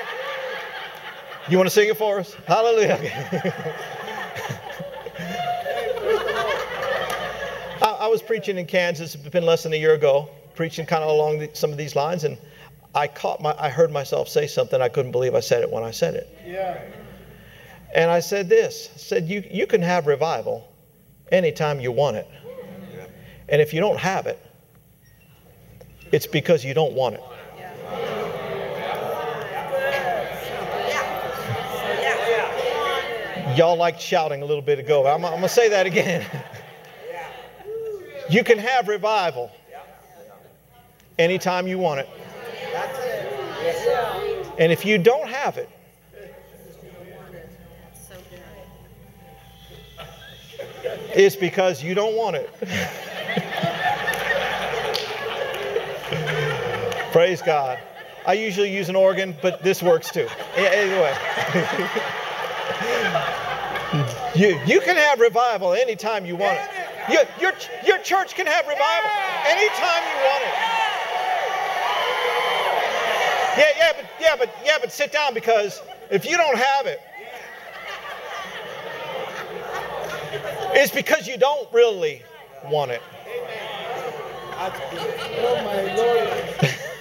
You 1.49 1.57
want 1.57 1.69
to 1.69 1.75
sing 1.75 1.89
it 1.89 1.97
for 1.97 2.19
us? 2.19 2.35
Hallelujah. 2.47 2.99
I, 7.83 7.97
I 8.01 8.07
was 8.09 8.23
preaching 8.23 8.59
in 8.59 8.67
Kansas. 8.67 9.15
It's 9.15 9.29
been 9.29 9.47
less 9.47 9.63
than 9.63 9.73
a 9.73 9.77
year 9.77 9.95
ago 9.95 10.29
preaching 10.57 10.87
kind 10.87 11.05
of 11.05 11.11
along 11.11 11.39
the, 11.39 11.51
some 11.53 11.71
of 11.71 11.77
these 11.77 11.95
lines, 11.95 12.25
and 12.25 12.37
I 12.97 13.07
caught 13.09 13.42
my, 13.42 13.55
I 13.59 13.68
heard 13.68 13.92
myself 13.92 14.26
say 14.26 14.47
something. 14.47 14.80
I 14.80 14.88
couldn't 14.88 15.12
believe 15.12 15.34
I 15.34 15.40
said 15.40 15.62
it 15.62 15.70
when 15.70 15.84
I 15.84 15.90
said 15.90 16.14
it. 16.14 16.34
Yeah. 16.47 16.80
And 17.94 18.11
I 18.11 18.20
said 18.20 18.49
this. 18.49 18.90
I 18.94 18.97
said, 18.97 19.28
you, 19.28 19.44
you 19.51 19.66
can 19.66 19.82
have 19.82 20.07
revival 20.07 20.66
anytime 21.30 21.78
you 21.78 21.92
want 21.92 22.16
it. 22.16 22.26
Yeah. 22.94 23.07
And 23.51 23.61
if 23.61 23.74
you 23.74 23.80
don't 23.80 23.99
have 23.99 24.26
it, 24.26 24.40
it's 26.11 26.26
because 26.26 26.64
you 26.64 26.72
don't 26.72 26.94
want 26.94 27.16
it. 27.16 27.22
Y'all 33.57 33.76
liked 33.76 34.01
shouting 34.01 34.40
a 34.42 34.44
little 34.44 34.62
bit 34.62 34.78
ago. 34.78 35.07
I'm, 35.07 35.22
I'm 35.24 35.32
going 35.32 35.42
to 35.42 35.49
say 35.51 35.68
that 35.68 35.84
again. 35.86 36.26
you 38.30 38.42
can 38.42 38.59
have 38.59 38.88
revival 38.88 39.51
anytime 41.18 41.66
you 41.66 41.78
want 41.78 42.01
it. 42.01 42.09
And 44.59 44.73
if 44.73 44.85
you 44.85 44.99
don't 44.99 45.29
have 45.29 45.59
it, 45.59 45.69
it's 51.14 51.37
because 51.37 51.81
you 51.83 51.95
don't 51.95 52.17
want 52.17 52.37
it. 52.37 52.51
Praise 57.12 57.43
God. 57.43 57.79
I 58.27 58.33
usually 58.35 58.75
use 58.75 58.89
an 58.89 58.97
organ, 58.97 59.37
but 59.41 59.62
this 59.62 59.81
works 59.83 60.11
too. 60.11 60.27
Anyway. 60.57 61.14
you, 64.35 64.61
you 64.67 64.81
can 64.81 64.97
have 64.97 65.21
revival 65.21 65.73
anytime 65.73 66.27
you 66.27 66.35
want 66.37 66.59
it. 66.59 66.69
Your, 67.11 67.23
your, 67.41 67.53
your 67.87 67.99
church 67.99 68.35
can 68.35 68.47
have 68.47 68.67
revival 68.67 69.11
anytime 69.47 70.03
you 70.03 70.17
want 70.25 70.43
it. 70.43 70.76
Yeah, 73.57 73.71
yeah, 73.77 73.93
but 73.97 74.07
yeah, 74.21 74.37
but 74.37 74.55
yeah, 74.65 74.79
but 74.81 74.93
sit 74.93 75.13
down 75.13 75.33
because 75.33 75.81
if 76.11 76.25
you 76.25 76.37
don't 76.37 76.59
have 76.59 76.87
it, 76.87 77.01
it's 80.75 80.93
because 80.93 81.27
you 81.27 81.39
don't 81.39 81.73
really 81.73 82.23
want 82.71 82.91
it. 82.91 83.03
Oh 84.59 84.71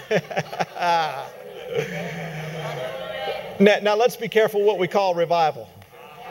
now, 3.59 3.77
now 3.81 3.95
let's 3.95 4.15
be 4.15 4.27
careful 4.27 4.63
what 4.63 4.79
we 4.79 4.87
call 4.87 5.15
revival. 5.15 5.69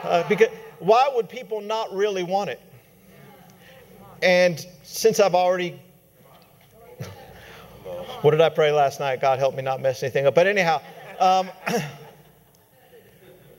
Uh, 0.03 0.27
because 0.27 0.49
why 0.79 1.09
would 1.13 1.29
people 1.29 1.61
not 1.61 1.93
really 1.93 2.23
want 2.23 2.49
it? 2.49 2.59
And 4.21 4.65
since 4.83 5.19
I've 5.19 5.35
already 5.35 5.79
what 8.21 8.31
did 8.31 8.41
I 8.41 8.49
pray 8.49 8.71
last 8.71 8.99
night? 8.99 9.21
God 9.21 9.39
help 9.39 9.55
me 9.55 9.61
not 9.61 9.81
mess 9.81 10.01
anything 10.01 10.25
up. 10.25 10.35
But 10.35 10.47
anyhow, 10.47 10.81
um, 11.19 11.49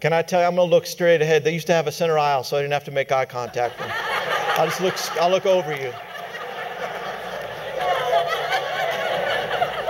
can 0.00 0.12
I 0.12 0.22
tell 0.22 0.40
you, 0.40 0.46
I'm 0.46 0.56
going 0.56 0.68
to 0.68 0.74
look 0.74 0.86
straight 0.86 1.22
ahead. 1.22 1.44
They 1.44 1.54
used 1.54 1.68
to 1.68 1.72
have 1.72 1.86
a 1.86 1.92
center 1.92 2.18
aisle, 2.18 2.42
so 2.42 2.56
I 2.56 2.62
didn't 2.62 2.72
have 2.72 2.84
to 2.84 2.90
make 2.90 3.12
eye 3.12 3.24
contact. 3.24 3.80
I'll 4.58 4.66
just 4.66 4.80
look, 4.80 5.16
I'll 5.20 5.30
look 5.30 5.46
over 5.46 5.76
you. 5.76 5.92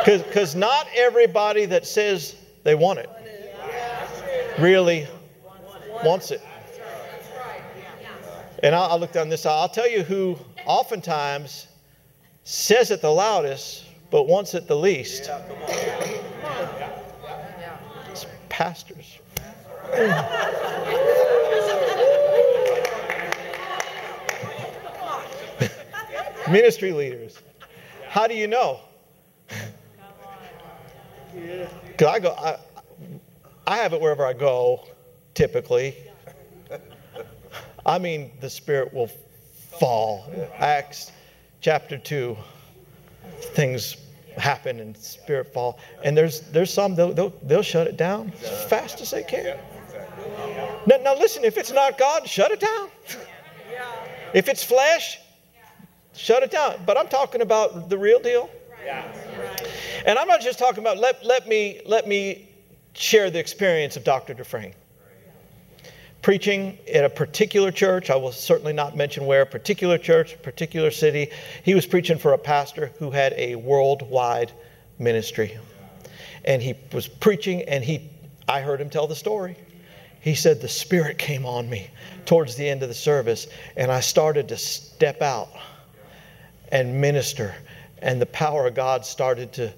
Because 0.05 0.55
not 0.55 0.87
everybody 0.95 1.65
that 1.65 1.87
says 1.87 2.37
they 2.63 2.75
want 2.75 3.01
it 3.01 3.11
really 4.59 5.09
wants 6.05 6.31
it. 6.31 6.43
And 8.63 8.75
I'll, 8.75 8.91
I'll 8.93 9.01
look 9.01 9.13
down 9.13 9.29
this 9.29 9.47
aisle. 9.47 9.63
I'll 9.63 9.69
tell 9.69 9.91
you 9.91 10.03
who 10.03 10.39
oftentimes 10.65 11.67
says 12.45 12.91
it 12.91 13.03
the 13.03 13.11
loudest 13.11 13.86
but 14.11 14.25
once 14.25 14.55
at 14.55 14.69
the 14.69 14.77
least. 14.77 15.31
It's 18.11 18.27
pastors. 18.49 19.19
Ministry 26.51 26.93
leaders. 26.93 27.39
How 28.09 28.27
do 28.27 28.35
you 28.35 28.47
know? 28.47 28.81
Because 31.87 32.09
I 32.09 32.19
go, 32.21 32.31
I, 32.31 32.57
I 33.67 33.77
have 33.79 33.93
it 33.93 34.01
wherever 34.01 34.25
I 34.25 34.33
go, 34.33 34.87
typically. 35.35 35.97
I 37.85 37.99
mean, 37.99 38.31
the 38.41 38.51
Spirit 38.51 38.95
will 38.95 39.11
fall. 39.79 40.31
Acts 40.59 41.13
chapter 41.61 41.99
2 41.99 42.37
things 43.41 43.97
happen 44.37 44.81
and 44.81 44.97
spirit 44.97 45.53
fall. 45.53 45.79
And 46.05 46.17
there's 46.17 46.41
there's 46.53 46.73
some 46.73 46.95
they'll 46.95 47.13
they'll, 47.13 47.33
they'll 47.43 47.63
shut 47.63 47.87
it 47.87 47.97
down 47.97 48.33
as 48.43 48.65
fast 48.65 49.01
as 49.01 49.11
they 49.11 49.23
can. 49.23 49.59
Now, 50.87 50.97
now 51.03 51.15
listen, 51.15 51.45
if 51.45 51.57
it's 51.57 51.73
not 51.73 51.99
God, 51.99 52.29
shut 52.29 52.51
it 52.51 52.61
down. 52.61 52.89
If 54.35 54.49
it's 54.49 54.63
flesh, 54.63 55.19
shut 56.15 56.43
it 56.43 56.51
down. 56.51 56.83
But 56.85 56.99
I'm 56.99 57.09
talking 57.09 57.41
about 57.41 57.89
the 57.89 57.99
real 57.99 58.21
deal. 58.21 58.51
And 60.05 60.19
I'm 60.19 60.29
not 60.29 60.41
just 60.41 60.59
talking 60.59 60.81
about 60.81 60.99
let, 60.99 61.25
let 61.25 61.49
me 61.49 61.81
let 61.87 62.07
me 62.07 62.49
share 62.93 63.31
the 63.31 63.39
experience 63.39 63.97
of 63.97 64.05
Dr. 64.05 64.35
Dufresne 64.35 64.75
preaching 66.27 66.77
at 66.93 67.05
a 67.05 67.09
particular 67.09 67.71
church. 67.71 68.11
I 68.11 68.17
will 68.17 68.33
certainly 68.33 68.73
not 68.73 68.97
mention 68.97 69.27
where, 69.27 69.47
particular 69.47 69.97
church, 69.97 70.43
particular 70.43 70.91
city. 70.91 71.31
He 71.63 71.73
was 71.73 71.87
preaching 71.87 72.19
for 72.19 72.33
a 72.33 72.39
pastor 72.39 72.91
who 72.99 73.13
had 73.13 73.33
a 73.35 73.55
worldwide 73.55 74.51
ministry. 74.99 75.57
And 76.45 76.61
he 76.61 76.75
was 76.93 77.07
preaching, 77.07 77.63
and 77.69 77.85
he, 77.85 78.11
I 78.49 78.61
heard 78.61 78.81
him 78.81 78.91
tell 78.91 79.07
the 79.07 79.15
story. 79.15 79.55
He 80.21 80.35
said, 80.35 80.61
The 80.61 80.67
Spirit 80.67 81.17
came 81.17 81.47
on 81.47 81.71
me 81.71 81.91
towards 82.25 82.57
the 82.57 82.69
end 82.69 82.83
of 82.83 82.89
the 82.89 82.95
service, 82.95 83.47
and 83.77 83.93
I 83.93 84.01
started 84.01 84.49
to 84.49 84.57
step 84.57 85.23
out 85.23 85.51
and 86.73 87.01
minister, 87.01 87.55
and 87.99 88.21
the 88.21 88.27
power 88.27 88.67
of 88.67 88.75
God 88.75 89.07
started 89.07 89.53
to 89.53 89.73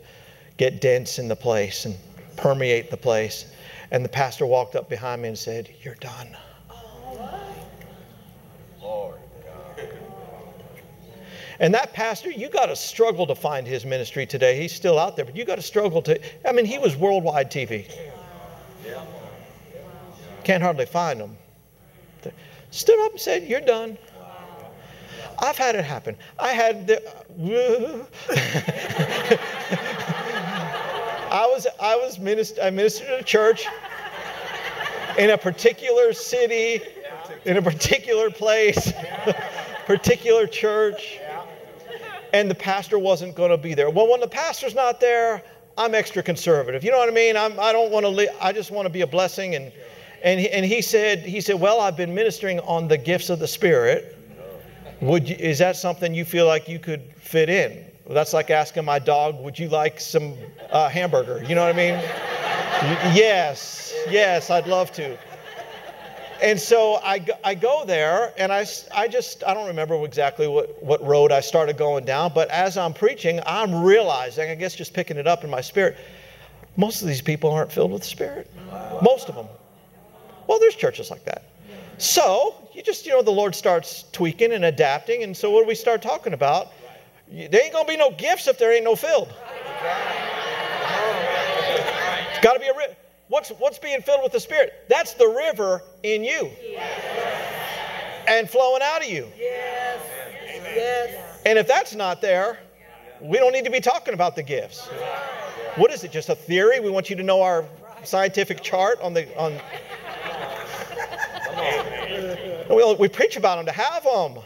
get 0.57 0.81
dense 0.81 1.19
in 1.19 1.29
the 1.29 1.37
place 1.37 1.85
and 1.85 1.95
permeate 2.39 2.91
the 2.91 2.97
place. 2.97 3.47
And 3.91 4.05
the 4.05 4.09
pastor 4.09 4.47
walked 4.47 4.77
up 4.77 4.89
behind 4.89 5.23
me 5.23 5.29
and 5.29 5.39
said, 5.39 5.69
You're 5.83 5.97
done. 5.97 6.37
And 11.61 11.75
that 11.75 11.93
pastor, 11.93 12.31
you 12.31 12.49
got 12.49 12.67
to 12.67 12.77
struggle 12.77 13.27
to 13.27 13.35
find 13.35 13.67
his 13.67 13.85
ministry 13.85 14.25
today. 14.27 14.61
He's 14.61 14.73
still 14.73 14.97
out 14.97 15.17
there, 15.17 15.25
but 15.25 15.35
you 15.35 15.45
got 15.45 15.57
to 15.57 15.63
struggle 15.63 16.01
to. 16.03 16.21
I 16.49 16.53
mean, 16.53 16.65
he 16.65 16.79
was 16.79 16.97
worldwide 16.97 17.51
TV. 17.51 17.93
Can't 20.45 20.63
hardly 20.63 20.87
find 20.87 21.21
him. 21.21 21.37
Stood 22.71 23.05
up 23.05 23.13
and 23.13 23.21
said, 23.21 23.45
You're 23.45 23.61
done. 23.61 23.99
I've 25.41 25.57
had 25.57 25.75
it 25.75 25.85
happen. 25.85 26.17
I 26.39 26.49
had 26.49 26.87
the. 26.87 28.07
I 31.31 31.47
was 31.47 31.67
I 31.81 31.97
was 31.97 32.19
minister, 32.19 32.63
I 32.63 32.71
ministered 32.71 33.09
at 33.09 33.21
a 33.21 33.25
church 33.25 33.67
in 35.19 35.31
a 35.31 35.39
particular 35.39 36.13
city, 36.13 36.83
in 37.45 37.57
a 37.57 37.63
particular 37.63 38.31
place, 38.31 38.93
particular 39.87 40.47
church 40.47 41.19
and 42.33 42.51
the 42.51 42.55
pastor 42.55 42.99
wasn't 42.99 43.35
going 43.35 43.51
to 43.51 43.59
be 43.59 43.75
there. 43.75 43.91
Well, 43.91 44.11
when 44.11 44.21
the 44.21 44.29
pastor's 44.29 44.75
not 44.75 45.01
there, 45.01 45.43
I'm 45.77 45.95
extra 45.95 46.23
conservative. 46.23 46.85
You 46.85 46.91
know 46.91 46.99
what 46.99 47.09
I 47.09 47.13
mean? 47.13 47.37
I'm, 47.37 47.59
I 47.59 47.73
don't 47.73 47.91
want 47.91 48.05
to. 48.05 48.11
Li- 48.11 48.29
I 48.41 48.53
just 48.53 48.71
want 48.71 48.87
to 48.87 48.91
be 48.91 49.03
a 49.03 49.07
blessing. 49.07 49.55
And 49.55 49.73
and 50.23 50.41
he, 50.41 50.51
and 50.51 50.67
he 50.67 50.83
said 50.83 51.21
he 51.21 51.41
said, 51.41 51.61
well, 51.61 51.81
I've 51.81 51.97
been 51.97 52.15
ministering 52.15 52.61
on 52.61 52.89
the 52.89 52.99
gifts 52.99 53.31
of 53.31 53.39
the 53.39 53.47
Spirit. 53.47 54.17
Would 55.01 55.29
you, 55.29 55.37
is 55.37 55.59
that 55.59 55.77
something 55.77 56.13
you 56.13 56.25
feel 56.25 56.47
like 56.47 56.69
you 56.69 56.81
could 56.81 57.03
fit 57.17 57.49
in? 57.49 57.85
Well, 58.09 58.17
that's 58.17 58.33
like 58.33 58.51
asking 58.51 58.85
my 58.85 58.99
dog, 58.99 59.39
would 59.41 59.57
you 59.57 59.69
like 59.69 60.01
some 60.01 60.35
uh, 60.71 60.89
hamburger? 60.89 61.45
You 61.45 61.55
know 61.55 61.65
what 61.65 61.75
I 61.75 61.77
mean? 61.77 61.95
yes, 63.15 63.95
yes, 64.09 64.51
I'd 64.51 64.67
love 64.67 64.91
to 64.93 65.17
and 66.41 66.61
so 66.61 67.01
I, 67.03 67.25
I 67.45 67.55
go 67.55 67.85
there 67.85 68.33
and 68.39 68.53
I, 68.53 68.65
I 68.95 69.09
just 69.09 69.43
i 69.45 69.55
don't 69.55 69.67
remember 69.67 70.03
exactly 70.05 70.47
what, 70.47 70.83
what 70.83 71.05
road 71.05 71.33
i 71.33 71.41
started 71.41 71.77
going 71.77 72.05
down 72.05 72.33
but 72.35 72.49
as 72.51 72.77
i'm 72.77 72.93
preaching 72.93 73.41
i'm 73.47 73.75
realizing 73.75 74.51
i 74.51 74.55
guess 74.55 74.75
just 74.75 74.95
picking 74.95 75.17
it 75.17 75.27
up 75.27 75.45
in 75.45 75.51
my 75.51 75.61
spirit 75.61 75.97
most 76.77 77.03
of 77.03 77.09
these 77.09 77.23
people 77.23 77.51
aren't 77.51 77.73
filled 77.73 77.93
with 77.93 78.03
the 78.03 78.09
spirit 78.09 78.51
wow. 78.71 79.01
most 79.03 79.29
of 79.29 79.35
them 79.35 79.47
well 80.47 80.59
there's 80.59 80.77
churches 80.77 81.11
like 81.11 81.25
that 81.25 81.45
so 81.99 82.69
you 82.73 82.83
just 82.83 83.07
you 83.07 83.13
know 83.13 83.23
the 83.23 83.31
lord 83.31 83.55
starts 83.55 84.05
tweaking 84.13 84.53
and 84.53 84.65
adapting 84.65 85.23
and 85.23 85.37
so 85.37 85.51
what 85.51 85.63
do 85.63 85.69
we 85.69 85.75
start 85.75 86.03
talking 86.03 86.33
about 86.33 86.73
there 87.31 87.63
ain't 87.63 87.73
gonna 87.73 87.89
be 87.89 87.97
no 87.97 88.11
gifts 88.13 88.47
if 88.49 88.59
there 88.59 88.73
ain't 88.73 88.85
no 88.85 88.97
filled 88.97 89.33
it's 92.39 92.45
got 92.45 92.55
to 92.55 92.61
be 92.61 92.69
a 92.69 92.73
What's, 93.29 93.51
what's 93.51 93.79
being 93.79 94.01
filled 94.01 94.23
with 94.23 94.33
the 94.33 94.41
Spirit? 94.41 94.73
That's 94.89 95.13
the 95.13 95.27
river 95.27 95.83
in 96.03 96.25
you 96.25 96.51
yes. 96.63 98.25
and 98.27 98.49
flowing 98.49 98.81
out 98.83 99.03
of 99.03 99.09
you. 99.09 99.29
Yes. 99.39 100.01
Yes. 100.75 101.43
And 101.45 101.59
if 101.59 101.67
that's 101.69 101.95
not 101.95 102.23
there, 102.23 102.59
we 103.21 103.37
don't 103.37 103.53
need 103.53 103.67
to 103.67 103.71
be 103.71 103.81
talking 103.81 104.15
about 104.15 104.35
the 104.35 104.43
gifts. 104.43 104.87
What 105.77 105.93
is 105.93 106.05
it? 106.05 106.11
Just 106.11 106.31
a 106.31 106.35
theory? 106.35 106.81
We 106.81 106.89
want 106.91 107.11
you 107.11 107.17
to 107.17 107.23
know 107.23 107.43
our 107.43 107.67
scientific 108.03 108.63
chart 108.63 108.99
on 109.03 109.13
the 109.13 109.29
on. 109.37 109.61
we, 112.71 112.95
we 112.95 113.09
preach 113.09 113.37
about 113.37 113.57
them 113.57 113.67
to 113.67 113.73
have 113.73 114.05
them. 114.05 114.43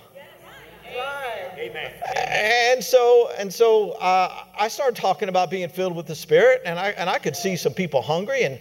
Amen. 1.63 1.93
And 2.17 2.83
so, 2.83 3.31
and 3.39 3.53
so, 3.53 3.93
uh, 3.93 4.45
I 4.59 4.67
started 4.67 4.97
talking 4.97 5.29
about 5.29 5.49
being 5.49 5.69
filled 5.69 5.95
with 5.95 6.07
the 6.07 6.15
Spirit, 6.15 6.63
and 6.65 6.77
I 6.77 6.89
and 6.91 7.09
I 7.09 7.19
could 7.19 7.37
see 7.37 7.55
some 7.55 7.73
people 7.73 8.03
hungry, 8.03 8.43
and 8.43 8.59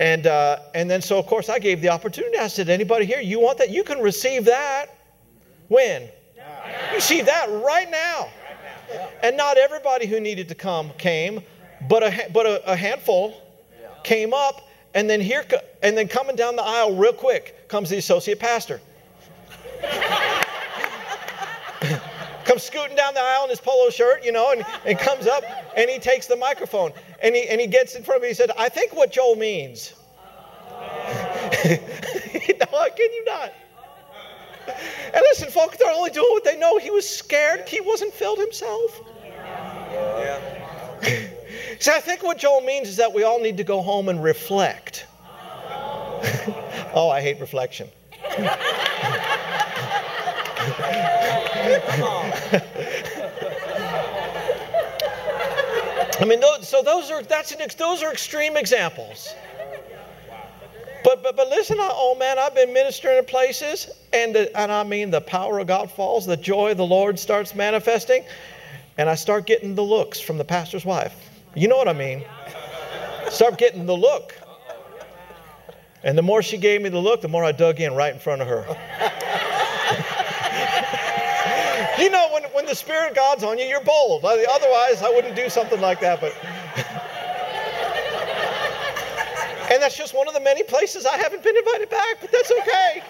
and, 0.00 0.26
uh, 0.26 0.60
and 0.74 0.90
then, 0.90 1.02
so 1.02 1.18
of 1.18 1.26
course, 1.26 1.50
I 1.50 1.58
gave 1.58 1.82
the 1.82 1.90
opportunity. 1.90 2.38
I 2.38 2.48
said, 2.48 2.70
anybody 2.70 3.04
here, 3.04 3.20
you 3.20 3.38
want 3.38 3.58
that? 3.58 3.68
You 3.68 3.84
can 3.84 4.00
receive 4.00 4.46
that. 4.46 4.86
When? 5.68 6.02
You 6.02 6.94
receive 6.94 7.26
that 7.26 7.50
right 7.62 7.88
now. 7.90 8.30
And 9.22 9.36
not 9.36 9.58
everybody 9.58 10.06
who 10.06 10.18
needed 10.18 10.48
to 10.48 10.54
come 10.54 10.90
came, 10.96 11.42
but 11.86 12.02
a, 12.02 12.30
but 12.32 12.46
a, 12.46 12.72
a 12.72 12.74
handful 12.74 13.34
came 14.02 14.32
up. 14.32 14.66
And 14.94 15.08
then 15.08 15.20
here, 15.20 15.44
and 15.82 15.96
then 15.96 16.08
coming 16.08 16.34
down 16.34 16.56
the 16.56 16.64
aisle 16.64 16.96
real 16.96 17.12
quick 17.12 17.68
comes 17.68 17.90
the 17.90 17.98
associate 17.98 18.40
pastor. 18.40 18.80
Comes 22.50 22.64
scooting 22.64 22.96
down 22.96 23.14
the 23.14 23.20
aisle 23.20 23.44
in 23.44 23.50
his 23.50 23.60
polo 23.60 23.90
shirt, 23.90 24.24
you 24.24 24.32
know, 24.32 24.50
and, 24.50 24.64
and 24.84 24.98
comes 24.98 25.28
up 25.28 25.44
and 25.76 25.88
he 25.88 26.00
takes 26.00 26.26
the 26.26 26.34
microphone 26.34 26.92
and 27.22 27.36
he, 27.36 27.48
and 27.48 27.60
he 27.60 27.68
gets 27.68 27.94
in 27.94 28.02
front 28.02 28.16
of 28.16 28.22
me. 28.22 28.28
He 28.28 28.34
said, 28.34 28.50
I 28.58 28.68
think 28.68 28.92
what 28.92 29.12
Joel 29.12 29.36
means. 29.36 29.94
no, 31.64 31.76
can 32.96 33.12
you 33.12 33.24
not? 33.24 33.52
And 34.66 35.22
listen, 35.30 35.48
folks, 35.48 35.76
they're 35.76 35.92
only 35.92 36.10
doing 36.10 36.30
what 36.30 36.42
they 36.42 36.58
know. 36.58 36.76
He 36.78 36.90
was 36.90 37.08
scared. 37.08 37.68
He 37.68 37.80
wasn't 37.80 38.12
filled 38.12 38.38
himself. 38.38 39.00
Yeah. 41.02 41.26
so 41.80 41.92
I 41.94 42.00
think 42.00 42.22
what 42.22 42.36
Joel 42.38 42.60
means 42.60 42.88
is 42.88 42.96
that 42.96 43.12
we 43.12 43.22
all 43.24 43.40
need 43.40 43.56
to 43.56 43.64
go 43.64 43.80
home 43.80 44.08
and 44.08 44.22
reflect. 44.22 45.06
oh, 46.94 47.10
I 47.12 47.20
hate 47.22 47.40
reflection. 47.40 47.88
I 56.20 56.24
mean, 56.26 56.40
those, 56.40 56.68
so 56.68 56.82
those 56.82 57.10
are 57.10 57.22
that's 57.22 57.52
an, 57.52 57.66
those 57.78 58.02
are 58.02 58.12
extreme 58.12 58.56
examples. 58.56 59.34
But, 61.02 61.22
but, 61.22 61.34
but 61.34 61.48
listen, 61.48 61.78
oh 61.80 62.14
man, 62.18 62.38
I've 62.38 62.54
been 62.54 62.72
ministering 62.72 63.18
in 63.18 63.24
places, 63.24 63.90
and, 64.12 64.34
the, 64.34 64.54
and 64.58 64.70
I 64.70 64.82
mean, 64.84 65.10
the 65.10 65.22
power 65.22 65.58
of 65.58 65.66
God 65.66 65.90
falls, 65.90 66.26
the 66.26 66.36
joy 66.36 66.72
of 66.72 66.76
the 66.76 66.86
Lord 66.86 67.18
starts 67.18 67.54
manifesting, 67.54 68.22
and 68.98 69.08
I 69.08 69.14
start 69.14 69.46
getting 69.46 69.74
the 69.74 69.82
looks 69.82 70.20
from 70.20 70.36
the 70.36 70.44
pastor's 70.44 70.84
wife. 70.84 71.30
You 71.54 71.68
know 71.68 71.76
what 71.76 71.88
I 71.88 71.94
mean? 71.94 72.24
Start 73.30 73.56
getting 73.56 73.86
the 73.86 73.96
look. 73.96 74.34
And 76.02 76.16
the 76.16 76.22
more 76.22 76.42
she 76.42 76.58
gave 76.58 76.82
me 76.82 76.88
the 76.90 76.98
look, 76.98 77.22
the 77.22 77.28
more 77.28 77.44
I 77.44 77.52
dug 77.52 77.80
in 77.80 77.94
right 77.94 78.12
in 78.12 78.20
front 78.20 78.42
of 78.42 78.48
her. 78.48 78.66
You 82.00 82.08
know, 82.08 82.30
when, 82.32 82.44
when 82.44 82.64
the 82.64 82.74
Spirit 82.74 83.10
of 83.10 83.16
God's 83.16 83.44
on 83.44 83.58
you, 83.58 83.66
you're 83.66 83.84
bold. 83.84 84.24
Otherwise, 84.24 85.02
I 85.02 85.12
wouldn't 85.14 85.36
do 85.36 85.50
something 85.50 85.82
like 85.82 86.00
that. 86.00 86.18
But 86.18 86.32
and 89.70 89.82
that's 89.82 89.98
just 89.98 90.14
one 90.14 90.26
of 90.26 90.32
the 90.32 90.40
many 90.40 90.62
places 90.62 91.04
I 91.04 91.18
haven't 91.18 91.42
been 91.42 91.56
invited 91.56 91.90
back, 91.90 92.16
but 92.22 92.32
that's 92.32 92.50
okay. 92.50 93.02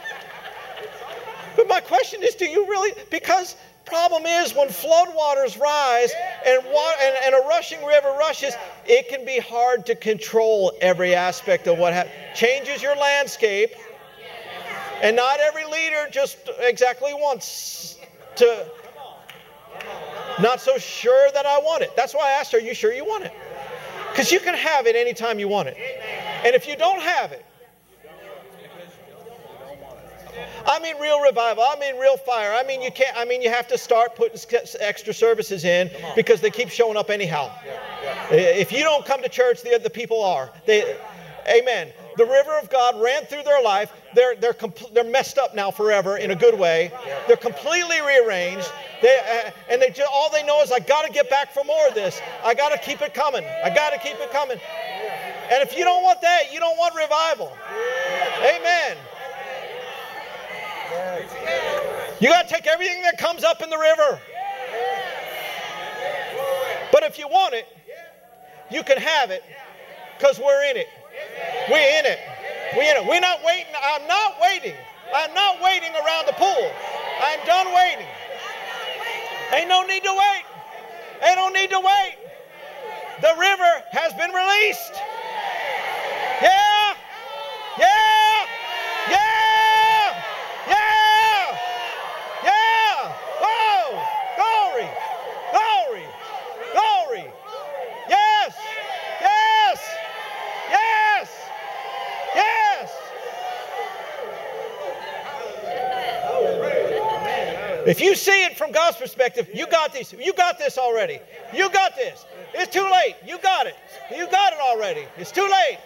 But 1.54 1.68
my 1.68 1.78
question 1.78 2.24
is, 2.24 2.34
do 2.34 2.46
you 2.46 2.66
really? 2.66 2.92
Because 3.10 3.54
problem 3.84 4.26
is 4.26 4.54
when 4.54 4.68
floodwaters 4.68 5.60
rise 5.60 6.12
and, 6.44 6.64
water, 6.64 6.96
and, 7.00 7.16
and, 7.24 7.34
a 7.34 7.48
rushing 7.48 7.84
river 7.84 8.14
rushes, 8.18 8.54
it 8.86 9.08
can 9.08 9.24
be 9.24 9.38
hard 9.38 9.86
to 9.86 9.94
control 9.94 10.72
every 10.80 11.14
aspect 11.14 11.68
of 11.68 11.78
what. 11.78 12.08
Changes 12.34 12.82
your 12.82 12.96
landscape. 12.96 13.70
And 15.02 15.16
not 15.16 15.40
every 15.40 15.64
leader 15.64 16.08
just 16.10 16.36
exactly 16.58 17.14
wants 17.14 17.96
to 18.36 18.66
not 20.40 20.60
so 20.60 20.78
sure 20.78 21.30
that 21.32 21.46
I 21.46 21.58
want 21.58 21.82
it. 21.82 21.94
That's 21.96 22.14
why 22.14 22.28
I 22.28 22.32
asked 22.32 22.52
her, 22.52 22.58
Are 22.58 22.60
you 22.60 22.74
sure 22.74 22.92
you 22.92 23.04
want 23.04 23.24
it? 23.24 23.32
Because 24.10 24.32
you 24.32 24.40
can 24.40 24.54
have 24.54 24.86
it 24.86 24.96
anytime 24.96 25.38
you 25.38 25.48
want 25.48 25.68
it. 25.68 25.76
And 26.44 26.54
if 26.54 26.66
you 26.66 26.76
don't 26.76 27.00
have 27.00 27.32
it, 27.32 27.44
I 30.66 30.78
mean 30.80 30.96
real 31.00 31.20
revival. 31.20 31.64
I 31.64 31.78
mean 31.78 31.98
real 31.98 32.16
fire. 32.16 32.52
I 32.52 32.62
mean 32.64 32.82
you 32.82 32.90
can't. 32.90 33.16
I 33.16 33.24
mean 33.24 33.42
you 33.42 33.50
have 33.50 33.68
to 33.68 33.78
start 33.78 34.16
putting 34.16 34.38
extra 34.80 35.12
services 35.12 35.64
in 35.64 35.90
because 36.14 36.40
they 36.40 36.50
keep 36.50 36.68
showing 36.68 36.96
up 36.96 37.10
anyhow. 37.10 37.50
If 38.30 38.72
you 38.72 38.80
don't 38.80 39.04
come 39.04 39.22
to 39.22 39.28
church, 39.28 39.62
the 39.62 39.74
other 39.74 39.88
people 39.88 40.22
are. 40.22 40.50
They, 40.66 40.96
amen. 41.48 41.92
The 42.20 42.26
river 42.26 42.58
of 42.58 42.68
God 42.68 43.00
ran 43.00 43.24
through 43.24 43.44
their 43.44 43.62
life. 43.62 43.94
They're 44.14 44.36
they're 44.36 44.54
they're 44.92 45.04
messed 45.04 45.38
up 45.38 45.54
now 45.54 45.70
forever 45.70 46.18
in 46.18 46.32
a 46.32 46.34
good 46.34 46.58
way. 46.58 46.92
They're 47.26 47.38
completely 47.38 47.98
rearranged. 48.02 48.70
They, 49.00 49.18
uh, 49.46 49.50
and 49.70 49.80
they 49.80 49.88
just, 49.88 50.06
all 50.12 50.28
they 50.30 50.44
know 50.44 50.60
is, 50.60 50.70
I 50.70 50.80
got 50.80 51.06
to 51.06 51.12
get 51.14 51.30
back 51.30 51.54
for 51.54 51.64
more 51.64 51.88
of 51.88 51.94
this. 51.94 52.20
I 52.44 52.52
got 52.52 52.72
to 52.72 52.78
keep 52.78 53.00
it 53.00 53.14
coming. 53.14 53.42
I 53.64 53.74
got 53.74 53.94
to 53.94 53.98
keep 53.98 54.20
it 54.20 54.30
coming. 54.30 54.58
And 55.50 55.62
if 55.62 55.74
you 55.74 55.82
don't 55.82 56.02
want 56.02 56.20
that, 56.20 56.52
you 56.52 56.60
don't 56.60 56.76
want 56.76 56.94
revival. 56.94 57.56
Amen. 58.42 58.98
You 62.20 62.28
got 62.28 62.46
to 62.46 62.54
take 62.54 62.66
everything 62.66 63.00
that 63.00 63.16
comes 63.16 63.44
up 63.44 63.62
in 63.62 63.70
the 63.70 63.78
river. 63.78 64.20
But 66.92 67.02
if 67.04 67.18
you 67.18 67.28
want 67.28 67.54
it, 67.54 67.66
you 68.70 68.82
can 68.82 68.98
have 68.98 69.30
it 69.30 69.42
because 70.18 70.38
we're 70.38 70.70
in 70.70 70.76
it. 70.76 70.88
We're 71.70 71.98
in 71.98 72.06
it. 72.06 72.18
We're 72.76 72.90
in 72.90 72.96
it. 73.02 73.06
We're 73.06 73.20
not 73.20 73.44
waiting. 73.44 73.72
I'm 73.82 74.06
not 74.06 74.40
waiting. 74.40 74.74
I'm 75.14 75.34
not 75.34 75.60
waiting 75.62 75.92
around 75.94 76.26
the 76.26 76.34
pool. 76.34 76.70
I'm 77.22 77.44
done 77.46 77.66
waiting. 77.74 78.06
Ain't 79.52 79.68
no 79.68 79.82
need 79.82 80.04
to 80.04 80.12
wait. 80.12 80.44
Ain't 81.22 81.36
no 81.36 81.48
need 81.48 81.70
to 81.70 81.80
wait. 81.80 82.16
The 83.20 83.34
river 83.38 83.82
has 83.92 84.14
been 84.14 84.30
released. 84.30 84.94
Yeah! 86.40 86.94
Yeah! 87.78 88.46
Yeah! 89.10 90.22
Yeah! 90.68 91.58
Yeah! 92.44 93.12
Oh! 93.42 94.00
Glory! 94.36 94.88
Glory! 95.52 96.06
Glory! 96.72 97.26
Yes! 98.08 98.56
Yes! 99.20 99.80
Yes! 100.70 101.28
Yes! 102.34 102.90
If 107.90 108.00
you 108.00 108.14
see 108.14 108.44
it 108.44 108.56
from 108.56 108.70
God's 108.70 108.98
perspective, 108.98 109.50
you 109.52 109.66
got 109.66 109.92
this. 109.92 110.12
You 110.12 110.32
got 110.32 110.60
this 110.60 110.78
already. 110.78 111.18
You 111.52 111.68
got 111.70 111.96
this. 111.96 112.24
It's 112.54 112.72
too 112.72 112.84
late. 112.84 113.16
You 113.26 113.36
got 113.38 113.66
it. 113.66 113.74
You 114.16 114.30
got 114.30 114.52
it 114.52 114.60
already. 114.60 115.06
It's 115.18 115.32
too 115.32 115.42
late. 115.42 115.78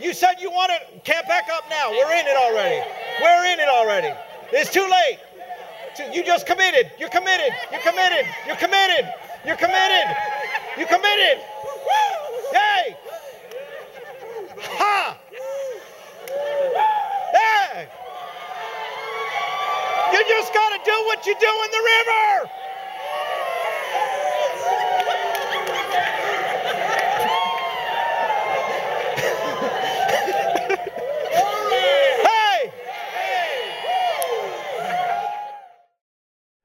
You 0.00 0.14
said 0.14 0.36
you 0.40 0.50
want 0.50 0.72
it. 0.72 1.04
Can't 1.04 1.28
back 1.28 1.50
up 1.52 1.64
now. 1.68 1.90
We're 1.90 2.10
in 2.18 2.26
it 2.26 2.38
already. 2.38 2.80
We're 3.20 3.52
in 3.52 3.60
it 3.60 3.68
already. 3.68 4.16
It's 4.50 4.72
too 4.72 4.88
late. 4.88 5.18
You 6.10 6.24
just 6.24 6.46
committed. 6.46 6.90
You're 6.98 7.10
committed. 7.10 7.52
You're 7.70 7.82
committed. 7.82 8.24
You're 8.46 8.56
committed. 8.56 9.04
You're 9.44 9.56
committed. 9.56 10.16
You're 10.78 10.88
committed. 10.88 11.44
You 20.16 20.24
just 20.28 20.54
got 20.54 20.70
to 20.70 20.80
do 20.82 20.92
what 21.04 21.26
you 21.26 21.34
do 21.38 21.46
in 21.46 21.70
the 21.70 21.82
river. 21.84 22.50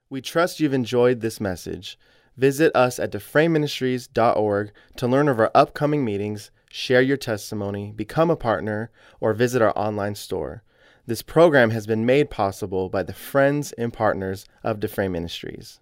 We 0.10 0.22
trust 0.22 0.62
you've 0.62 0.74
enjoyed 0.74 1.20
this 1.20 1.42
message. 1.42 2.00
Visit 2.38 2.74
us 2.74 3.00
at 3.00 3.12
dufresneministries.org 3.12 4.72
to 4.96 5.08
learn 5.08 5.28
of 5.28 5.40
our 5.42 5.52
upcoming 5.54 6.06
meetings, 6.06 6.52
share 6.70 7.02
your 7.02 7.18
testimony, 7.18 7.92
become 7.92 8.30
a 8.30 8.38
partner, 8.38 8.92
or 9.20 9.34
visit 9.34 9.62
our 9.62 9.78
online 9.78 10.16
store. 10.16 10.64
This 11.08 11.22
program 11.24 11.72
has 11.72 11.86
been 11.88 12.06
made 12.06 12.30
possible 12.30 12.88
by 12.88 13.04
the 13.04 13.14
friends 13.14 13.72
and 13.74 13.92
partners 13.92 14.46
of 14.64 14.80
Dufresne 14.80 15.12
Ministries. 15.12 15.81